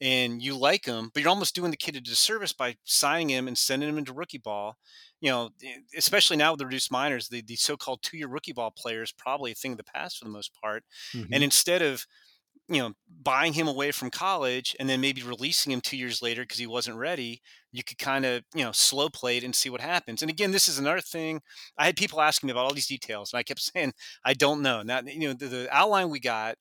and 0.00 0.42
you 0.42 0.56
like 0.56 0.84
them, 0.84 1.10
but 1.12 1.22
you're 1.22 1.30
almost 1.30 1.54
doing 1.54 1.70
the 1.70 1.76
kid 1.76 1.96
a 1.96 2.00
disservice 2.00 2.52
by 2.52 2.76
signing 2.84 3.30
him 3.30 3.48
and 3.48 3.56
sending 3.56 3.88
him 3.88 3.98
into 3.98 4.12
rookie 4.12 4.38
ball. 4.38 4.76
You 5.20 5.30
know, 5.30 5.50
especially 5.96 6.36
now 6.36 6.52
with 6.52 6.58
the 6.58 6.66
reduced 6.66 6.92
minors, 6.92 7.28
the, 7.28 7.40
the 7.40 7.56
so-called 7.56 8.02
two-year 8.02 8.28
rookie 8.28 8.52
ball 8.52 8.70
players 8.70 9.12
probably 9.12 9.52
a 9.52 9.54
thing 9.54 9.72
of 9.72 9.78
the 9.78 9.84
past 9.84 10.18
for 10.18 10.26
the 10.26 10.30
most 10.30 10.52
part. 10.62 10.84
Mm-hmm. 11.14 11.32
And 11.32 11.42
instead 11.42 11.80
of 11.80 12.06
you 12.68 12.80
know, 12.80 12.92
buying 13.22 13.52
him 13.52 13.68
away 13.68 13.92
from 13.92 14.10
college 14.10 14.74
and 14.80 14.88
then 14.88 15.00
maybe 15.00 15.22
releasing 15.22 15.72
him 15.72 15.80
two 15.80 15.96
years 15.96 16.20
later 16.20 16.42
because 16.42 16.58
he 16.58 16.66
wasn't 16.66 16.96
ready, 16.96 17.40
you 17.72 17.84
could 17.84 17.98
kind 17.98 18.24
of, 18.24 18.42
you 18.54 18.64
know, 18.64 18.72
slow 18.72 19.08
play 19.08 19.36
it 19.36 19.44
and 19.44 19.54
see 19.54 19.70
what 19.70 19.80
happens. 19.80 20.22
And 20.22 20.30
again, 20.30 20.50
this 20.50 20.68
is 20.68 20.78
another 20.78 21.00
thing. 21.00 21.40
I 21.78 21.86
had 21.86 21.96
people 21.96 22.20
asking 22.20 22.48
me 22.48 22.52
about 22.52 22.64
all 22.64 22.74
these 22.74 22.88
details, 22.88 23.32
and 23.32 23.38
I 23.38 23.42
kept 23.42 23.60
saying, 23.60 23.92
I 24.24 24.34
don't 24.34 24.62
know. 24.62 24.82
Now, 24.82 25.00
you 25.04 25.28
know, 25.28 25.34
the, 25.34 25.46
the 25.46 25.76
outline 25.76 26.10
we 26.10 26.20
got 26.20 26.56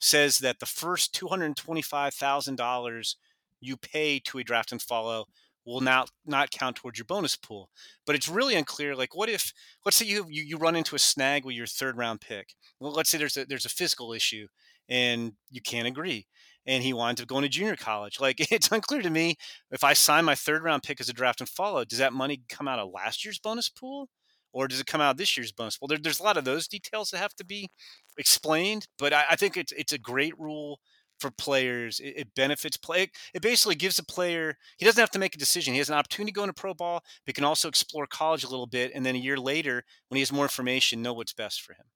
says 0.00 0.38
that 0.40 0.60
the 0.60 0.66
first 0.66 1.14
$225,000 1.14 3.14
you 3.60 3.76
pay 3.76 4.18
to 4.20 4.38
a 4.38 4.44
draft 4.44 4.72
and 4.72 4.82
follow 4.82 5.26
will 5.64 5.80
now 5.80 6.04
not 6.24 6.50
count 6.50 6.76
towards 6.76 6.98
your 6.98 7.06
bonus 7.06 7.34
pool. 7.34 7.70
But 8.06 8.14
it's 8.14 8.28
really 8.28 8.54
unclear. 8.54 8.94
Like, 8.94 9.16
what 9.16 9.28
if, 9.28 9.52
let's 9.84 9.96
say 9.96 10.06
you, 10.06 10.26
you, 10.28 10.42
you 10.42 10.58
run 10.58 10.76
into 10.76 10.94
a 10.94 10.98
snag 10.98 11.44
with 11.44 11.56
your 11.56 11.66
third 11.66 11.96
round 11.96 12.20
pick. 12.20 12.54
Well, 12.78 12.92
let's 12.92 13.10
say 13.10 13.18
there's 13.18 13.36
a, 13.36 13.46
there's 13.46 13.64
a 13.64 13.70
physical 13.70 14.12
issue 14.12 14.46
and 14.88 15.32
you 15.50 15.60
can't 15.60 15.88
agree. 15.88 16.26
And 16.66 16.82
he 16.82 16.92
winds 16.92 17.20
up 17.20 17.28
going 17.28 17.42
to 17.42 17.48
junior 17.48 17.76
college. 17.76 18.20
Like 18.20 18.36
it's 18.52 18.70
unclear 18.70 19.02
to 19.02 19.10
me 19.10 19.36
if 19.70 19.84
I 19.84 19.92
sign 19.92 20.24
my 20.24 20.34
third 20.34 20.62
round 20.62 20.82
pick 20.82 21.00
as 21.00 21.08
a 21.08 21.12
draft 21.12 21.40
and 21.40 21.48
follow, 21.48 21.84
does 21.84 21.98
that 21.98 22.12
money 22.12 22.42
come 22.48 22.68
out 22.68 22.78
of 22.78 22.90
last 22.92 23.24
year's 23.24 23.38
bonus 23.38 23.68
pool? 23.68 24.08
Or 24.52 24.68
does 24.68 24.80
it 24.80 24.86
come 24.86 25.02
out 25.02 25.10
of 25.10 25.16
this 25.18 25.36
year's 25.36 25.52
bonus 25.52 25.76
pool? 25.76 25.88
There, 25.88 25.98
there's 25.98 26.20
a 26.20 26.22
lot 26.22 26.38
of 26.38 26.46
those 26.46 26.66
details 26.66 27.10
that 27.10 27.18
have 27.18 27.34
to 27.34 27.44
be 27.44 27.68
explained, 28.16 28.86
but 28.98 29.12
I, 29.12 29.24
I 29.32 29.36
think 29.36 29.56
it's 29.56 29.72
it's 29.72 29.92
a 29.92 29.98
great 29.98 30.38
rule 30.38 30.80
for 31.18 31.30
players. 31.30 32.00
It, 32.00 32.14
it, 32.16 32.34
benefits 32.34 32.76
play. 32.76 33.10
It 33.34 33.42
basically 33.42 33.74
gives 33.74 33.98
a 33.98 34.04
player 34.04 34.56
he 34.78 34.84
doesn't 34.84 35.00
have 35.00 35.10
to 35.10 35.18
make 35.18 35.34
a 35.34 35.38
decision. 35.38 35.74
He 35.74 35.78
has 35.78 35.88
an 35.88 35.94
opportunity 35.96 36.32
to 36.32 36.36
go 36.36 36.42
into 36.42 36.54
pro 36.54 36.74
ball, 36.74 37.02
but 37.24 37.34
can 37.34 37.44
also 37.44 37.68
explore 37.68 38.06
college 38.06 38.44
a 38.44 38.48
little 38.48 38.66
bit, 38.66 38.92
and 38.94 39.04
then 39.04 39.14
a 39.14 39.18
year 39.18 39.38
later, 39.38 39.84
when 40.08 40.16
he 40.16 40.22
has 40.22 40.32
more 40.32 40.44
information, 40.44 41.02
know 41.02 41.12
what's 41.12 41.32
best 41.32 41.62
for 41.62 41.72
him. 41.74 41.86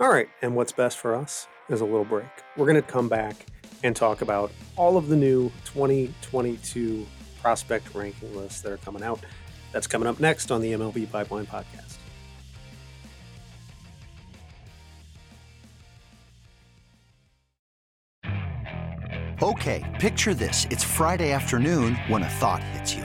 All 0.00 0.08
right, 0.08 0.28
and 0.42 0.56
what's 0.56 0.72
best 0.72 0.98
for 0.98 1.14
us 1.14 1.46
is 1.68 1.80
a 1.80 1.84
little 1.84 2.04
break. 2.04 2.26
We're 2.56 2.66
going 2.66 2.82
to 2.82 2.82
come 2.82 3.08
back 3.08 3.46
and 3.84 3.94
talk 3.94 4.22
about 4.22 4.50
all 4.76 4.96
of 4.96 5.06
the 5.08 5.14
new 5.14 5.50
2022 5.66 7.06
prospect 7.40 7.94
ranking 7.94 8.34
lists 8.34 8.60
that 8.62 8.72
are 8.72 8.76
coming 8.78 9.04
out. 9.04 9.20
That's 9.72 9.86
coming 9.86 10.08
up 10.08 10.18
next 10.18 10.50
on 10.50 10.60
the 10.60 10.72
MLB 10.72 11.10
Pipeline 11.12 11.46
Podcast. 11.46 11.98
Okay, 19.42 19.96
picture 20.00 20.34
this. 20.34 20.66
It's 20.70 20.82
Friday 20.82 21.30
afternoon 21.30 21.96
when 22.08 22.22
a 22.22 22.28
thought 22.28 22.62
hits 22.64 22.94
you. 22.94 23.04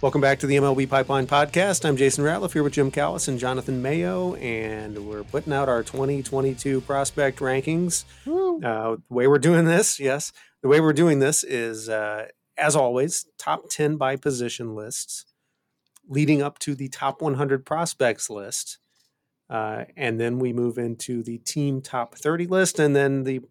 Welcome 0.00 0.22
back 0.22 0.38
to 0.38 0.46
the 0.46 0.56
MLB 0.56 0.88
Pipeline 0.88 1.26
Podcast. 1.26 1.86
I'm 1.86 1.94
Jason 1.94 2.24
Ratliff 2.24 2.54
here 2.54 2.62
with 2.62 2.72
Jim 2.72 2.90
Callis 2.90 3.28
and 3.28 3.38
Jonathan 3.38 3.82
Mayo, 3.82 4.34
and 4.36 5.06
we're 5.06 5.24
putting 5.24 5.52
out 5.52 5.68
our 5.68 5.82
2022 5.82 6.80
prospect 6.80 7.40
rankings. 7.40 8.04
Uh, 8.26 8.96
the 8.96 9.14
way 9.14 9.26
we're 9.26 9.36
doing 9.36 9.66
this, 9.66 10.00
yes, 10.00 10.32
the 10.62 10.68
way 10.68 10.80
we're 10.80 10.94
doing 10.94 11.18
this 11.18 11.44
is, 11.44 11.90
uh, 11.90 12.28
as 12.56 12.74
always, 12.74 13.26
top 13.36 13.68
10 13.68 13.96
by 13.96 14.16
position 14.16 14.74
lists 14.74 15.26
leading 16.08 16.40
up 16.40 16.58
to 16.60 16.74
the 16.74 16.88
top 16.88 17.20
100 17.20 17.66
prospects 17.66 18.30
list. 18.30 18.78
Uh, 19.50 19.84
and 19.98 20.18
then 20.18 20.38
we 20.38 20.54
move 20.54 20.78
into 20.78 21.22
the 21.22 21.36
team 21.36 21.82
top 21.82 22.14
30 22.14 22.46
list 22.46 22.78
and 22.78 22.96
then 22.96 23.24
the 23.24 23.42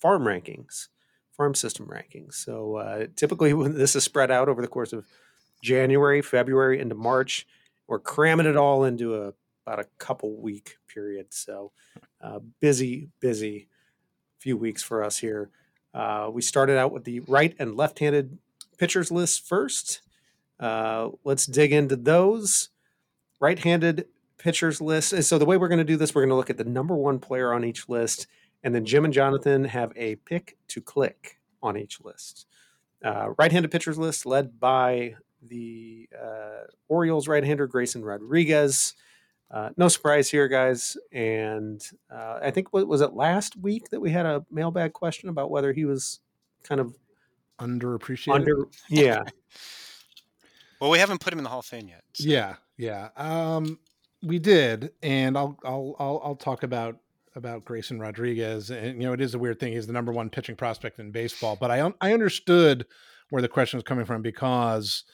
farm 0.00 0.22
rankings, 0.22 0.88
farm 1.36 1.54
system 1.54 1.88
rankings. 1.88 2.36
So 2.36 2.76
uh, 2.76 3.06
typically, 3.16 3.52
when 3.52 3.74
this 3.76 3.94
is 3.94 4.02
spread 4.02 4.30
out 4.30 4.48
over 4.48 4.62
the 4.62 4.68
course 4.68 4.94
of 4.94 5.04
January, 5.64 6.20
February 6.20 6.78
into 6.78 6.94
March. 6.94 7.46
We're 7.86 7.98
cramming 7.98 8.46
it 8.46 8.56
all 8.56 8.84
into 8.84 9.16
a 9.16 9.32
about 9.66 9.80
a 9.80 9.88
couple 9.96 10.36
week 10.36 10.76
period. 10.86 11.28
So 11.30 11.72
uh, 12.20 12.40
busy, 12.60 13.08
busy 13.18 13.68
few 14.38 14.58
weeks 14.58 14.82
for 14.82 15.02
us 15.02 15.16
here. 15.16 15.48
Uh, 15.94 16.28
we 16.30 16.42
started 16.42 16.76
out 16.76 16.92
with 16.92 17.04
the 17.04 17.20
right 17.20 17.56
and 17.58 17.74
left-handed 17.74 18.36
pitchers 18.76 19.10
list 19.10 19.46
first. 19.46 20.02
Uh, 20.60 21.08
let's 21.24 21.46
dig 21.46 21.72
into 21.72 21.96
those 21.96 22.68
right-handed 23.40 24.06
pitchers 24.36 24.82
list. 24.82 25.22
So 25.22 25.38
the 25.38 25.46
way 25.46 25.56
we're 25.56 25.68
going 25.68 25.78
to 25.78 25.84
do 25.84 25.96
this, 25.96 26.14
we're 26.14 26.22
going 26.22 26.28
to 26.28 26.36
look 26.36 26.50
at 26.50 26.58
the 26.58 26.64
number 26.64 26.94
one 26.94 27.18
player 27.18 27.54
on 27.54 27.64
each 27.64 27.88
list, 27.88 28.26
and 28.62 28.74
then 28.74 28.84
Jim 28.84 29.06
and 29.06 29.14
Jonathan 29.14 29.64
have 29.64 29.92
a 29.96 30.16
pick 30.16 30.58
to 30.68 30.82
click 30.82 31.40
on 31.62 31.78
each 31.78 32.02
list. 32.04 32.46
Uh, 33.02 33.30
right-handed 33.38 33.70
pitchers 33.70 33.96
list 33.96 34.26
led 34.26 34.60
by 34.60 35.14
the 35.48 36.08
uh, 36.20 36.64
Orioles 36.88 37.28
right-hander 37.28 37.66
Grayson 37.66 38.04
Rodriguez. 38.04 38.94
Uh, 39.50 39.70
no 39.76 39.88
surprise 39.88 40.30
here, 40.30 40.48
guys. 40.48 40.96
And 41.12 41.82
uh, 42.10 42.40
I 42.42 42.50
think 42.50 42.72
what 42.72 42.88
was 42.88 43.00
it 43.00 43.14
last 43.14 43.56
week 43.56 43.90
that 43.90 44.00
we 44.00 44.10
had 44.10 44.26
a 44.26 44.44
mailbag 44.50 44.92
question 44.92 45.28
about 45.28 45.50
whether 45.50 45.72
he 45.72 45.84
was 45.84 46.20
kind 46.64 46.80
of 46.80 46.94
underappreciated. 47.58 48.34
Under, 48.34 48.68
yeah. 48.88 49.22
well, 50.80 50.90
we 50.90 50.98
haven't 50.98 51.20
put 51.20 51.32
him 51.32 51.38
in 51.38 51.44
the 51.44 51.50
Hall 51.50 51.60
of 51.60 51.66
Fame 51.66 51.88
yet. 51.88 52.02
So. 52.14 52.28
Yeah, 52.28 52.56
yeah. 52.76 53.10
Um, 53.16 53.78
we 54.22 54.38
did, 54.38 54.92
and 55.02 55.36
I'll 55.36 55.58
I'll 55.64 55.96
I'll, 55.98 56.20
I'll 56.24 56.36
talk 56.36 56.62
about 56.62 56.96
about 57.36 57.64
Grayson 57.64 57.98
Rodriguez. 57.98 58.70
And 58.70 59.00
you 59.00 59.08
know, 59.08 59.12
it 59.12 59.20
is 59.20 59.34
a 59.34 59.38
weird 59.38 59.60
thing. 59.60 59.72
He's 59.72 59.86
the 59.86 59.92
number 59.92 60.12
one 60.12 60.30
pitching 60.30 60.56
prospect 60.56 60.98
in 60.98 61.10
baseball, 61.10 61.56
but 61.60 61.70
I 61.70 61.92
I 62.00 62.12
understood 62.12 62.86
where 63.30 63.42
the 63.42 63.48
question 63.48 63.76
was 63.76 63.84
coming 63.84 64.04
from 64.04 64.22
because 64.22 65.04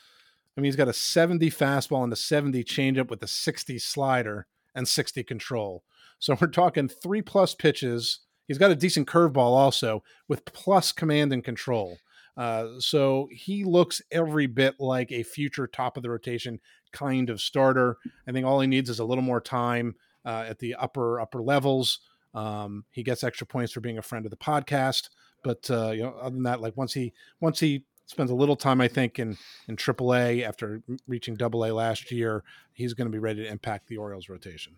I 0.56 0.60
mean, 0.60 0.66
he's 0.66 0.76
got 0.76 0.88
a 0.88 0.92
70 0.92 1.50
fastball 1.50 2.04
and 2.04 2.12
a 2.12 2.16
70 2.16 2.64
changeup 2.64 3.08
with 3.08 3.22
a 3.22 3.28
60 3.28 3.78
slider 3.78 4.46
and 4.74 4.86
60 4.86 5.22
control. 5.24 5.84
So 6.18 6.36
we're 6.40 6.48
talking 6.48 6.88
three 6.88 7.22
plus 7.22 7.54
pitches. 7.54 8.20
He's 8.46 8.58
got 8.58 8.70
a 8.70 8.76
decent 8.76 9.08
curveball 9.08 9.38
also 9.38 10.02
with 10.28 10.44
plus 10.44 10.92
command 10.92 11.32
and 11.32 11.42
control. 11.44 11.98
Uh, 12.36 12.78
so 12.78 13.28
he 13.32 13.64
looks 13.64 14.00
every 14.10 14.46
bit 14.46 14.74
like 14.78 15.12
a 15.12 15.22
future 15.22 15.66
top 15.66 15.96
of 15.96 16.02
the 16.02 16.10
rotation 16.10 16.60
kind 16.92 17.30
of 17.30 17.40
starter. 17.40 17.96
I 18.26 18.32
think 18.32 18.46
all 18.46 18.60
he 18.60 18.66
needs 18.66 18.90
is 18.90 18.98
a 18.98 19.04
little 19.04 19.22
more 19.22 19.40
time 19.40 19.94
uh, 20.24 20.46
at 20.48 20.58
the 20.58 20.74
upper 20.74 21.20
upper 21.20 21.42
levels. 21.42 22.00
Um, 22.34 22.84
he 22.92 23.02
gets 23.02 23.24
extra 23.24 23.46
points 23.46 23.72
for 23.72 23.80
being 23.80 23.98
a 23.98 24.02
friend 24.02 24.24
of 24.24 24.30
the 24.30 24.36
podcast. 24.36 25.10
But 25.42 25.70
uh, 25.70 25.90
you 25.90 26.02
know, 26.02 26.14
other 26.20 26.34
than 26.34 26.44
that, 26.44 26.60
like 26.60 26.76
once 26.76 26.92
he 26.92 27.12
once 27.40 27.60
he 27.60 27.84
spends 28.10 28.30
a 28.30 28.34
little 28.34 28.56
time, 28.56 28.80
I 28.80 28.88
think, 28.88 29.18
in 29.18 29.38
in 29.68 29.76
AAA 29.76 30.42
after 30.46 30.82
reaching 31.06 31.36
Double 31.36 31.64
A 31.64 31.72
last 31.72 32.10
year. 32.10 32.42
He's 32.72 32.92
going 32.94 33.06
to 33.06 33.12
be 33.12 33.18
ready 33.18 33.42
to 33.42 33.48
impact 33.48 33.88
the 33.88 33.96
Orioles 33.96 34.28
rotation. 34.28 34.74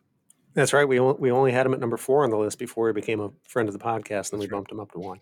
That's 0.55 0.73
right. 0.73 0.87
We 0.87 0.99
only, 0.99 1.17
we 1.19 1.31
only 1.31 1.51
had 1.51 1.65
him 1.65 1.73
at 1.73 1.81
number 1.81 1.97
four 1.97 2.25
on 2.25 2.31
the 2.31 2.37
list 2.37 2.59
before 2.59 2.89
he 2.89 2.93
became 2.93 3.21
a 3.21 3.31
friend 3.49 3.69
of 3.69 3.73
the 3.73 3.79
podcast, 3.79 4.33
and 4.33 4.41
then 4.41 4.41
we 4.41 4.47
bumped 4.49 4.71
him 4.71 4.81
up 4.81 4.93
to 4.93 4.99
one. 4.99 5.21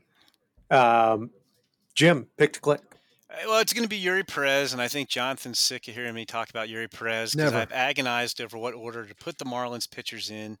um, 0.70 1.30
Jim, 1.94 2.26
pick 2.38 2.54
to 2.54 2.60
click. 2.60 2.80
Uh, 3.30 3.36
well, 3.46 3.60
it's 3.60 3.74
going 3.74 3.84
to 3.84 3.88
be 3.88 4.02
Eury 4.02 4.26
Perez, 4.26 4.72
and 4.72 4.80
I 4.80 4.88
think 4.88 5.10
Jonathan's 5.10 5.58
sick 5.58 5.88
of 5.88 5.94
hearing 5.94 6.14
me 6.14 6.24
talk 6.24 6.48
about 6.48 6.68
Eury 6.68 6.90
Perez 6.90 7.34
because 7.34 7.52
I've 7.52 7.72
agonized 7.72 8.40
over 8.40 8.56
what 8.56 8.72
order 8.72 9.04
to 9.04 9.14
put 9.14 9.36
the 9.36 9.44
Marlins 9.44 9.90
pitchers 9.90 10.30
in. 10.30 10.56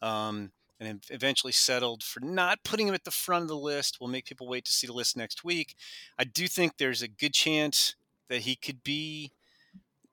Um, 0.00 0.52
and 0.78 1.02
eventually 1.10 1.52
settled 1.52 2.02
for 2.02 2.20
not 2.20 2.64
putting 2.64 2.88
him 2.88 2.94
at 2.94 3.04
the 3.04 3.10
front 3.10 3.42
of 3.42 3.48
the 3.48 3.56
list. 3.56 3.98
We'll 4.00 4.10
make 4.10 4.26
people 4.26 4.48
wait 4.48 4.64
to 4.66 4.72
see 4.72 4.86
the 4.86 4.92
list 4.92 5.16
next 5.16 5.44
week. 5.44 5.74
I 6.18 6.24
do 6.24 6.46
think 6.48 6.76
there's 6.76 7.02
a 7.02 7.08
good 7.08 7.32
chance 7.32 7.94
that 8.28 8.42
he 8.42 8.56
could 8.56 8.82
be 8.82 9.32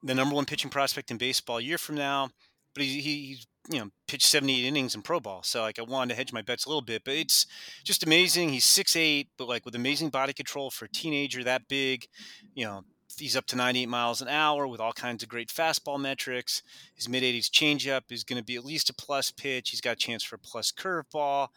the 0.02 0.16
number 0.16 0.36
one 0.36 0.46
pitching 0.46 0.70
prospect 0.70 1.12
in 1.12 1.18
baseball 1.18 1.58
a 1.58 1.62
year 1.62 1.78
from 1.78 1.96
now. 1.96 2.30
But 2.74 2.84
he, 2.84 3.02
he's 3.02 3.48
you 3.70 3.80
know 3.80 3.90
pitched 4.08 4.28
78 4.28 4.68
innings 4.68 4.96
in 4.96 5.02
pro 5.02 5.20
ball, 5.20 5.44
so 5.44 5.62
like 5.62 5.80
I 5.80 5.84
wanted 5.84 6.10
to 6.10 6.16
hedge 6.18 6.34
my 6.34 6.42
bets 6.42 6.66
a 6.66 6.70
little 6.70 6.82
bit. 6.82 7.04
But 7.06 7.16
it's 7.16 7.46
just 7.84 8.04
amazing. 8.04 8.50
He's 8.50 8.66
six 8.66 8.96
eight, 8.96 9.30
but 9.38 9.48
like 9.48 9.66
with 9.66 9.76
amazing 9.76 10.10
body 10.10 10.34
control 10.34 10.72
for 10.72 10.86
a 10.86 10.90
teenager 10.90 11.44
that 11.44 11.68
big. 11.68 12.08
You 12.56 12.66
know, 12.66 12.84
he's 13.20 13.36
up 13.36 13.46
to 13.48 13.56
98 13.56 13.88
miles 13.88 14.22
an 14.22 14.28
hour 14.28 14.68
with 14.68 14.80
all 14.80 14.94
kinds 14.94 15.24
of 15.24 15.30
great 15.30 15.50
fastball 15.50 16.00
metrics. 16.00 16.64
His 16.96 17.10
mid 17.10 17.24
80s 17.24 17.50
changeup 17.50 18.12
is 18.12 18.24
going 18.24 18.40
to 18.40 18.44
be 18.44 18.56
at 18.56 18.66
least 18.66 18.90
a 18.90 18.94
plus 18.94 19.32
pitch. 19.32 19.70
He's 19.70 19.82
got 19.82 19.94
a 19.94 19.96
chance 19.96 20.24
for 20.24 20.36
a 20.36 20.40
plus 20.40 20.72
curveball. 20.72 21.50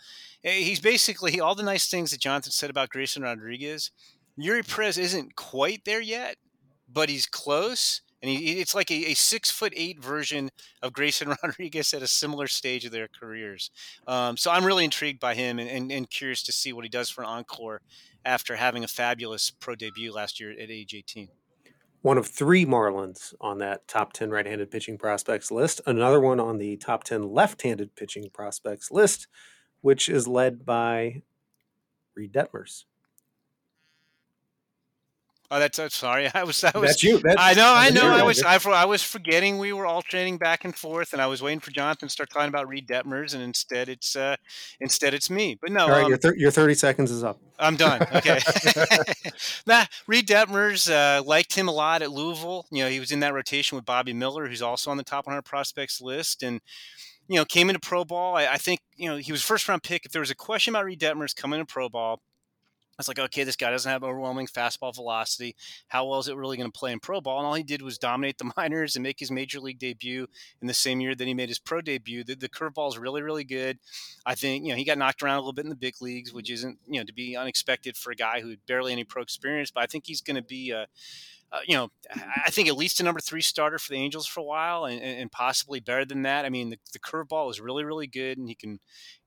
Eh, 0.44 0.60
he's 0.60 0.80
basically 0.80 1.40
all 1.40 1.54
the 1.54 1.62
nice 1.62 1.88
things 1.88 2.10
that 2.10 2.20
Jonathan 2.20 2.52
said 2.52 2.70
about 2.70 2.90
Grayson 2.90 3.22
Rodriguez. 3.22 3.90
Eury 4.38 4.66
Perez 4.68 4.98
isn't 4.98 5.34
quite 5.36 5.84
there 5.84 6.00
yet, 6.00 6.36
but 6.92 7.08
he's 7.08 7.26
close. 7.26 8.02
and 8.22 8.30
he, 8.30 8.60
it's 8.60 8.74
like 8.74 8.90
a, 8.90 9.10
a, 9.10 9.14
six 9.14 9.50
foot 9.50 9.72
eight 9.76 9.98
version 10.02 10.50
of 10.82 10.92
Grayson 10.92 11.34
Rodriguez 11.42 11.94
at 11.94 12.02
a 12.02 12.06
similar 12.06 12.46
stage 12.46 12.84
of 12.84 12.92
their 12.92 13.08
careers. 13.08 13.70
Um, 14.06 14.36
so 14.36 14.50
I'm 14.50 14.64
really 14.64 14.84
intrigued 14.84 15.20
by 15.20 15.34
him 15.34 15.58
and, 15.58 15.70
and, 15.70 15.90
and, 15.90 16.10
curious 16.10 16.42
to 16.44 16.52
see 16.52 16.72
what 16.72 16.84
he 16.84 16.90
does 16.90 17.08
for 17.08 17.22
an 17.22 17.28
encore 17.28 17.80
after 18.24 18.56
having 18.56 18.84
a 18.84 18.88
fabulous 18.88 19.50
pro 19.50 19.74
debut 19.74 20.12
last 20.12 20.38
year 20.38 20.50
at 20.50 20.70
age 20.70 20.94
18. 20.94 21.28
One 22.06 22.18
of 22.18 22.28
three 22.28 22.64
Marlins 22.64 23.34
on 23.40 23.58
that 23.58 23.88
top 23.88 24.12
10 24.12 24.30
right 24.30 24.46
handed 24.46 24.70
pitching 24.70 24.96
prospects 24.96 25.50
list. 25.50 25.80
Another 25.86 26.20
one 26.20 26.38
on 26.38 26.58
the 26.58 26.76
top 26.76 27.02
10 27.02 27.32
left 27.32 27.62
handed 27.62 27.96
pitching 27.96 28.30
prospects 28.32 28.92
list, 28.92 29.26
which 29.80 30.08
is 30.08 30.28
led 30.28 30.64
by 30.64 31.22
Reid 32.14 32.32
Detmers. 32.32 32.84
Oh, 35.50 35.58
that's, 35.58 35.78
that's 35.78 35.96
sorry. 35.96 36.28
I 36.34 36.44
was. 36.44 36.62
I 36.64 36.76
was. 36.76 36.90
That's 36.90 37.02
you. 37.02 37.18
That's, 37.18 37.36
I 37.38 37.54
know. 37.54 37.72
I 37.72 37.90
know. 37.90 38.08
I 38.08 38.22
was. 38.22 38.42
I, 38.42 38.58
I 38.70 38.84
was 38.84 39.02
forgetting 39.02 39.58
we 39.58 39.72
were 39.72 39.86
all 39.86 40.02
training 40.02 40.38
back 40.38 40.64
and 40.64 40.74
forth, 40.74 41.12
and 41.12 41.22
I 41.22 41.26
was 41.26 41.42
waiting 41.42 41.60
for 41.60 41.70
Jonathan 41.70 42.08
to 42.08 42.12
start 42.12 42.30
talking 42.30 42.48
about 42.48 42.68
Reid 42.68 42.86
Detmers, 42.86 43.34
and 43.34 43.42
instead 43.42 43.88
it's 43.88 44.16
uh, 44.16 44.36
instead 44.80 45.14
it's 45.14 45.30
me. 45.30 45.56
But 45.60 45.72
no. 45.72 45.84
All 45.84 45.90
right, 45.90 46.04
um, 46.04 46.08
your, 46.08 46.18
thir- 46.18 46.36
your 46.36 46.50
thirty 46.50 46.74
seconds 46.74 47.10
is 47.10 47.22
up. 47.22 47.38
I'm 47.58 47.76
done. 47.76 48.02
Okay. 48.14 48.38
nah, 49.66 49.84
Reid 50.06 50.26
Detmers 50.26 50.90
uh, 50.90 51.22
liked 51.22 51.54
him 51.54 51.68
a 51.68 51.72
lot 51.72 52.02
at 52.02 52.10
Louisville. 52.10 52.66
You 52.70 52.84
know, 52.84 52.90
he 52.90 53.00
was 53.00 53.12
in 53.12 53.20
that 53.20 53.32
rotation 53.32 53.76
with 53.76 53.84
Bobby 53.84 54.12
Miller, 54.12 54.46
who's 54.46 54.62
also 54.62 54.90
on 54.90 54.96
the 54.96 55.04
top 55.04 55.26
100 55.26 55.42
prospects 55.42 56.00
list, 56.00 56.42
and 56.42 56.60
you 57.28 57.36
know, 57.36 57.44
came 57.44 57.70
into 57.70 57.80
pro 57.80 58.04
ball. 58.04 58.36
I, 58.36 58.46
I 58.46 58.56
think 58.56 58.80
you 58.96 59.08
know 59.08 59.16
he 59.16 59.32
was 59.32 59.42
first 59.42 59.68
round 59.68 59.82
pick. 59.82 60.04
If 60.04 60.12
there 60.12 60.20
was 60.20 60.30
a 60.30 60.36
question 60.36 60.74
about 60.74 60.84
Reid 60.84 61.00
Detmers 61.00 61.34
coming 61.34 61.60
to 61.60 61.66
pro 61.66 61.88
ball 61.88 62.20
it's 62.98 63.08
like, 63.08 63.18
okay, 63.18 63.44
this 63.44 63.56
guy 63.56 63.70
doesn't 63.70 63.90
have 63.90 64.02
overwhelming 64.02 64.46
fastball 64.46 64.94
velocity. 64.94 65.54
How 65.88 66.06
well 66.06 66.18
is 66.18 66.28
it 66.28 66.36
really 66.36 66.56
going 66.56 66.70
to 66.70 66.78
play 66.78 66.92
in 66.92 67.00
pro 67.00 67.20
ball? 67.20 67.38
And 67.38 67.46
all 67.46 67.54
he 67.54 67.62
did 67.62 67.82
was 67.82 67.98
dominate 67.98 68.38
the 68.38 68.52
minors 68.56 68.96
and 68.96 69.02
make 69.02 69.20
his 69.20 69.30
major 69.30 69.60
league 69.60 69.78
debut 69.78 70.26
in 70.60 70.66
the 70.66 70.74
same 70.74 71.00
year 71.00 71.14
that 71.14 71.26
he 71.26 71.34
made 71.34 71.48
his 71.48 71.58
pro 71.58 71.80
debut. 71.80 72.24
The, 72.24 72.34
the 72.34 72.48
curveball 72.48 72.88
is 72.88 72.98
really, 72.98 73.22
really 73.22 73.44
good. 73.44 73.78
I 74.24 74.34
think, 74.34 74.64
you 74.64 74.70
know, 74.70 74.76
he 74.76 74.84
got 74.84 74.98
knocked 74.98 75.22
around 75.22 75.36
a 75.36 75.40
little 75.40 75.52
bit 75.52 75.64
in 75.64 75.70
the 75.70 75.76
big 75.76 76.00
leagues, 76.00 76.32
which 76.32 76.50
isn't, 76.50 76.78
you 76.86 77.00
know, 77.00 77.04
to 77.04 77.12
be 77.12 77.36
unexpected 77.36 77.96
for 77.96 78.10
a 78.10 78.16
guy 78.16 78.40
who 78.40 78.50
had 78.50 78.66
barely 78.66 78.92
any 78.92 79.04
pro 79.04 79.22
experience. 79.22 79.70
But 79.70 79.82
I 79.82 79.86
think 79.86 80.06
he's 80.06 80.20
going 80.20 80.36
to 80.36 80.42
be 80.42 80.70
a, 80.70 80.86
uh, 81.52 81.60
you 81.66 81.76
know, 81.76 81.90
I 82.44 82.50
think 82.50 82.68
at 82.68 82.76
least 82.76 83.00
a 83.00 83.04
number 83.04 83.20
three 83.20 83.40
starter 83.40 83.78
for 83.78 83.92
the 83.92 83.98
Angels 83.98 84.26
for 84.26 84.40
a 84.40 84.44
while, 84.44 84.84
and, 84.84 85.00
and 85.00 85.30
possibly 85.30 85.80
better 85.80 86.04
than 86.04 86.22
that. 86.22 86.44
I 86.44 86.48
mean, 86.48 86.70
the, 86.70 86.78
the 86.92 86.98
curveball 86.98 87.50
is 87.50 87.60
really, 87.60 87.84
really 87.84 88.06
good, 88.06 88.36
and 88.36 88.48
he 88.48 88.54
can, 88.54 88.80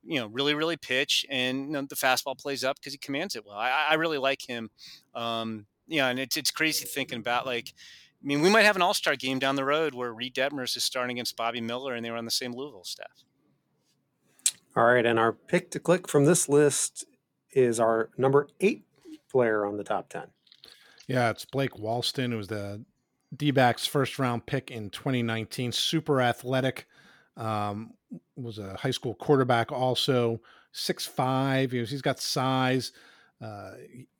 you 0.03 0.19
know, 0.19 0.27
really, 0.27 0.53
really 0.53 0.77
pitch, 0.77 1.25
and 1.29 1.67
you 1.67 1.71
know, 1.71 1.81
the 1.81 1.95
fastball 1.95 2.37
plays 2.37 2.63
up 2.63 2.77
because 2.77 2.93
he 2.93 2.99
commands 2.99 3.35
it 3.35 3.45
well. 3.45 3.57
I, 3.57 3.87
I 3.91 3.93
really 3.95 4.17
like 4.17 4.47
him. 4.47 4.69
Um, 5.15 5.65
you 5.87 5.97
know, 5.97 6.07
and 6.07 6.19
it's 6.19 6.37
it's 6.37 6.51
crazy 6.51 6.85
thinking 6.85 7.19
about 7.19 7.45
like, 7.45 7.73
I 8.21 8.27
mean, 8.27 8.41
we 8.41 8.49
might 8.49 8.65
have 8.65 8.75
an 8.75 8.81
All 8.81 8.93
Star 8.93 9.15
game 9.15 9.39
down 9.39 9.55
the 9.55 9.65
road 9.65 9.95
where 9.95 10.13
Reid 10.13 10.35
Detmers 10.35 10.75
is 10.75 10.83
starting 10.83 11.17
against 11.17 11.37
Bobby 11.37 11.61
Miller, 11.61 11.93
and 11.93 12.05
they 12.05 12.11
were 12.11 12.17
on 12.17 12.25
the 12.25 12.31
same 12.31 12.51
Louisville 12.51 12.83
staff. 12.83 13.23
All 14.75 14.85
right, 14.85 15.05
and 15.05 15.17
our 15.17 15.31
pick 15.31 15.71
to 15.71 15.79
click 15.79 16.07
from 16.07 16.25
this 16.25 16.47
list 16.47 17.05
is 17.51 17.79
our 17.79 18.09
number 18.17 18.47
eight 18.59 18.83
player 19.31 19.65
on 19.65 19.77
the 19.77 19.83
top 19.83 20.09
ten. 20.09 20.27
Yeah, 21.09 21.31
it's 21.31 21.43
Blake 21.43 21.73
Walston, 21.73 22.29
who 22.29 22.37
was 22.37 22.47
the 22.47 22.85
D 23.35 23.51
first 23.51 24.19
round 24.19 24.45
pick 24.45 24.69
in 24.69 24.91
2019. 24.91 25.71
Super 25.71 26.21
athletic. 26.21 26.85
Um, 27.35 27.93
was 28.35 28.59
a 28.59 28.75
high 28.77 28.91
school 28.91 29.15
quarterback, 29.15 29.71
also 29.71 30.39
six 30.71 31.07
five. 31.07 31.73
Know, 31.73 31.83
he's 31.83 32.03
got 32.03 32.19
size. 32.19 32.91
Uh, 33.41 33.71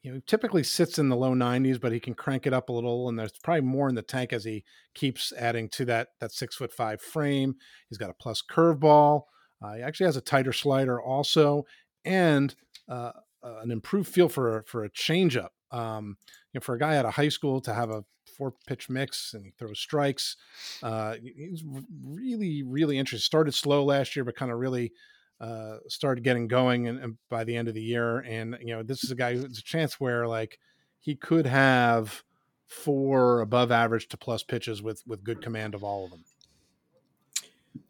you 0.01 0.13
know, 0.13 0.19
typically 0.25 0.63
sits 0.63 0.97
in 0.97 1.09
the 1.09 1.15
low 1.15 1.33
90s, 1.33 1.79
but 1.79 1.91
he 1.91 1.99
can 1.99 2.13
crank 2.15 2.47
it 2.47 2.53
up 2.53 2.69
a 2.69 2.73
little, 2.73 3.09
and 3.09 3.19
there's 3.19 3.33
probably 3.43 3.61
more 3.61 3.89
in 3.89 3.95
the 3.95 4.01
tank 4.01 4.31
as 4.31 4.45
he 4.45 4.63
keeps 4.95 5.31
adding 5.33 5.69
to 5.69 5.85
that 5.85 6.07
that 6.19 6.31
six 6.31 6.55
foot 6.55 6.73
five 6.73 7.01
frame. 7.01 7.53
He's 7.89 7.99
got 7.99 8.09
a 8.09 8.15
plus 8.15 8.41
curveball. 8.41 9.23
Uh, 9.61 9.75
he 9.75 9.81
actually 9.83 10.07
has 10.07 10.17
a 10.17 10.21
tighter 10.21 10.53
slider 10.53 10.99
also, 10.99 11.65
and 12.03 12.55
uh, 12.87 13.11
an 13.43 13.69
improved 13.69 14.09
feel 14.09 14.27
for 14.29 14.63
for 14.67 14.83
a 14.83 14.89
changeup. 14.89 15.49
Um, 15.71 16.17
you 16.53 16.59
know, 16.59 16.61
for 16.61 16.75
a 16.75 16.79
guy 16.79 16.97
out 16.97 17.05
of 17.05 17.13
high 17.13 17.29
school 17.29 17.61
to 17.61 17.73
have 17.73 17.89
a 17.89 18.03
four 18.37 18.53
pitch 18.67 18.89
mix 18.89 19.33
and 19.33 19.45
he 19.45 19.51
throws 19.51 19.79
strikes, 19.79 20.37
uh, 20.83 21.15
he's 21.21 21.63
really, 22.03 22.63
really 22.63 22.97
interesting. 22.97 23.23
Started 23.23 23.53
slow 23.53 23.83
last 23.83 24.15
year, 24.15 24.25
but 24.25 24.35
kind 24.35 24.51
of 24.51 24.57
really 24.57 24.91
uh, 25.39 25.77
started 25.87 26.23
getting 26.23 26.47
going 26.47 26.87
and, 26.87 26.99
and, 26.99 27.17
by 27.29 27.43
the 27.43 27.55
end 27.55 27.67
of 27.67 27.73
the 27.73 27.81
year. 27.81 28.19
And, 28.19 28.57
you 28.61 28.75
know, 28.75 28.83
this 28.83 29.03
is 29.03 29.11
a 29.11 29.15
guy 29.15 29.35
who's 29.35 29.59
a 29.59 29.63
chance 29.63 29.99
where 29.99 30.27
like 30.27 30.59
he 30.99 31.15
could 31.15 31.45
have 31.45 32.23
four 32.67 33.41
above 33.41 33.71
average 33.71 34.07
to 34.09 34.17
plus 34.17 34.43
pitches 34.43 34.81
with, 34.81 35.01
with 35.07 35.23
good 35.23 35.41
command 35.41 35.75
of 35.75 35.83
all 35.83 36.05
of 36.05 36.11
them. 36.11 36.23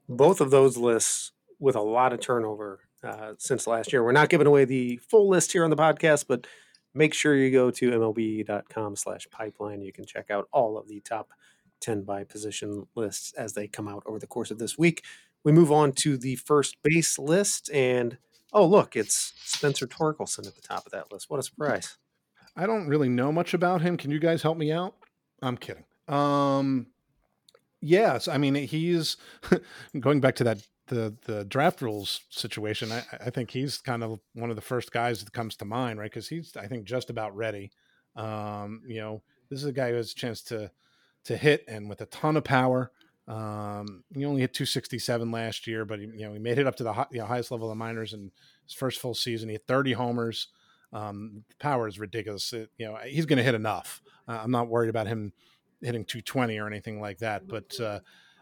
Both 0.07 0.41
of 0.41 0.51
those 0.51 0.77
lists 0.77 1.31
with 1.59 1.75
a 1.75 1.81
lot 1.81 2.13
of 2.13 2.19
turnover 2.19 2.79
uh, 3.03 3.33
since 3.37 3.67
last 3.67 3.91
year. 3.91 4.03
We're 4.03 4.11
not 4.11 4.29
giving 4.29 4.47
away 4.47 4.65
the 4.65 4.97
full 4.97 5.27
list 5.27 5.51
here 5.51 5.63
on 5.63 5.69
the 5.69 5.75
podcast, 5.75 6.25
but 6.27 6.47
make 6.93 7.13
sure 7.13 7.35
you 7.35 7.51
go 7.51 7.71
to 7.71 7.91
mlb.com 7.91 8.95
slash 8.95 9.27
pipeline. 9.31 9.81
You 9.81 9.93
can 9.93 10.05
check 10.05 10.31
out 10.31 10.47
all 10.51 10.77
of 10.77 10.87
the 10.87 10.99
top 11.01 11.31
10 11.81 12.03
by 12.03 12.23
position 12.23 12.87
lists 12.95 13.33
as 13.33 13.53
they 13.53 13.67
come 13.67 13.87
out 13.87 14.03
over 14.05 14.19
the 14.19 14.27
course 14.27 14.51
of 14.51 14.59
this 14.59 14.77
week. 14.77 15.03
We 15.43 15.51
move 15.51 15.71
on 15.71 15.93
to 15.93 16.17
the 16.17 16.35
first 16.35 16.75
base 16.83 17.17
list, 17.17 17.69
and 17.71 18.17
oh, 18.51 18.65
look, 18.65 18.95
it's 18.95 19.33
Spencer 19.37 19.87
Torkelson 19.87 20.45
at 20.47 20.55
the 20.55 20.61
top 20.61 20.85
of 20.85 20.91
that 20.91 21.11
list. 21.11 21.29
What 21.29 21.39
a 21.39 21.43
surprise. 21.43 21.97
I 22.55 22.65
don't 22.65 22.87
really 22.87 23.07
know 23.07 23.31
much 23.31 23.53
about 23.53 23.81
him. 23.81 23.95
Can 23.95 24.11
you 24.11 24.19
guys 24.19 24.41
help 24.41 24.57
me 24.57 24.71
out? 24.71 24.95
I'm 25.41 25.55
kidding. 25.55 25.85
Um, 26.09 26.87
yes, 27.81 28.27
I 28.27 28.37
mean, 28.37 28.55
he's 28.55 29.15
going 29.99 30.19
back 30.19 30.35
to 30.35 30.43
that 30.45 30.61
the 30.89 31.15
the 31.25 31.45
draft 31.45 31.81
rules 31.81 32.21
situation, 32.29 32.91
I, 32.91 33.03
I 33.25 33.29
think 33.29 33.51
he's 33.51 33.77
kind 33.77 34.03
of 34.03 34.19
one 34.33 34.49
of 34.49 34.55
the 34.55 34.61
first 34.61 34.91
guys 34.91 35.23
that 35.23 35.31
comes 35.31 35.55
to 35.57 35.65
mind, 35.65 35.99
right? 35.99 36.11
Because 36.11 36.27
he's 36.27 36.55
I 36.57 36.67
think 36.67 36.83
just 36.83 37.09
about 37.09 37.35
ready. 37.35 37.71
Um, 38.15 38.81
you 38.87 38.99
know, 38.99 39.23
this 39.49 39.59
is 39.59 39.65
a 39.65 39.71
guy 39.71 39.89
who 39.89 39.95
has 39.95 40.11
a 40.11 40.15
chance 40.15 40.41
to 40.43 40.71
to 41.25 41.37
hit 41.37 41.63
and 41.67 41.89
with 41.89 42.01
a 42.01 42.05
ton 42.07 42.35
of 42.37 42.43
power. 42.43 42.91
Um, 43.27 44.03
he 44.15 44.25
only 44.25 44.41
hit 44.41 44.53
267 44.53 45.31
last 45.31 45.67
year, 45.67 45.85
but 45.85 45.99
he, 45.99 46.05
you 46.05 46.25
know 46.25 46.33
he 46.33 46.39
made 46.39 46.57
it 46.57 46.67
up 46.67 46.75
to 46.77 46.83
the 46.83 46.93
high, 46.93 47.05
you 47.11 47.19
know, 47.19 47.25
highest 47.25 47.51
level 47.51 47.67
of 47.67 47.71
the 47.71 47.79
minors 47.79 48.13
in 48.13 48.31
his 48.65 48.73
first 48.73 48.99
full 48.99 49.13
season. 49.13 49.49
He 49.49 49.53
hit 49.53 49.67
30 49.67 49.93
homers. 49.93 50.47
Um, 50.91 51.43
power 51.59 51.87
is 51.87 51.99
ridiculous. 51.99 52.51
It, 52.51 52.71
you 52.77 52.87
know 52.87 52.97
he's 53.05 53.27
going 53.27 53.37
to 53.37 53.43
hit 53.43 53.55
enough. 53.55 54.01
Uh, 54.27 54.39
I'm 54.43 54.51
not 54.51 54.67
worried 54.67 54.89
about 54.89 55.07
him 55.07 55.33
hitting 55.81 56.03
220 56.03 56.57
or 56.57 56.67
anything 56.67 56.99
like 56.99 57.19
that, 57.19 57.47
but 57.47 57.79
uh, 57.79 57.99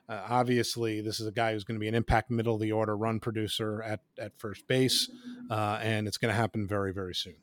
uh, 0.09 0.21
obviously, 0.29 1.01
this 1.01 1.19
is 1.19 1.27
a 1.27 1.31
guy 1.31 1.53
who's 1.53 1.63
going 1.63 1.75
to 1.75 1.79
be 1.79 1.87
an 1.87 1.95
impact 1.95 2.31
middle 2.31 2.55
of 2.55 2.61
the 2.61 2.71
order 2.71 2.95
run 2.95 3.19
producer 3.19 3.81
at, 3.81 3.99
at 4.17 4.37
first 4.37 4.67
base, 4.67 5.09
uh, 5.49 5.79
and 5.81 6.07
it's 6.07 6.17
going 6.17 6.33
to 6.33 6.39
happen 6.39 6.67
very, 6.67 6.93
very 6.93 7.13
soon. 7.13 7.35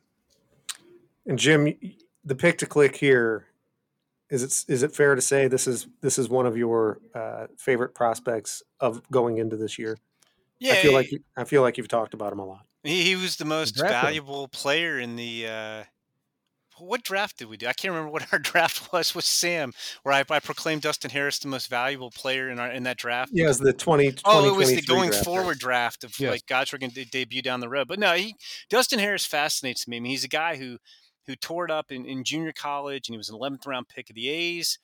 And 1.27 1.39
Jim, 1.39 1.75
the 2.25 2.35
pick 2.35 2.59
to 2.59 2.67
click 2.67 2.97
here 2.97 3.47
is 4.31 4.43
it 4.43 4.73
is 4.73 4.83
it 4.83 4.95
fair 4.95 5.15
to 5.15 5.21
say 5.21 5.49
this 5.49 5.67
is 5.67 5.87
this 6.01 6.19
is 6.19 6.29
one 6.29 6.47
of 6.47 6.57
your 6.57 6.99
uh, 7.15 7.47
favorite 7.57 7.95
prospects 7.95 8.63
of 8.81 9.03
going 9.11 9.39
into 9.39 9.57
this 9.57 9.79
year? 9.79 9.99
Yeah, 10.59 10.73
I 10.73 10.77
feel 10.77 10.93
like 10.93 11.13
you, 11.13 11.21
I 11.37 11.45
feel 11.45 11.63
like 11.63 11.77
you've 11.77 11.89
talked 11.89 12.15
about 12.15 12.33
him 12.33 12.39
a 12.39 12.47
lot. 12.47 12.67
He, 12.83 13.03
he 13.03 13.17
was 13.17 13.37
the 13.37 13.45
most 13.45 13.79
valuable 13.79 14.49
player 14.49 14.99
in 14.99 15.17
the 15.17 15.47
uh, 15.47 15.85
what 16.79 17.03
draft 17.03 17.39
did 17.39 17.49
we 17.49 17.57
do? 17.57 17.67
I 17.67 17.73
can't 17.73 17.93
remember 17.93 18.11
what 18.13 18.33
our 18.33 18.39
draft 18.39 18.93
was 18.93 19.15
with 19.15 19.25
Sam, 19.25 19.73
where 20.03 20.15
I, 20.15 20.25
I 20.29 20.41
proclaimed 20.41 20.83
Dustin 20.83 21.11
Harris 21.11 21.39
the 21.39 21.49
most 21.49 21.69
valuable 21.69 22.11
player 22.11 22.49
in 22.49 22.59
our 22.59 22.71
in 22.71 22.83
that 22.85 22.97
draft. 22.97 23.31
Yeah, 23.35 23.45
it 23.45 23.49
was 23.49 23.59
the 23.59 23.73
20, 23.73 24.15
Oh, 24.25 24.49
it 24.49 24.57
was 24.57 24.75
the 24.75 24.83
going 24.83 25.11
draft, 25.11 25.25
forward 25.25 25.47
right? 25.47 25.59
draft 25.59 26.05
of 26.05 26.19
yes. 26.19 26.31
like 26.31 26.47
guys 26.47 26.71
who 26.71 26.77
are 26.77 26.79
going 26.79 26.93
to 26.93 27.05
debut 27.05 27.43
down 27.43 27.61
the 27.61 27.69
road. 27.69 27.89
But 27.89 27.99
no, 27.99 28.15
he 28.15 28.35
Dustin 28.71 28.99
Harris 28.99 29.27
fascinates 29.27 29.87
me. 29.87 29.97
I 29.97 30.01
mean, 30.01 30.11
he's 30.11 30.25
a 30.25 30.29
guy 30.29 30.57
who 30.57 30.79
who 31.27 31.37
tore 31.37 31.65
it 31.65 31.71
up 31.71 31.91
in, 31.91 32.05
in 32.05 32.23
junior 32.23 32.53
college, 32.53 33.09
and 33.09 33.15
he 33.15 33.19
was 33.19 33.31
an 33.31 33.39
11th 33.39 33.67
round 33.67 33.89
pick 33.89 34.11
of 34.11 34.17
the 34.17 34.29
A's. 34.29 34.79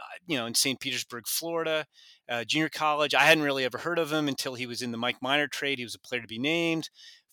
Uh, 0.00 0.18
you 0.28 0.38
know, 0.38 0.46
in 0.46 0.54
St. 0.54 0.78
Petersburg, 0.78 1.26
Florida, 1.26 1.84
uh, 2.28 2.44
junior 2.44 2.68
college. 2.68 3.14
I 3.14 3.24
hadn't 3.24 3.42
really 3.42 3.64
ever 3.64 3.78
heard 3.78 3.98
of 3.98 4.12
him 4.12 4.28
until 4.28 4.54
he 4.54 4.64
was 4.64 4.80
in 4.80 4.92
the 4.92 4.96
Mike 4.96 5.16
Minor 5.20 5.48
trade. 5.48 5.78
He 5.78 5.84
was 5.84 5.96
a 5.96 5.98
player 5.98 6.20
to 6.20 6.28
be 6.28 6.38
named 6.38 6.88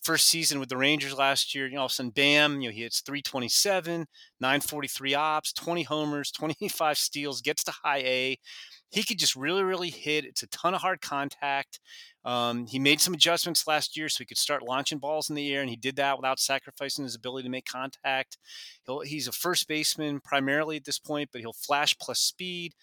first 0.06 0.28
season 0.28 0.60
with 0.60 0.68
the 0.68 0.76
Rangers 0.76 1.18
last 1.18 1.52
year, 1.52 1.66
you 1.66 1.74
know, 1.74 1.80
all 1.80 1.86
of 1.86 1.90
a 1.90 1.94
sudden, 1.94 2.10
bam, 2.10 2.60
you 2.60 2.68
know, 2.68 2.72
he 2.72 2.82
hits 2.82 3.00
327, 3.00 4.06
943 4.40 5.14
ops, 5.14 5.52
20 5.52 5.82
homers, 5.82 6.30
25 6.38 6.96
steals, 6.96 7.40
gets 7.42 7.64
to 7.64 7.72
high 7.72 7.98
A. 7.98 8.38
He 8.90 9.02
could 9.02 9.18
just 9.18 9.34
really, 9.34 9.64
really 9.64 9.90
hit. 9.90 10.24
It's 10.24 10.44
a 10.44 10.46
ton 10.46 10.74
of 10.74 10.80
hard 10.80 11.00
contact. 11.00 11.80
Um, 12.24 12.68
he 12.68 12.78
made 12.78 13.00
some 13.00 13.14
adjustments 13.14 13.66
last 13.66 13.96
year 13.96 14.08
so 14.08 14.18
he 14.18 14.26
could 14.26 14.38
start 14.38 14.62
launching 14.62 14.98
balls 14.98 15.28
in 15.28 15.34
the 15.34 15.52
air, 15.52 15.60
and 15.60 15.68
he 15.68 15.76
did 15.76 15.96
that 15.96 16.16
without 16.16 16.38
sacrificing 16.38 17.04
his 17.04 17.16
ability 17.16 17.42
to 17.42 17.50
make 17.50 17.66
contact. 17.66 18.38
He'll, 18.86 19.00
he's 19.00 19.26
a 19.26 19.32
first 19.32 19.66
baseman 19.66 20.20
primarily 20.20 20.76
at 20.76 20.84
this 20.84 21.00
point, 21.00 21.30
but 21.32 21.40
he'll 21.40 21.52
flash 21.52 21.98
plus 21.98 22.20
speed. 22.20 22.74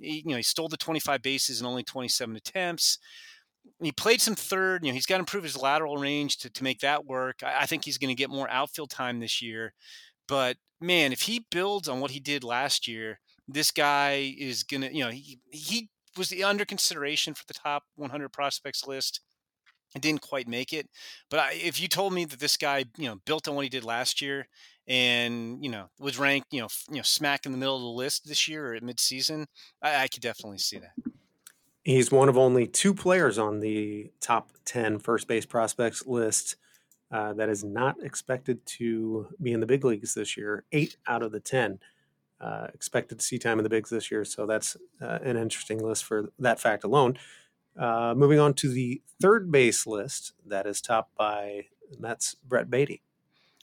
He, 0.00 0.24
you 0.26 0.30
know, 0.32 0.36
he 0.36 0.42
stole 0.42 0.68
the 0.68 0.76
25 0.76 1.22
bases 1.22 1.60
in 1.60 1.66
only 1.66 1.84
27 1.84 2.34
attempts 2.34 2.98
he 3.80 3.92
played 3.92 4.20
some 4.20 4.34
third. 4.34 4.84
You 4.84 4.90
know, 4.90 4.94
he's 4.94 5.06
got 5.06 5.16
to 5.16 5.20
improve 5.20 5.44
his 5.44 5.56
lateral 5.56 5.96
range 5.96 6.38
to, 6.38 6.50
to 6.50 6.64
make 6.64 6.80
that 6.80 7.06
work. 7.06 7.42
I, 7.42 7.62
I 7.62 7.66
think 7.66 7.84
he's 7.84 7.98
going 7.98 8.14
to 8.14 8.20
get 8.20 8.30
more 8.30 8.50
outfield 8.50 8.90
time 8.90 9.20
this 9.20 9.42
year. 9.42 9.72
But 10.28 10.56
man, 10.80 11.12
if 11.12 11.22
he 11.22 11.46
builds 11.50 11.88
on 11.88 12.00
what 12.00 12.10
he 12.10 12.20
did 12.20 12.44
last 12.44 12.86
year, 12.88 13.20
this 13.48 13.70
guy 13.70 14.34
is 14.38 14.62
gonna, 14.62 14.88
you 14.92 15.04
know, 15.04 15.10
he 15.10 15.38
he 15.50 15.90
was 16.16 16.32
under 16.42 16.64
consideration 16.64 17.34
for 17.34 17.44
the 17.46 17.54
top 17.54 17.84
100 17.96 18.28
prospects 18.30 18.86
list. 18.86 19.20
I 19.94 19.98
didn't 19.98 20.22
quite 20.22 20.48
make 20.48 20.72
it, 20.72 20.88
but 21.30 21.38
I, 21.40 21.52
if 21.52 21.78
you 21.80 21.86
told 21.86 22.14
me 22.14 22.24
that 22.24 22.40
this 22.40 22.56
guy, 22.56 22.84
you 22.96 23.08
know, 23.08 23.16
built 23.26 23.46
on 23.46 23.54
what 23.54 23.64
he 23.64 23.68
did 23.68 23.84
last 23.84 24.22
year, 24.22 24.46
and 24.88 25.62
you 25.62 25.70
know 25.70 25.88
was 25.98 26.18
ranked, 26.18 26.48
you 26.50 26.60
know, 26.60 26.66
f- 26.66 26.84
you 26.88 26.96
know, 26.96 27.02
smack 27.02 27.46
in 27.46 27.52
the 27.52 27.58
middle 27.58 27.76
of 27.76 27.82
the 27.82 27.88
list 27.88 28.26
this 28.26 28.48
year 28.48 28.72
or 28.72 28.74
at 28.74 28.82
midseason, 28.82 29.46
I, 29.82 30.04
I 30.04 30.08
could 30.08 30.22
definitely 30.22 30.58
see 30.58 30.78
that. 30.78 31.11
He's 31.84 32.12
one 32.12 32.28
of 32.28 32.38
only 32.38 32.66
two 32.66 32.94
players 32.94 33.38
on 33.38 33.60
the 33.60 34.12
top 34.20 34.50
10 34.64 35.00
first 35.00 35.26
base 35.26 35.46
prospects 35.46 36.06
list 36.06 36.56
uh, 37.10 37.32
that 37.34 37.48
is 37.48 37.64
not 37.64 37.96
expected 38.02 38.64
to 38.64 39.26
be 39.42 39.52
in 39.52 39.60
the 39.60 39.66
big 39.66 39.84
leagues 39.84 40.14
this 40.14 40.36
year. 40.36 40.64
Eight 40.72 40.96
out 41.06 41.22
of 41.22 41.32
the 41.32 41.40
10 41.40 41.80
uh, 42.40 42.68
expected 42.72 43.18
to 43.18 43.24
see 43.24 43.38
time 43.38 43.58
in 43.58 43.62
the 43.64 43.68
bigs 43.68 43.90
this 43.90 44.10
year. 44.10 44.24
So 44.24 44.46
that's 44.46 44.76
uh, 45.00 45.18
an 45.22 45.36
interesting 45.36 45.82
list 45.82 46.04
for 46.04 46.30
that 46.38 46.60
fact 46.60 46.84
alone. 46.84 47.18
Uh, 47.78 48.14
moving 48.16 48.38
on 48.38 48.54
to 48.54 48.68
the 48.68 49.00
third 49.20 49.50
base 49.50 49.86
list 49.86 50.32
that 50.46 50.66
is 50.66 50.80
topped 50.80 51.14
by 51.16 51.66
Mets 51.98 52.36
Brett 52.46 52.70
Baty. 52.70 53.02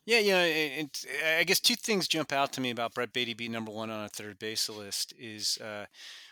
Yeah, 0.05 0.19
yeah. 0.19 0.41
And 0.41 0.89
I 1.37 1.43
guess 1.43 1.59
two 1.59 1.75
things 1.75 2.07
jump 2.07 2.31
out 2.31 2.51
to 2.53 2.61
me 2.61 2.71
about 2.71 2.95
Brett 2.95 3.13
Baty 3.13 3.35
being 3.35 3.51
number 3.51 3.71
one 3.71 3.91
on 3.91 4.03
a 4.03 4.09
third 4.09 4.39
base 4.39 4.67
list 4.67 5.13
is 5.19 5.59
uh, 5.59 5.85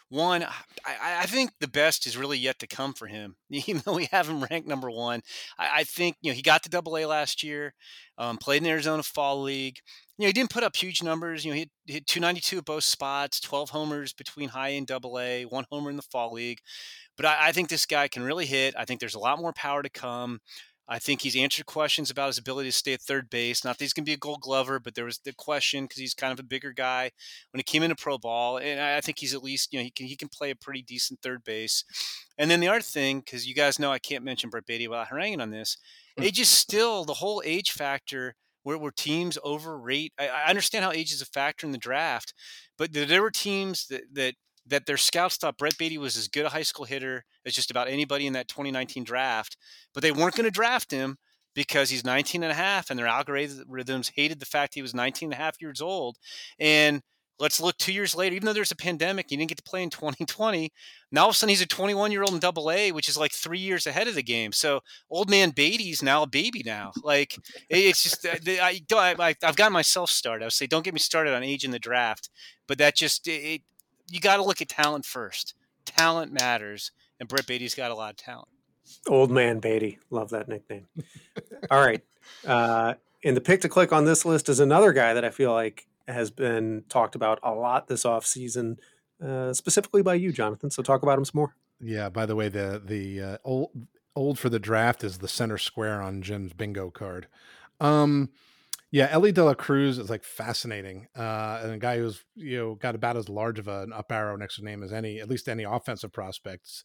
one, 0.09 0.43
I, 0.43 1.21
I, 1.21 1.25
think 1.25 1.51
the 1.59 1.67
best 1.67 2.07
is 2.07 2.15
really 2.15 2.37
yet 2.37 2.59
to 2.59 2.67
come 2.67 2.93
for 2.93 3.07
him. 3.07 3.35
Even 3.49 3.81
though 3.85 3.95
we 3.95 4.07
have 4.11 4.29
him 4.29 4.43
ranked 4.49 4.67
number 4.67 4.89
one, 4.89 5.21
I, 5.59 5.69
I 5.77 5.83
think 5.83 6.15
you 6.21 6.31
know 6.31 6.35
he 6.35 6.41
got 6.41 6.63
to 6.63 6.69
Double 6.69 6.97
A 6.97 7.05
last 7.05 7.43
year, 7.43 7.73
um, 8.17 8.37
played 8.37 8.57
in 8.57 8.63
the 8.63 8.69
Arizona 8.69 9.03
Fall 9.03 9.41
League. 9.41 9.79
You 10.17 10.23
know 10.23 10.27
he 10.27 10.33
didn't 10.33 10.49
put 10.49 10.63
up 10.63 10.75
huge 10.75 11.03
numbers. 11.03 11.43
You 11.43 11.51
know 11.51 11.57
he 11.57 11.69
hit 11.87 12.07
292 12.07 12.59
at 12.59 12.65
both 12.65 12.85
spots, 12.85 13.41
12 13.41 13.69
homers 13.71 14.13
between 14.13 14.49
High 14.49 14.69
and 14.69 14.87
Double 14.87 15.19
A, 15.19 15.43
one 15.43 15.65
homer 15.69 15.89
in 15.89 15.97
the 15.97 16.01
Fall 16.03 16.31
League. 16.33 16.59
But 17.17 17.25
I, 17.25 17.47
I 17.47 17.51
think 17.51 17.67
this 17.67 17.85
guy 17.85 18.07
can 18.07 18.23
really 18.23 18.45
hit. 18.45 18.75
I 18.77 18.85
think 18.85 19.01
there's 19.01 19.15
a 19.15 19.19
lot 19.19 19.39
more 19.39 19.53
power 19.53 19.83
to 19.83 19.89
come. 19.89 20.39
I 20.89 20.99
think 20.99 21.21
he's 21.21 21.35
answered 21.35 21.65
questions 21.65 22.09
about 22.09 22.27
his 22.27 22.37
ability 22.37 22.69
to 22.69 22.75
stay 22.75 22.93
at 22.93 23.01
third 23.01 23.29
base. 23.29 23.65
Not 23.65 23.77
that 23.77 23.83
he's 23.83 23.93
going 23.93 24.05
to 24.05 24.09
be 24.09 24.13
a 24.13 24.17
gold 24.17 24.41
glover, 24.41 24.79
but 24.79 24.95
there 24.95 25.05
was 25.05 25.19
the 25.19 25.33
question 25.33 25.83
because 25.83 25.99
he's 25.99 26.13
kind 26.13 26.31
of 26.31 26.39
a 26.39 26.43
bigger 26.43 26.71
guy 26.71 27.11
when 27.51 27.59
he 27.59 27.63
came 27.63 27.83
into 27.83 27.95
pro 27.95 28.17
ball. 28.17 28.57
And 28.57 28.79
I 28.79 29.01
think 29.01 29.19
he's 29.19 29.33
at 29.33 29.43
least, 29.43 29.73
you 29.73 29.79
know, 29.79 29.83
he 29.83 29.91
can, 29.91 30.05
he 30.05 30.15
can 30.15 30.29
play 30.29 30.49
a 30.49 30.55
pretty 30.55 30.81
decent 30.81 31.21
third 31.21 31.43
base. 31.43 31.83
And 32.37 32.49
then 32.49 32.61
the 32.61 32.69
other 32.69 32.79
thing, 32.79 33.19
because 33.19 33.47
you 33.47 33.53
guys 33.53 33.79
know 33.79 33.91
I 33.91 33.99
can't 33.99 34.23
mention 34.23 34.49
Brett 34.49 34.65
Baty 34.65 34.87
without 34.87 35.07
haranguing 35.07 35.41
on 35.41 35.51
this, 35.51 35.77
hmm. 36.17 36.23
age 36.23 36.39
is 36.39 36.49
still 36.49 37.03
the 37.03 37.15
whole 37.15 37.41
age 37.43 37.71
factor 37.71 38.35
where, 38.63 38.77
where 38.77 38.91
teams 38.91 39.37
overrate. 39.43 40.13
I, 40.17 40.29
I 40.29 40.49
understand 40.49 40.85
how 40.85 40.91
age 40.91 41.11
is 41.11 41.21
a 41.21 41.25
factor 41.25 41.65
in 41.65 41.71
the 41.71 41.77
draft, 41.77 42.33
but 42.77 42.93
there 42.93 43.21
were 43.21 43.31
teams 43.31 43.87
that, 43.87 44.03
that 44.13 44.35
that 44.69 44.85
their 44.85 44.97
scouts 44.97 45.37
thought 45.37 45.57
Brett 45.57 45.77
Baty 45.77 45.97
was 45.97 46.17
as 46.17 46.27
good 46.27 46.45
a 46.45 46.49
high 46.49 46.63
school 46.63 46.85
hitter 46.85 47.23
as 47.45 47.53
just 47.53 47.71
about 47.71 47.87
anybody 47.87 48.27
in 48.27 48.33
that 48.33 48.47
2019 48.47 49.03
draft, 49.03 49.57
but 49.93 50.03
they 50.03 50.11
weren't 50.11 50.35
going 50.35 50.45
to 50.45 50.51
draft 50.51 50.91
him 50.91 51.17
because 51.55 51.89
he's 51.89 52.05
19 52.05 52.43
and 52.43 52.51
a 52.51 52.55
half 52.55 52.89
and 52.89 52.99
their 52.99 53.07
algorithms 53.07 54.11
hated 54.15 54.39
the 54.39 54.45
fact 54.45 54.75
he 54.75 54.81
was 54.81 54.93
19 54.93 55.27
and 55.27 55.33
a 55.33 55.43
half 55.43 55.59
years 55.59 55.81
old. 55.81 56.17
And 56.59 57.01
let's 57.39 57.59
look 57.59 57.77
two 57.77 57.93
years 57.93 58.15
later, 58.15 58.35
even 58.35 58.45
though 58.45 58.53
there's 58.53 58.71
a 58.71 58.75
pandemic, 58.75 59.27
he 59.29 59.37
didn't 59.37 59.49
get 59.49 59.57
to 59.57 59.63
play 59.63 59.81
in 59.81 59.89
2020. 59.89 60.71
Now 61.11 61.23
all 61.23 61.29
of 61.29 61.33
a 61.33 61.37
sudden 61.37 61.49
he's 61.49 61.61
a 61.61 61.67
21 61.67 62.11
year 62.11 62.21
old 62.21 62.33
in 62.33 62.39
double 62.39 62.69
A, 62.69 62.91
which 62.91 63.09
is 63.09 63.17
like 63.17 63.31
three 63.31 63.59
years 63.59 63.87
ahead 63.87 64.07
of 64.07 64.15
the 64.15 64.23
game. 64.23 64.51
So 64.51 64.81
old 65.09 65.29
man 65.29 65.51
Baty's 65.51 66.03
now 66.03 66.23
a 66.23 66.27
baby 66.27 66.61
now. 66.65 66.91
Like 67.03 67.35
it's 67.69 68.03
just, 68.03 68.25
uh, 68.25 68.35
I, 68.61 68.81
I, 68.91 69.35
I've 69.43 69.55
got 69.55 69.71
myself 69.71 70.09
started. 70.09 70.43
I 70.43 70.47
would 70.47 70.53
say, 70.53 70.67
don't 70.67 70.85
get 70.85 70.93
me 70.93 70.99
started 70.99 71.33
on 71.33 71.43
age 71.43 71.63
in 71.63 71.71
the 71.71 71.79
draft, 71.79 72.29
but 72.67 72.77
that 72.77 72.95
just, 72.95 73.27
it, 73.27 73.61
you 74.09 74.19
got 74.19 74.37
to 74.37 74.43
look 74.43 74.61
at 74.61 74.69
talent 74.69 75.05
first. 75.05 75.53
Talent 75.85 76.33
matters, 76.33 76.91
and 77.19 77.29
Brett 77.29 77.47
Baty's 77.47 77.75
got 77.75 77.91
a 77.91 77.95
lot 77.95 78.11
of 78.11 78.17
talent. 78.17 78.49
Old 79.07 79.31
man 79.31 79.59
Baty, 79.59 79.99
love 80.09 80.29
that 80.29 80.47
nickname. 80.47 80.87
All 81.71 81.85
right, 81.85 82.03
uh, 82.45 82.95
and 83.23 83.35
the 83.35 83.41
pick 83.41 83.61
to 83.61 83.69
click 83.69 83.91
on 83.91 84.05
this 84.05 84.25
list 84.25 84.49
is 84.49 84.59
another 84.59 84.93
guy 84.93 85.13
that 85.13 85.25
I 85.25 85.29
feel 85.29 85.53
like 85.53 85.87
has 86.07 86.31
been 86.31 86.83
talked 86.89 87.15
about 87.15 87.39
a 87.43 87.51
lot 87.51 87.87
this 87.87 88.05
off 88.05 88.25
season, 88.25 88.79
uh, 89.23 89.53
specifically 89.53 90.01
by 90.01 90.15
you, 90.15 90.31
Jonathan. 90.31 90.69
So 90.71 90.81
talk 90.81 91.03
about 91.03 91.17
him 91.17 91.25
some 91.25 91.39
more. 91.39 91.55
Yeah. 91.81 92.09
By 92.09 92.25
the 92.25 92.35
way, 92.35 92.49
the 92.49 92.81
the 92.83 93.21
uh, 93.21 93.37
old 93.43 93.71
old 94.15 94.39
for 94.39 94.49
the 94.49 94.59
draft 94.59 95.03
is 95.03 95.19
the 95.19 95.27
center 95.27 95.57
square 95.57 96.01
on 96.01 96.21
Jim's 96.21 96.53
bingo 96.53 96.89
card. 96.89 97.27
Um, 97.79 98.29
yeah, 98.97 99.09
Elly 99.11 99.31
De 99.31 99.43
La 99.43 99.53
Cruz 99.53 99.99
is 99.99 100.09
like 100.09 100.23
fascinating, 100.23 101.07
uh, 101.15 101.59
and 101.61 101.71
a 101.71 101.77
guy 101.77 101.99
who's 101.99 102.23
you 102.35 102.57
know 102.57 102.73
got 102.73 102.95
about 102.95 103.15
as 103.15 103.29
large 103.29 103.59
of 103.59 103.67
an 103.67 103.93
up 103.93 104.11
arrow 104.11 104.35
next 104.35 104.55
to 104.55 104.65
name 104.65 104.81
as 104.81 104.91
any, 104.91 105.19
at 105.19 105.29
least 105.29 105.47
any 105.47 105.65
offensive 105.65 106.11
prospects. 106.11 106.83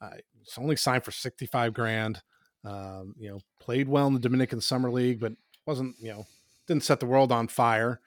Uh, 0.00 0.10
it's 0.40 0.56
only 0.56 0.76
signed 0.76 1.02
for 1.02 1.10
sixty 1.10 1.46
five 1.46 1.74
grand. 1.74 2.22
Um, 2.64 3.14
you 3.18 3.28
know, 3.28 3.40
played 3.58 3.88
well 3.88 4.06
in 4.06 4.14
the 4.14 4.20
Dominican 4.20 4.60
Summer 4.60 4.88
League, 4.88 5.18
but 5.18 5.32
wasn't 5.66 5.96
you 5.98 6.12
know 6.12 6.26
didn't 6.68 6.84
set 6.84 7.00
the 7.00 7.06
world 7.06 7.32
on 7.32 7.48
fire. 7.48 8.00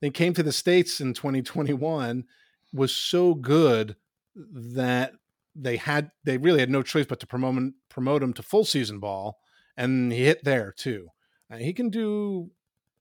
Then 0.00 0.10
came 0.10 0.34
to 0.34 0.42
the 0.42 0.50
states 0.50 1.00
in 1.00 1.14
2021, 1.14 2.24
was 2.72 2.92
so 2.92 3.34
good 3.34 3.94
that 4.34 5.12
they 5.54 5.76
had 5.76 6.10
they 6.24 6.38
really 6.38 6.58
had 6.58 6.70
no 6.70 6.82
choice 6.82 7.06
but 7.06 7.20
to 7.20 7.26
promote 7.28 7.54
him, 7.54 7.74
promote 7.88 8.24
him 8.24 8.32
to 8.32 8.42
full 8.42 8.64
season 8.64 8.98
ball, 8.98 9.38
and 9.76 10.10
he 10.10 10.24
hit 10.24 10.42
there 10.42 10.74
too. 10.76 11.10
Uh, 11.48 11.58
he 11.58 11.72
can 11.72 11.88
do 11.88 12.50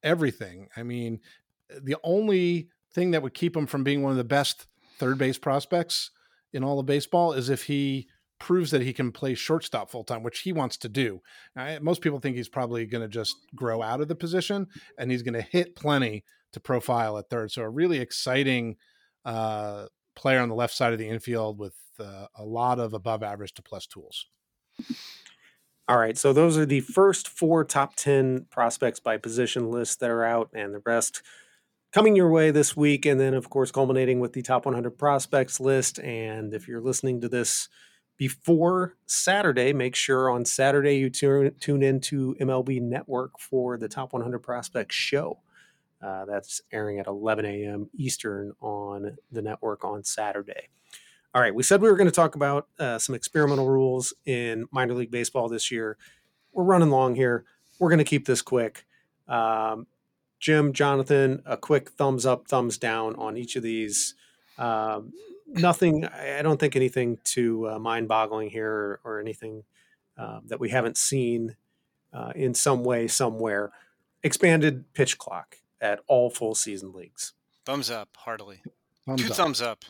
everything. 0.05 0.69
I 0.77 0.83
mean, 0.83 1.19
the 1.81 1.97
only 2.03 2.69
thing 2.93 3.11
that 3.11 3.21
would 3.21 3.33
keep 3.33 3.57
him 3.57 3.67
from 3.67 3.83
being 3.83 4.01
one 4.01 4.11
of 4.11 4.17
the 4.17 4.23
best 4.23 4.67
third 4.97 5.17
base 5.17 5.37
prospects 5.37 6.11
in 6.53 6.63
all 6.63 6.79
of 6.79 6.85
baseball 6.85 7.33
is 7.33 7.49
if 7.49 7.63
he 7.63 8.07
proves 8.39 8.71
that 8.71 8.81
he 8.81 8.93
can 8.93 9.11
play 9.11 9.33
shortstop 9.33 9.89
full 9.89 10.03
time, 10.03 10.23
which 10.23 10.39
he 10.39 10.53
wants 10.53 10.77
to 10.77 10.89
do. 10.89 11.21
Now, 11.55 11.77
most 11.81 12.01
people 12.01 12.19
think 12.19 12.35
he's 12.35 12.49
probably 12.49 12.85
going 12.85 13.01
to 13.01 13.07
just 13.07 13.35
grow 13.55 13.81
out 13.81 14.01
of 14.01 14.07
the 14.07 14.15
position 14.15 14.67
and 14.97 15.11
he's 15.11 15.21
going 15.21 15.33
to 15.33 15.41
hit 15.41 15.75
plenty 15.75 16.23
to 16.53 16.59
profile 16.59 17.17
at 17.17 17.29
third. 17.29 17.51
So, 17.51 17.63
a 17.63 17.69
really 17.69 17.99
exciting 17.99 18.75
uh, 19.25 19.87
player 20.15 20.39
on 20.39 20.49
the 20.49 20.55
left 20.55 20.73
side 20.73 20.93
of 20.93 20.99
the 20.99 21.07
infield 21.07 21.59
with 21.59 21.75
uh, 21.99 22.27
a 22.35 22.43
lot 22.43 22.79
of 22.79 22.93
above 22.93 23.23
average 23.23 23.53
to 23.55 23.61
plus 23.61 23.87
tools. 23.87 24.27
All 25.87 25.99
right, 25.99 26.17
so 26.17 26.33
those 26.33 26.57
are 26.57 26.65
the 26.65 26.79
first 26.79 27.27
four 27.27 27.63
top 27.63 27.95
10 27.95 28.47
prospects 28.49 28.99
by 28.99 29.17
position 29.17 29.69
lists 29.69 29.95
that 29.97 30.09
are 30.09 30.25
out, 30.25 30.49
and 30.51 30.73
the 30.73 30.81
rest 30.83 31.21
coming 31.95 32.15
your 32.15 32.29
way 32.29 32.49
this 32.51 32.75
week. 32.75 33.05
And 33.05 33.19
then, 33.19 33.35
of 33.35 33.49
course, 33.49 33.71
culminating 33.71 34.19
with 34.19 34.33
the 34.33 34.41
top 34.41 34.65
100 34.65 34.97
prospects 34.97 35.59
list. 35.59 35.99
And 35.99 36.53
if 36.53 36.67
you're 36.67 36.81
listening 36.81 37.21
to 37.21 37.29
this 37.29 37.69
before 38.17 38.95
Saturday, 39.05 39.73
make 39.73 39.95
sure 39.95 40.29
on 40.29 40.43
Saturday 40.43 40.97
you 40.97 41.09
tune, 41.09 41.53
tune 41.59 41.83
into 41.83 42.35
MLB 42.41 42.81
Network 42.81 43.39
for 43.39 43.77
the 43.77 43.87
top 43.87 44.11
100 44.11 44.39
prospects 44.39 44.95
show. 44.95 45.39
Uh, 46.01 46.25
that's 46.25 46.61
airing 46.71 46.99
at 46.99 47.07
11 47.07 47.45
a.m. 47.45 47.89
Eastern 47.95 48.51
on 48.59 49.15
the 49.31 49.41
network 49.41 49.85
on 49.85 50.03
Saturday. 50.03 50.69
All 51.35 51.41
right, 51.41 51.53
we 51.53 51.63
said 51.63 51.81
we 51.81 51.89
were 51.89 51.97
going 51.97 52.07
to 52.07 52.15
talk 52.15 52.35
about 52.35 52.69
uh, 52.79 52.97
some 52.97 53.13
experimental 53.13 53.67
rules 53.67 54.13
in 54.25 54.69
minor 54.71 54.93
league 54.93 55.11
baseball 55.11 55.49
this 55.49 55.69
year. 55.69 55.97
We're 56.53 56.63
running 56.63 56.89
long 56.89 57.13
here. 57.13 57.43
We're 57.77 57.89
going 57.89 57.99
to 57.99 58.05
keep 58.05 58.25
this 58.25 58.41
quick. 58.41 58.85
Um, 59.27 59.85
Jim, 60.39 60.71
Jonathan, 60.71 61.43
a 61.45 61.57
quick 61.57 61.89
thumbs 61.89 62.25
up, 62.25 62.47
thumbs 62.47 62.77
down 62.77 63.15
on 63.15 63.35
each 63.35 63.57
of 63.57 63.63
these. 63.63 64.15
Um, 64.57 65.11
nothing, 65.45 66.05
I 66.05 66.41
don't 66.41 66.57
think 66.57 66.77
anything 66.77 67.17
too 67.25 67.69
uh, 67.69 67.79
mind 67.79 68.07
boggling 68.07 68.49
here 68.49 68.71
or, 68.71 68.99
or 69.03 69.19
anything 69.19 69.65
uh, 70.17 70.39
that 70.45 70.61
we 70.61 70.69
haven't 70.69 70.95
seen 70.95 71.57
uh, 72.13 72.31
in 72.33 72.53
some 72.53 72.85
way, 72.85 73.09
somewhere. 73.09 73.73
Expanded 74.23 74.93
pitch 74.93 75.17
clock 75.17 75.57
at 75.81 75.99
all 76.07 76.29
full 76.29 76.55
season 76.55 76.93
leagues. 76.93 77.33
Thumbs 77.65 77.91
up, 77.91 78.07
heartily. 78.15 78.61
Thumbs 79.05 79.21
Two 79.21 79.31
up. 79.31 79.35
thumbs 79.35 79.61
up. 79.61 79.83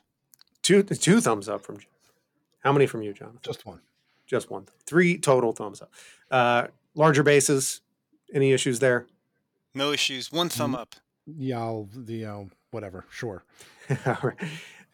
Two 0.65 0.81
two 0.81 1.21
thumbs 1.21 1.47
up 1.47 1.63
from. 1.63 1.77
How 2.61 2.73
many 2.73 2.87
from 2.87 3.03
you, 3.03 3.13
Jonathan? 3.13 3.37
Just 3.43 3.67
one. 3.67 3.81
Just 4.25 4.49
one. 4.49 4.65
Three 4.87 5.15
total 5.19 5.51
thumbs 5.51 5.79
up. 5.79 5.91
Uh, 6.31 6.67
larger 6.95 7.21
bases. 7.21 7.81
Any 8.33 8.51
issues 8.51 8.79
there? 8.79 9.05
No 9.75 9.91
issues. 9.91 10.31
One 10.31 10.49
thumb 10.49 10.73
mm, 10.73 10.79
up. 10.79 10.95
Yeah, 11.27 11.59
I'll, 11.59 11.87
the 11.93 12.25
uh, 12.25 12.43
whatever. 12.71 13.05
Sure. 13.11 13.43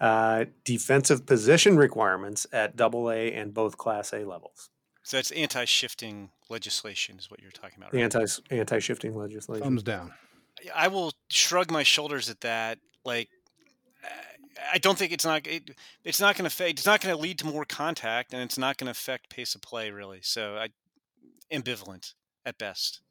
uh, 0.01 0.45
defensive 0.65 1.26
position 1.26 1.78
requirements 1.78 2.45
at 2.51 2.76
Double 2.76 3.09
A 3.09 3.32
and 3.32 3.53
both 3.53 3.78
Class 3.78 4.11
A 4.11 4.26
levels. 4.26 4.69
So 5.03 5.15
that's 5.15 5.32
anti-shifting 5.32 6.32
legislation, 6.49 7.17
is 7.17 7.32
what 7.32 7.41
you're 7.41 7.49
talking 7.49 7.78
about. 7.78 7.93
Right? 7.93 8.03
Anti 8.03 8.26
anti-shifting 8.49 9.15
legislation. 9.15 9.63
Thumbs 9.63 9.84
down. 9.84 10.11
I 10.76 10.89
will 10.89 11.13
shrug 11.30 11.72
my 11.72 11.84
shoulders 11.84 12.30
at 12.30 12.41
that. 12.41 12.80
Like 13.05 13.30
I 14.72 14.78
don't 14.78 14.97
think 14.97 15.12
it's 15.12 15.26
not 15.26 15.47
it, 15.47 15.72
it's 16.03 16.20
not 16.20 16.36
going 16.36 16.49
to 16.49 16.55
fade. 16.55 16.78
It's 16.78 16.86
not 16.86 17.01
going 17.01 17.16
to 17.16 17.22
lead 17.22 17.39
to 17.39 17.47
more 17.47 17.66
contact, 17.66 18.34
and 18.34 18.41
it's 18.41 18.57
not 18.57 18.78
going 18.78 18.86
to 18.86 18.91
affect 18.91 19.30
pace 19.30 19.55
of 19.55 19.62
play 19.62 19.91
really. 19.91 20.20
So 20.22 20.55
I 20.55 20.70
ambivalent 21.55 22.14
at 22.45 22.57
best. 22.57 23.01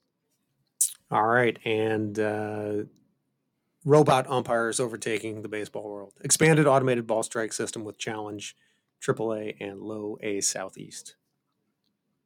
All 1.11 1.27
right, 1.27 1.59
and 1.65 2.19
uh, 2.19 2.73
robot 3.85 4.29
umpires 4.29 4.81
overtaking 4.81 5.43
the 5.43 5.49
baseball 5.49 5.89
world. 5.91 6.13
Expanded 6.23 6.67
automated 6.67 7.07
ball 7.07 7.23
strike 7.23 7.53
system 7.53 7.85
with 7.85 7.99
challenge, 7.99 8.57
AAA 9.03 9.57
and 9.61 9.81
low 9.81 10.19
A 10.23 10.41
Southeast. 10.41 11.17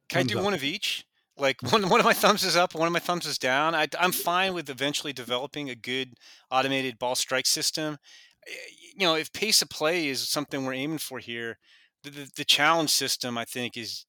Can 0.08 0.20
Thumbs 0.20 0.30
I 0.30 0.34
do 0.34 0.38
up. 0.38 0.44
one 0.44 0.54
of 0.54 0.64
each? 0.64 1.06
Like 1.36 1.62
one, 1.62 1.88
one 1.88 1.98
of 1.98 2.06
my 2.06 2.12
thumbs 2.12 2.44
is 2.44 2.54
up, 2.56 2.74
one 2.74 2.86
of 2.86 2.92
my 2.92 3.00
thumbs 3.00 3.26
is 3.26 3.38
down. 3.38 3.74
I, 3.74 3.88
I'm 3.98 4.12
fine 4.12 4.54
with 4.54 4.70
eventually 4.70 5.12
developing 5.12 5.68
a 5.68 5.74
good 5.74 6.14
automated 6.50 6.98
ball 6.98 7.16
strike 7.16 7.46
system. 7.46 7.98
You 8.96 9.06
know, 9.06 9.14
if 9.14 9.32
pace 9.32 9.62
of 9.62 9.68
play 9.68 10.08
is 10.08 10.28
something 10.28 10.64
we're 10.64 10.74
aiming 10.74 10.98
for 10.98 11.18
here, 11.18 11.58
the, 12.02 12.10
the, 12.10 12.30
the 12.36 12.44
challenge 12.44 12.90
system 12.90 13.36
I 13.38 13.44
think 13.44 13.76
is. 13.76 14.06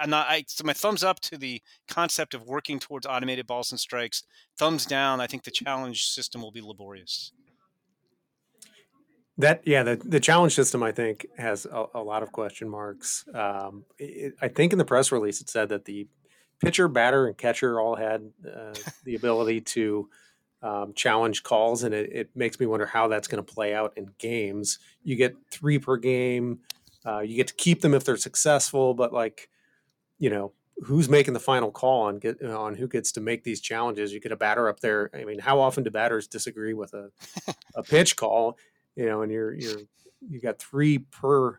I'm 0.00 0.10
not. 0.10 0.28
I, 0.28 0.44
so 0.46 0.62
my 0.64 0.74
thumbs 0.74 1.02
up 1.02 1.18
to 1.20 1.36
the 1.36 1.60
concept 1.88 2.34
of 2.34 2.46
working 2.46 2.78
towards 2.78 3.04
automated 3.04 3.48
balls 3.48 3.72
and 3.72 3.80
strikes. 3.80 4.22
Thumbs 4.56 4.86
down. 4.86 5.20
I 5.20 5.26
think 5.26 5.42
the 5.42 5.50
challenge 5.50 6.04
system 6.04 6.40
will 6.40 6.52
be 6.52 6.60
laborious. 6.60 7.32
That 9.38 9.62
yeah, 9.66 9.82
the 9.82 9.96
the 9.96 10.20
challenge 10.20 10.54
system 10.54 10.84
I 10.84 10.92
think 10.92 11.26
has 11.36 11.66
a, 11.66 11.86
a 11.94 12.02
lot 12.02 12.22
of 12.22 12.30
question 12.30 12.68
marks. 12.68 13.24
Um, 13.34 13.84
it, 13.98 14.34
I 14.40 14.48
think 14.48 14.72
in 14.72 14.78
the 14.78 14.84
press 14.84 15.10
release 15.10 15.40
it 15.40 15.48
said 15.48 15.70
that 15.70 15.84
the 15.84 16.06
pitcher, 16.60 16.86
batter, 16.86 17.26
and 17.26 17.36
catcher 17.36 17.80
all 17.80 17.96
had 17.96 18.30
uh, 18.46 18.74
the 19.04 19.16
ability 19.16 19.62
to 19.62 20.08
um, 20.62 20.92
challenge 20.94 21.42
calls, 21.42 21.82
and 21.82 21.94
it, 21.94 22.12
it 22.12 22.30
makes 22.34 22.60
me 22.60 22.66
wonder 22.66 22.86
how 22.86 23.08
that's 23.08 23.28
going 23.28 23.44
to 23.44 23.52
play 23.52 23.74
out 23.74 23.92
in 23.96 24.10
games. 24.18 24.78
You 25.02 25.16
get 25.16 25.36
three 25.50 25.78
per 25.78 25.96
game. 25.96 26.60
Uh, 27.04 27.20
you 27.20 27.36
get 27.36 27.48
to 27.48 27.54
keep 27.54 27.80
them 27.80 27.94
if 27.94 28.04
they're 28.04 28.16
successful, 28.16 28.94
but 28.94 29.12
like 29.12 29.48
you 30.18 30.30
know 30.30 30.52
who's 30.84 31.08
making 31.08 31.34
the 31.34 31.40
final 31.40 31.70
call 31.70 32.02
on 32.02 32.18
get 32.18 32.42
on 32.42 32.74
who 32.74 32.88
gets 32.88 33.12
to 33.12 33.20
make 33.20 33.42
these 33.42 33.60
challenges. 33.60 34.12
You 34.12 34.20
get 34.20 34.32
a 34.32 34.36
batter 34.36 34.68
up 34.68 34.80
there. 34.80 35.10
I 35.14 35.24
mean, 35.24 35.40
how 35.40 35.60
often 35.60 35.82
do 35.82 35.90
batters 35.90 36.28
disagree 36.28 36.74
with 36.74 36.94
a 36.94 37.10
a 37.74 37.82
pitch 37.82 38.16
call? 38.16 38.58
You 38.94 39.06
know, 39.06 39.22
and 39.22 39.32
you're 39.32 39.52
you're 39.54 39.80
you 40.28 40.40
got 40.40 40.60
three 40.60 40.98
per 40.98 41.58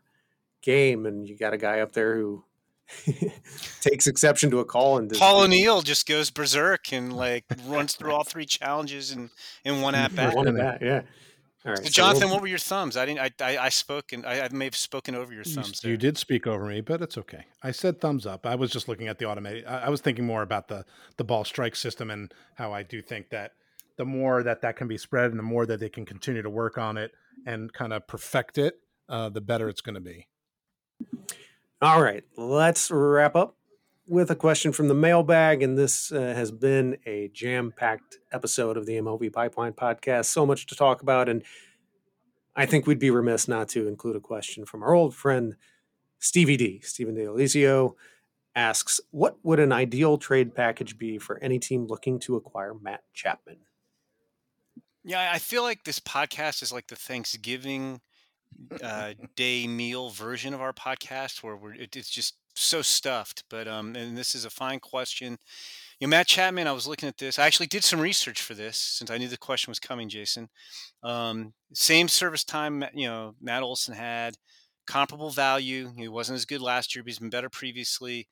game, 0.62 1.06
and 1.06 1.28
you 1.28 1.38
got 1.38 1.54
a 1.54 1.58
guy 1.58 1.82
up 1.82 1.92
there 1.92 2.16
who 2.16 2.46
takes 3.82 4.08
exception 4.08 4.52
to 4.52 4.60
a 4.60 4.66
call 4.66 4.98
and 4.98 5.10
does- 5.10 5.20
Paul 5.20 5.44
O'Neill 5.44 5.82
just 5.82 6.08
goes 6.08 6.30
berserk 6.30 6.92
and 6.94 7.14
like 7.14 7.46
runs 7.66 7.96
through 7.96 8.12
all 8.12 8.24
three 8.24 8.46
challenges 8.46 9.12
and 9.12 9.30
in 9.64 9.82
one 9.82 9.96
at 9.96 10.16
bat. 10.16 10.36
one 10.36 10.48
at 10.48 10.56
bat. 10.56 10.80
Yeah. 10.82 11.02
All 11.66 11.72
right, 11.72 11.78
So 11.78 11.84
so 11.86 11.90
Jonathan, 11.92 12.24
we'll- 12.26 12.32
what 12.36 12.42
were 12.42 12.48
your 12.48 12.58
thumbs? 12.58 12.98
I 12.98 13.06
didn't. 13.06 13.20
I 13.22 13.32
I, 13.44 13.58
I 13.66 13.70
spoke 13.70 14.12
and 14.12 14.26
I, 14.26 14.42
I 14.42 14.50
may 14.52 14.66
have 14.66 14.76
spoken 14.76 15.16
over 15.16 15.34
your 15.34 15.46
thumbs. 15.46 15.82
you 15.84 15.92
there. 15.92 15.98
did 15.98 16.18
speak 16.18 16.46
over 16.46 16.66
me, 16.66 16.82
but 16.82 17.02
it's 17.02 17.18
okay. 17.18 17.46
I 17.64 17.72
said 17.72 18.02
thumbs 18.02 18.26
up. 18.26 18.46
I 18.46 18.56
was 18.56 18.70
just 18.70 18.88
looking 18.90 19.08
at 19.08 19.18
the 19.18 19.26
automated. 19.26 19.66
I, 19.66 19.86
I 19.86 19.90
was 19.90 20.02
thinking 20.02 20.26
more 20.26 20.42
about 20.42 20.68
the 20.68 20.86
the 21.18 21.24
ball 21.24 21.46
strike 21.46 21.76
system 21.76 22.10
and 22.12 22.34
how 22.56 22.74
I 22.74 22.84
do 22.84 23.02
think 23.02 23.30
that 23.30 23.52
the 23.98 24.06
more 24.06 24.44
that 24.44 24.62
that 24.62 24.76
can 24.76 24.88
be 24.90 24.98
spread 24.98 25.30
and 25.32 25.40
the 25.40 25.44
more 25.44 25.66
that 25.66 25.80
they 25.80 25.90
can 25.90 26.06
continue 26.06 26.42
to 26.42 26.50
work 26.50 26.78
on 26.78 26.98
it 26.98 27.12
and 27.46 27.72
kind 27.72 27.94
of 27.94 28.08
perfect 28.08 28.58
it, 28.58 28.76
uh, 29.08 29.30
the 29.30 29.40
better 29.42 29.70
it's 29.70 29.82
going 29.82 29.96
to 29.96 30.02
be. 30.02 30.28
All 31.84 32.02
right, 32.02 32.24
let's 32.38 32.90
wrap 32.90 33.36
up 33.36 33.58
with 34.08 34.32
a 34.32 34.38
question 34.38 34.72
from 34.72 34.88
the 34.88 34.94
mailbag. 34.94 35.62
And 35.62 35.78
this 35.78 36.14
uh, 36.14 36.18
has 36.18 36.50
been 36.50 36.98
a 37.06 37.28
jam 37.34 37.74
packed 37.76 38.20
episode 38.32 38.78
of 38.78 38.86
the 38.86 38.94
MLB 38.94 39.34
Pipeline 39.34 39.74
podcast. 39.74 40.28
So 40.28 40.46
much 40.46 40.66
to 40.68 40.76
talk 40.76 41.02
about. 41.02 41.28
And 41.28 41.44
I 42.56 42.66
think 42.66 42.88
we'd 42.88 43.00
be 43.00 43.12
remiss 43.12 43.50
not 43.50 43.68
to 43.70 43.86
include 43.90 44.16
a 44.16 44.22
question 44.22 44.66
from 44.66 44.82
our 44.82 44.94
old 44.94 45.14
friend, 45.14 45.58
Stevie 46.20 46.56
D. 46.56 46.80
Stephen 46.80 47.16
D'Alizio 47.16 47.96
asks 48.56 49.02
What 49.12 49.36
would 49.44 49.60
an 49.60 49.74
ideal 49.74 50.18
trade 50.18 50.56
package 50.56 50.98
be 50.98 51.18
for 51.18 51.38
any 51.40 51.60
team 51.60 51.86
looking 51.88 52.18
to 52.20 52.38
acquire 52.38 52.74
Matt 52.74 53.04
Chapman? 53.14 53.58
Yeah, 55.04 55.30
I 55.34 55.38
feel 55.38 55.64
like 55.64 55.84
this 55.84 56.00
podcast 56.00 56.64
is 56.64 56.72
like 56.72 56.88
the 56.88 56.96
Thanksgiving 56.96 58.00
uh, 58.82 59.14
day 59.36 59.68
meal 59.68 60.10
version 60.10 60.54
of 60.54 60.62
our 60.62 60.74
podcast, 60.74 61.44
where 61.44 61.56
we're 61.56 61.74
it, 61.74 61.96
it's 61.96 62.10
just 62.10 62.36
so 62.56 62.82
stuffed. 62.82 63.44
But 63.50 63.68
um, 63.68 63.96
and 63.96 64.18
this 64.18 64.36
is 64.36 64.46
a 64.46 64.50
fine 64.50 64.80
question. 64.80 65.38
You 66.00 66.08
know, 66.08 66.10
Matt 66.10 66.28
Chapman. 66.28 66.68
I 66.68 66.72
was 66.72 66.88
looking 66.88 67.10
at 67.10 67.18
this. 67.18 67.40
I 67.40 67.46
actually 67.46 67.68
did 67.68 67.84
some 67.84 68.00
research 68.00 68.42
for 68.42 68.54
this 68.54 68.78
since 68.78 69.10
I 69.10 69.18
knew 69.18 69.28
the 69.28 69.38
question 69.38 69.72
was 69.72 69.80
coming. 69.80 70.10
Jason, 70.10 70.50
um, 71.04 71.54
same 71.74 72.08
service 72.08 72.44
time. 72.44 72.84
You 72.94 73.08
know, 73.08 73.36
Matt 73.42 73.64
Olson 73.64 73.96
had 73.96 74.36
comparable 74.88 75.30
value. 75.30 75.92
He 75.96 76.08
wasn't 76.08 76.38
as 76.38 76.46
good 76.46 76.62
last 76.62 76.96
year, 76.96 77.04
but 77.04 77.10
he's 77.10 77.20
been 77.20 77.30
better 77.30 77.50
previously. 77.50 78.28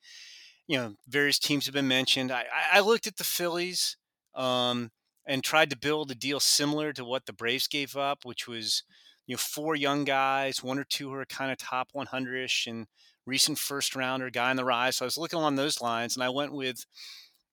You 0.68 0.78
know, 0.78 0.94
various 1.08 1.38
teams 1.38 1.66
have 1.66 1.74
been 1.74 1.88
mentioned. 1.88 2.30
I, 2.30 2.44
I 2.72 2.80
looked 2.80 3.06
at 3.06 3.16
the 3.16 3.24
Phillies. 3.24 3.96
Um, 4.34 4.90
and 5.26 5.44
tried 5.44 5.70
to 5.70 5.78
build 5.78 6.10
a 6.10 6.14
deal 6.14 6.40
similar 6.40 6.92
to 6.92 7.04
what 7.04 7.26
the 7.26 7.32
Braves 7.32 7.68
gave 7.68 7.96
up, 7.96 8.24
which 8.24 8.48
was 8.48 8.82
you 9.26 9.34
know 9.34 9.38
four 9.38 9.76
young 9.76 10.04
guys, 10.04 10.62
one 10.62 10.78
or 10.78 10.84
two 10.84 11.08
who 11.08 11.14
are 11.14 11.24
kind 11.24 11.50
of 11.50 11.58
top 11.58 11.88
100ish, 11.94 12.66
and 12.66 12.86
recent 13.26 13.58
first 13.58 13.94
rounder 13.94 14.30
guy 14.30 14.50
in 14.50 14.56
the 14.56 14.64
rise. 14.64 14.96
So 14.96 15.04
I 15.04 15.06
was 15.06 15.18
looking 15.18 15.38
along 15.38 15.56
those 15.56 15.80
lines, 15.80 16.16
and 16.16 16.24
I 16.24 16.28
went 16.28 16.52
with 16.52 16.84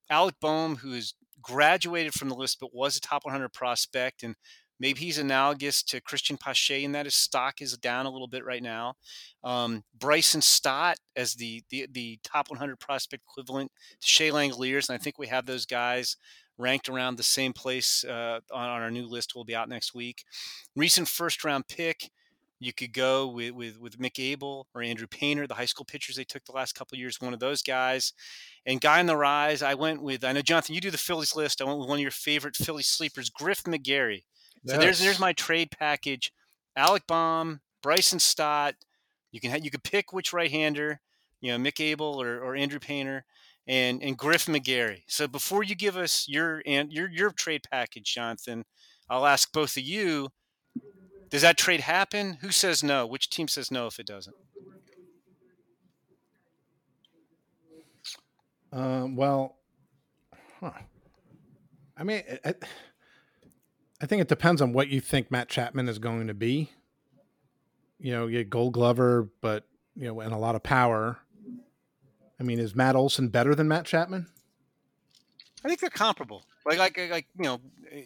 Alec 0.10 0.36
Bohm, 0.42 0.78
who 0.78 0.94
is 0.94 1.14
graduated 1.42 2.14
from 2.14 2.30
the 2.30 2.36
list 2.36 2.60
but 2.60 2.74
was 2.74 2.98
a 2.98 3.02
top 3.02 3.26
100 3.26 3.50
prospect, 3.50 4.24
and 4.24 4.36
maybe 4.80 5.00
he's 5.00 5.18
analogous 5.18 5.84
to 5.84 6.02
Cristian 6.02 6.40
Pache 6.40 6.84
in 6.84 6.92
that 6.94 7.06
his 7.06 7.16
stock 7.16 7.62
is 7.62 7.78
down 7.78 8.06
a 8.06 8.10
little 8.10 8.28
bit 8.28 8.46
right 8.46 8.64
now. 8.64 8.96
Um, 9.44 9.84
Bryson 9.98 10.42
Stott 10.42 10.98
as 11.16 11.36
the, 11.36 11.64
the 11.70 11.88
the 11.92 12.20
top 12.24 12.50
100 12.50 12.80
prospect 12.80 13.24
equivalent 13.30 13.72
to 14.02 14.08
Shea 14.08 14.30
Langeliers, 14.30 14.90
and 14.90 14.96
I 15.00 15.02
think 15.02 15.18
we 15.18 15.28
have 15.28 15.46
those 15.46 15.66
guys 15.66 16.18
ranked 16.60 16.90
around 16.90 17.16
the 17.16 17.24
same 17.24 17.54
place 17.54 18.04
uh, 18.04 18.40
on, 18.52 18.70
on 18.70 18.82
our 18.82 18.92
new 18.92 19.08
list. 19.08 19.34
will 19.34 19.46
be 19.46 19.56
out 19.56 19.70
next 19.70 19.96
week. 19.96 20.24
Recent 20.76 21.08
first 21.08 21.44
round 21.44 21.68
pick. 21.68 22.12
You 22.62 22.74
could 22.74 22.92
go 22.92 23.26
with, 23.26 23.54
with 23.54 23.80
with 23.80 23.98
Mick 23.98 24.20
Abel 24.20 24.68
or 24.76 24.84
Andrew 24.84 25.08
Painter, 25.08 25.48
the 25.48 25.54
high 25.54 25.66
school 25.66 25.86
pitchers 25.86 26.18
they 26.18 26.26
took 26.26 26.44
the 26.44 26.52
last 26.52 26.74
couple 26.76 26.96
of 26.96 27.00
years. 27.00 27.22
One 27.22 27.34
of 27.34 27.40
those 27.40 27.62
guys, 27.62 28.12
and 28.66 28.82
guy 28.82 29.00
on 29.00 29.06
the 29.06 29.16
rise. 29.16 29.64
I 29.64 29.76
went 29.76 30.04
with. 30.04 30.26
I 30.26 30.34
know 30.34 30.42
Jonathan, 30.42 30.76
you 30.76 30.82
do 30.82 30.92
the 30.92 30.98
Phillies 30.98 31.38
list. 31.38 31.62
I 31.62 31.64
went 31.64 31.80
with 31.80 31.88
one 31.88 32.00
of 32.00 32.02
your 32.02 32.12
favorite 32.12 32.58
Philly 32.58 32.84
sleepers, 32.84 33.30
Griff 33.30 33.64
McGarry. 33.64 34.24
So 34.66 34.78
there's 34.78 35.00
there's 35.00 35.20
my 35.20 35.32
trade 35.32 35.72
package. 35.72 36.34
Alec 36.76 37.04
Bohm, 37.08 37.62
Bryson 37.82 38.20
Stott. 38.20 38.76
You 39.32 39.40
can 39.40 39.64
you 39.64 39.72
could 39.72 39.84
pick 39.84 40.12
which 40.12 40.34
right 40.34 40.52
hander, 40.52 41.00
you 41.40 41.58
know, 41.58 41.64
Mick 41.64 41.80
Abel 41.80 42.22
or, 42.22 42.40
or 42.40 42.56
Andrew 42.56 42.80
Painter, 42.80 43.26
and 43.70 44.02
and 44.02 44.18
Griff 44.18 44.48
McGarry. 44.48 45.04
So 45.08 45.28
before 45.28 45.64
you 45.64 45.76
give 45.76 45.96
us 45.96 46.28
your 46.28 46.62
and 46.66 46.92
your 46.92 47.08
your 47.08 47.30
trade 47.30 47.62
package, 47.72 48.16
Jonathan, 48.16 48.66
I'll 49.10 49.28
ask 49.28 49.54
both 49.54 49.78
of 49.78 49.84
you. 49.84 50.30
Does 51.30 51.44
that 51.44 51.60
trade 51.60 51.82
happen? 51.82 52.40
Who 52.42 52.50
says 52.50 52.84
no? 52.84 53.06
Which 53.06 53.30
team 53.30 53.48
says 53.48 53.70
no 53.70 53.86
if 53.86 54.00
it 54.00 54.08
doesn't? 54.08 54.36
Um, 58.74 59.16
well, 59.16 59.58
huh. 60.60 60.72
I 61.96 62.04
mean, 62.04 62.24
I, 62.44 62.56
I 64.02 64.06
think 64.08 64.22
it 64.22 64.28
depends 64.28 64.62
on 64.62 64.74
what 64.74 64.88
you 64.88 65.00
think 65.02 65.30
Matt 65.30 65.50
Chapman 65.50 65.88
is 65.88 66.00
going 66.00 66.28
to 66.28 66.34
be. 66.34 66.72
You 68.00 68.14
know, 68.14 68.28
you 68.28 68.40
get 68.40 68.50
Gold 68.50 68.74
Glover, 68.74 69.30
but 69.42 69.66
you 69.96 70.08
know, 70.08 70.22
and 70.22 70.34
a 70.34 70.38
lot 70.38 70.56
of 70.56 70.64
power. 70.64 71.20
I 72.40 72.44
mean, 72.44 72.60
is 72.60 72.76
Matt 72.76 72.96
Olson 72.96 73.30
better 73.30 73.54
than 73.54 73.68
Matt 73.68 73.86
Chapman? 73.86 74.28
I 75.64 75.68
think 75.68 75.80
they're 75.80 75.90
comparable. 75.90 76.44
Like 76.66 76.78
like 76.78 76.98
like 77.10 77.28
you 77.38 77.44
know, 77.44 77.62
eh, 77.92 78.04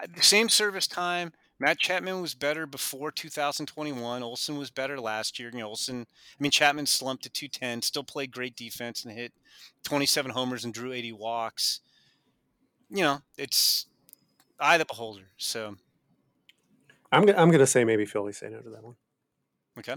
eh, 0.00 0.06
the 0.14 0.22
same 0.22 0.48
service 0.48 0.86
time. 0.86 1.32
Matt 1.60 1.78
Chapman 1.78 2.22
was 2.22 2.34
better 2.34 2.66
before 2.66 3.10
2021. 3.10 4.22
Olson 4.22 4.56
was 4.56 4.70
better 4.70 5.00
last 5.00 5.40
year. 5.40 5.50
You 5.52 5.58
know, 5.58 5.68
Olson. 5.68 6.02
I 6.02 6.42
mean, 6.42 6.52
Chapman 6.52 6.86
slumped 6.86 7.24
to 7.24 7.30
210. 7.30 7.82
Still 7.82 8.04
played 8.04 8.30
great 8.30 8.54
defense 8.54 9.04
and 9.04 9.12
hit 9.12 9.32
27 9.84 10.30
homers 10.30 10.64
and 10.64 10.72
drew 10.72 10.92
80 10.92 11.12
walks. 11.12 11.80
You 12.90 13.02
know, 13.02 13.18
it's 13.36 13.86
eye 14.60 14.78
the 14.78 14.84
beholder. 14.84 15.24
So 15.36 15.76
I'm 17.10 17.28
I'm 17.28 17.48
going 17.48 17.58
to 17.58 17.66
say 17.66 17.84
maybe 17.84 18.06
Philly 18.06 18.32
say 18.32 18.48
no 18.48 18.60
to 18.60 18.70
that 18.70 18.84
one. 18.84 18.94
okay, 19.78 19.96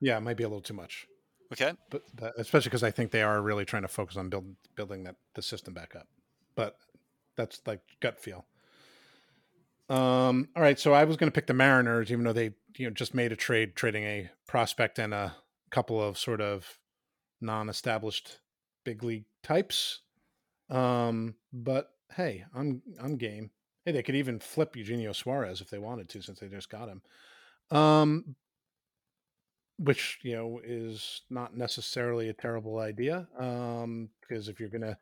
Yeah, 0.00 0.18
it 0.18 0.20
might 0.20 0.36
be 0.36 0.44
a 0.44 0.48
little 0.48 0.62
too 0.62 0.74
much, 0.74 1.06
okay. 1.52 1.72
but 1.90 2.02
that, 2.16 2.34
especially 2.36 2.68
because 2.70 2.82
I 2.82 2.90
think 2.90 3.10
they 3.10 3.22
are 3.22 3.40
really 3.40 3.64
trying 3.64 3.82
to 3.82 3.88
focus 3.88 4.16
on 4.16 4.28
build, 4.28 4.46
building 4.74 5.04
that 5.04 5.16
the 5.34 5.42
system 5.42 5.74
back 5.74 5.94
up. 5.96 6.06
But 6.54 6.76
that's 7.36 7.60
like 7.66 7.80
gut 8.00 8.20
feel. 8.20 8.46
Um, 9.88 10.48
all 10.56 10.62
right, 10.62 10.78
so 10.78 10.92
I 10.92 11.04
was 11.04 11.16
going 11.16 11.30
to 11.30 11.34
pick 11.34 11.46
the 11.46 11.54
Mariners, 11.54 12.10
even 12.10 12.24
though 12.24 12.32
they 12.32 12.54
you 12.76 12.86
know 12.86 12.90
just 12.90 13.14
made 13.14 13.32
a 13.32 13.36
trade, 13.36 13.76
trading 13.76 14.04
a 14.04 14.30
prospect 14.46 14.98
and 14.98 15.12
a 15.12 15.34
couple 15.70 16.02
of 16.02 16.18
sort 16.18 16.40
of 16.40 16.78
non-established 17.40 18.38
big 18.84 19.02
league 19.02 19.24
types. 19.42 20.00
Um, 20.70 21.34
but 21.52 21.90
hey, 22.14 22.44
I'm 22.54 22.82
I'm 23.02 23.16
game. 23.16 23.50
Hey, 23.84 23.92
they 23.92 24.02
could 24.02 24.14
even 24.14 24.38
flip 24.38 24.76
Eugenio 24.76 25.12
Suarez 25.12 25.60
if 25.60 25.68
they 25.68 25.78
wanted 25.78 26.08
to, 26.10 26.22
since 26.22 26.38
they 26.38 26.48
just 26.48 26.70
got 26.70 26.88
him. 26.88 27.02
Um, 27.76 28.36
which 29.82 30.18
you 30.22 30.34
know 30.34 30.60
is 30.64 31.22
not 31.30 31.56
necessarily 31.56 32.28
a 32.28 32.34
terrible 32.34 32.78
idea. 32.78 33.26
Um, 33.38 34.08
because 34.20 34.48
if 34.48 34.60
you're 34.60 34.68
gonna 34.68 34.98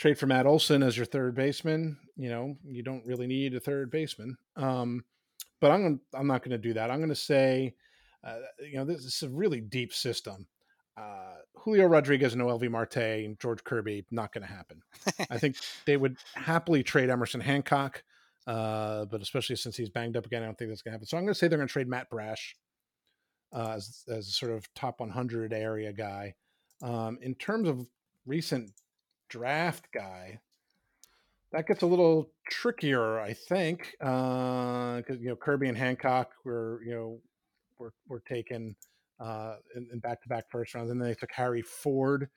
trade 0.00 0.18
for 0.18 0.26
Matt 0.26 0.46
Olson 0.46 0.82
as 0.82 0.96
your 0.96 1.04
third 1.04 1.34
baseman. 1.34 1.98
You 2.16 2.30
know, 2.30 2.56
you 2.64 2.82
don't 2.82 3.04
really 3.04 3.26
need 3.26 3.54
a 3.54 3.60
third 3.60 3.90
baseman. 3.90 4.38
Um, 4.56 5.04
but 5.60 5.70
I'm 5.70 5.82
gonna, 5.82 5.98
I'm 6.14 6.26
not 6.26 6.42
going 6.42 6.52
to 6.52 6.58
do 6.58 6.72
that. 6.72 6.90
I'm 6.90 6.98
going 6.98 7.10
to 7.10 7.14
say, 7.14 7.74
uh, 8.24 8.38
you 8.60 8.76
know, 8.76 8.86
this 8.86 9.04
is 9.04 9.22
a 9.22 9.28
really 9.28 9.60
deep 9.60 9.92
system. 9.92 10.46
Uh, 10.96 11.36
Julio 11.54 11.86
Rodriguez, 11.86 12.32
and 12.32 12.42
Noelvi 12.42 12.70
Marte, 12.70 12.96
and 12.96 13.38
George 13.38 13.62
Kirby, 13.62 14.06
not 14.10 14.32
going 14.32 14.46
to 14.46 14.52
happen. 14.52 14.82
I 15.30 15.38
think 15.38 15.56
they 15.84 15.98
would 15.98 16.16
happily 16.34 16.82
trade 16.82 17.10
Emerson 17.10 17.40
Hancock, 17.40 18.02
uh, 18.46 19.04
but 19.04 19.20
especially 19.20 19.56
since 19.56 19.76
he's 19.76 19.90
banged 19.90 20.16
up 20.16 20.24
again, 20.24 20.42
I 20.42 20.46
don't 20.46 20.56
think 20.56 20.70
that's 20.70 20.82
going 20.82 20.92
to 20.92 20.94
happen. 20.96 21.06
So 21.06 21.18
I'm 21.18 21.24
going 21.24 21.34
to 21.34 21.38
say 21.38 21.48
they're 21.48 21.58
going 21.58 21.68
to 21.68 21.72
trade 21.72 21.88
Matt 21.88 22.08
Brash 22.08 22.56
uh, 23.52 23.72
as, 23.76 24.04
as 24.08 24.28
a 24.28 24.32
sort 24.32 24.52
of 24.52 24.72
top 24.74 25.00
100 25.00 25.52
area 25.52 25.92
guy. 25.92 26.34
Um, 26.82 27.18
in 27.20 27.34
terms 27.34 27.68
of 27.68 27.86
recent 28.26 28.70
draft 29.28 29.88
guy, 29.92 30.40
that 31.52 31.66
gets 31.66 31.82
a 31.82 31.86
little 31.86 32.30
trickier, 32.48 33.18
I 33.18 33.32
think, 33.32 33.94
because 33.98 35.04
uh, 35.10 35.18
you 35.18 35.28
know 35.28 35.36
Kirby 35.36 35.68
and 35.68 35.76
Hancock 35.76 36.30
were 36.44 36.80
you 36.84 36.94
know 36.94 37.20
were 37.78 37.92
were 38.08 38.20
taken 38.20 38.76
uh, 39.18 39.56
in, 39.74 39.98
back-to-back 39.98 40.44
first 40.50 40.74
rounds, 40.74 40.90
and 40.90 41.00
then 41.00 41.08
they 41.08 41.14
took 41.14 41.32
Harry 41.32 41.62
Ford. 41.62 42.28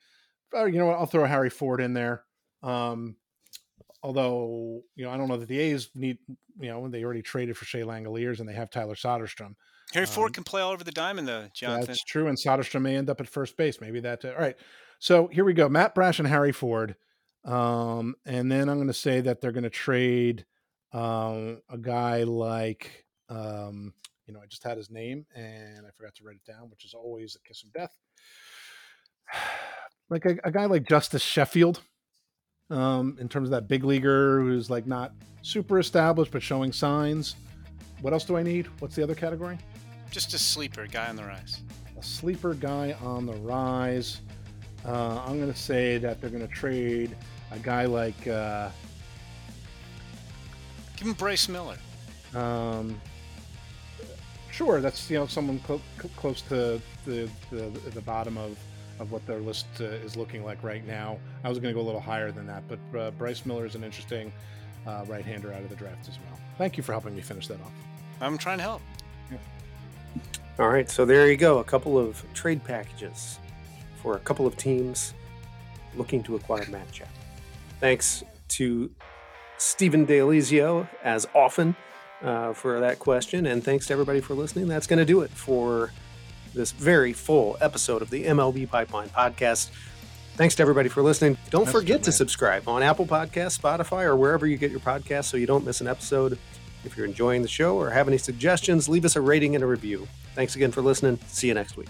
Oh, 0.53 0.65
you 0.65 0.79
know 0.79 0.87
what? 0.87 0.97
I'll 0.97 1.05
throw 1.05 1.25
Harry 1.25 1.49
Ford 1.49 1.79
in 1.79 1.93
there. 1.93 2.23
Um, 2.63 3.15
although 4.01 4.81
you 4.95 5.05
know 5.05 5.11
I 5.11 5.17
don't 5.17 5.27
know 5.27 5.37
that 5.37 5.47
the 5.47 5.59
A's 5.59 5.89
need 5.95 6.17
you 6.59 6.69
know 6.69 6.87
they 6.87 7.03
already 7.03 7.21
traded 7.21 7.57
for 7.57 7.65
Shea 7.65 7.81
Langeliers 7.81 8.39
and 8.39 8.49
they 8.49 8.53
have 8.53 8.69
Tyler 8.69 8.95
Soderstrom. 8.95 9.55
Harry 9.93 10.05
Ford 10.05 10.29
um, 10.29 10.33
can 10.33 10.43
play 10.43 10.61
all 10.61 10.71
over 10.71 10.83
the 10.83 10.91
diamond 10.91 11.27
though, 11.27 11.47
Jonathan. 11.53 11.87
That's 11.87 12.03
true, 12.03 12.27
and 12.27 12.37
Soderstrom 12.37 12.81
may 12.81 12.95
end 12.95 13.09
up 13.09 13.21
at 13.21 13.27
first 13.27 13.55
base. 13.57 13.79
Maybe 13.79 13.99
that. 13.99 14.25
Uh, 14.25 14.29
all 14.29 14.39
right, 14.39 14.55
so 14.99 15.27
here 15.27 15.45
we 15.45 15.53
go: 15.53 15.69
Matt 15.69 15.93
Brash 15.93 16.19
and 16.19 16.27
Harry 16.27 16.51
Ford, 16.51 16.95
um, 17.45 18.15
and 18.25 18.51
then 18.51 18.69
I'm 18.69 18.77
going 18.77 18.87
to 18.87 18.93
say 18.93 19.21
that 19.21 19.41
they're 19.41 19.51
going 19.51 19.63
to 19.63 19.69
trade 19.69 20.45
um, 20.93 21.61
a 21.69 21.77
guy 21.79 22.23
like 22.23 23.05
um, 23.29 23.93
you 24.25 24.33
know 24.33 24.39
I 24.41 24.47
just 24.47 24.63
had 24.63 24.77
his 24.77 24.89
name 24.89 25.25
and 25.35 25.85
I 25.85 25.89
forgot 25.95 26.15
to 26.15 26.23
write 26.23 26.37
it 26.37 26.51
down, 26.51 26.69
which 26.69 26.85
is 26.85 26.93
always 26.93 27.35
a 27.35 27.47
kiss 27.47 27.63
of 27.63 27.73
death. 27.73 27.95
like 30.09 30.25
a, 30.25 30.37
a 30.43 30.51
guy 30.51 30.65
like 30.65 30.87
Justus 30.87 31.21
Sheffield 31.21 31.81
um, 32.69 33.17
in 33.19 33.29
terms 33.29 33.47
of 33.47 33.51
that 33.51 33.67
big 33.67 33.83
leaguer 33.83 34.41
who's 34.41 34.69
like 34.69 34.87
not 34.87 35.13
super 35.41 35.79
established 35.79 36.31
but 36.31 36.41
showing 36.41 36.71
signs. 36.71 37.35
What 38.01 38.13
else 38.13 38.25
do 38.25 38.37
I 38.37 38.43
need? 38.43 38.67
What's 38.79 38.95
the 38.95 39.03
other 39.03 39.15
category? 39.15 39.57
Just 40.13 40.35
a 40.35 40.37
sleeper 40.37 40.85
guy 40.85 41.09
on 41.09 41.15
the 41.15 41.23
rise. 41.23 41.61
A 41.99 42.03
sleeper 42.03 42.53
guy 42.53 42.95
on 43.01 43.25
the 43.25 43.33
rise. 43.33 44.21
Uh, 44.85 45.19
I'm 45.25 45.39
going 45.39 45.51
to 45.51 45.57
say 45.57 45.97
that 45.97 46.21
they're 46.21 46.29
going 46.29 46.47
to 46.47 46.53
trade 46.53 47.15
a 47.51 47.57
guy 47.57 47.85
like. 47.85 48.27
Uh, 48.27 48.69
Give 50.97 51.07
him 51.07 51.13
Bryce 51.13 51.49
Miller. 51.49 51.77
Um, 52.35 53.01
sure, 54.51 54.81
that's 54.81 55.09
you 55.09 55.17
know 55.17 55.25
someone 55.25 55.59
cl- 55.65 55.81
close 56.15 56.41
to 56.43 56.79
the, 57.05 57.27
the 57.49 57.71
the 57.95 58.01
bottom 58.01 58.37
of 58.37 58.55
of 58.99 59.11
what 59.11 59.25
their 59.25 59.39
list 59.39 59.65
uh, 59.79 59.85
is 59.85 60.15
looking 60.15 60.45
like 60.45 60.61
right 60.61 60.85
now. 60.85 61.17
I 61.43 61.49
was 61.49 61.57
going 61.57 61.73
to 61.73 61.75
go 61.75 61.83
a 61.83 61.87
little 61.87 61.99
higher 61.99 62.31
than 62.31 62.45
that, 62.45 62.61
but 62.67 62.99
uh, 62.99 63.09
Bryce 63.11 63.47
Miller 63.47 63.65
is 63.65 63.73
an 63.73 63.83
interesting 63.83 64.31
uh, 64.85 65.05
right-hander 65.07 65.51
out 65.51 65.63
of 65.63 65.69
the 65.69 65.75
draft 65.75 66.07
as 66.07 66.19
well. 66.19 66.39
Thank 66.59 66.77
you 66.77 66.83
for 66.83 66.91
helping 66.91 67.15
me 67.15 67.23
finish 67.23 67.47
that 67.47 67.59
off. 67.61 67.71
I'm 68.21 68.37
trying 68.37 68.59
to 68.59 68.63
help. 68.63 68.83
All 70.59 70.69
right, 70.69 70.89
so 70.89 71.03
there 71.05 71.29
you 71.29 71.37
go. 71.37 71.59
A 71.59 71.63
couple 71.63 71.97
of 71.97 72.23
trade 72.33 72.63
packages 72.63 73.39
for 74.01 74.15
a 74.15 74.19
couple 74.19 74.45
of 74.45 74.55
teams 74.55 75.13
looking 75.95 76.21
to 76.23 76.35
acquire 76.35 76.65
Matt 76.69 76.91
Chap. 76.91 77.09
Thanks 77.79 78.23
to 78.49 78.91
Stephen 79.57 80.05
D'Alessio, 80.05 80.87
as 81.03 81.27
often, 81.33 81.75
uh, 82.21 82.53
for 82.53 82.79
that 82.79 82.99
question, 82.99 83.45
and 83.45 83.63
thanks 83.63 83.87
to 83.87 83.93
everybody 83.93 84.21
for 84.21 84.35
listening. 84.35 84.67
That's 84.67 84.87
going 84.87 84.99
to 84.99 85.05
do 85.05 85.21
it 85.21 85.31
for 85.31 85.91
this 86.53 86.71
very 86.71 87.13
full 87.13 87.57
episode 87.59 88.01
of 88.01 88.09
the 88.09 88.25
MLB 88.25 88.69
Pipeline 88.69 89.09
podcast. 89.09 89.71
Thanks 90.35 90.55
to 90.55 90.61
everybody 90.61 90.89
for 90.89 91.01
listening. 91.01 91.37
Don't 91.49 91.65
That's 91.65 91.75
forget 91.75 91.99
good, 91.99 92.05
to 92.05 92.11
subscribe 92.11 92.67
on 92.67 92.81
Apple 92.83 93.05
Podcasts, 93.05 93.59
Spotify, 93.59 94.03
or 94.03 94.15
wherever 94.15 94.47
you 94.47 94.57
get 94.57 94.71
your 94.71 94.79
podcasts 94.79 95.25
so 95.25 95.37
you 95.37 95.45
don't 95.45 95.65
miss 95.65 95.81
an 95.81 95.87
episode. 95.87 96.37
If 96.83 96.97
you're 96.97 97.05
enjoying 97.05 97.41
the 97.41 97.47
show 97.47 97.77
or 97.77 97.89
have 97.89 98.07
any 98.07 98.17
suggestions, 98.17 98.89
leave 98.89 99.05
us 99.05 99.15
a 99.15 99.21
rating 99.21 99.55
and 99.55 99.63
a 99.63 99.67
review. 99.67 100.07
Thanks 100.35 100.55
again 100.55 100.71
for 100.71 100.81
listening. 100.81 101.19
See 101.27 101.47
you 101.47 101.53
next 101.53 101.77
week. 101.77 101.89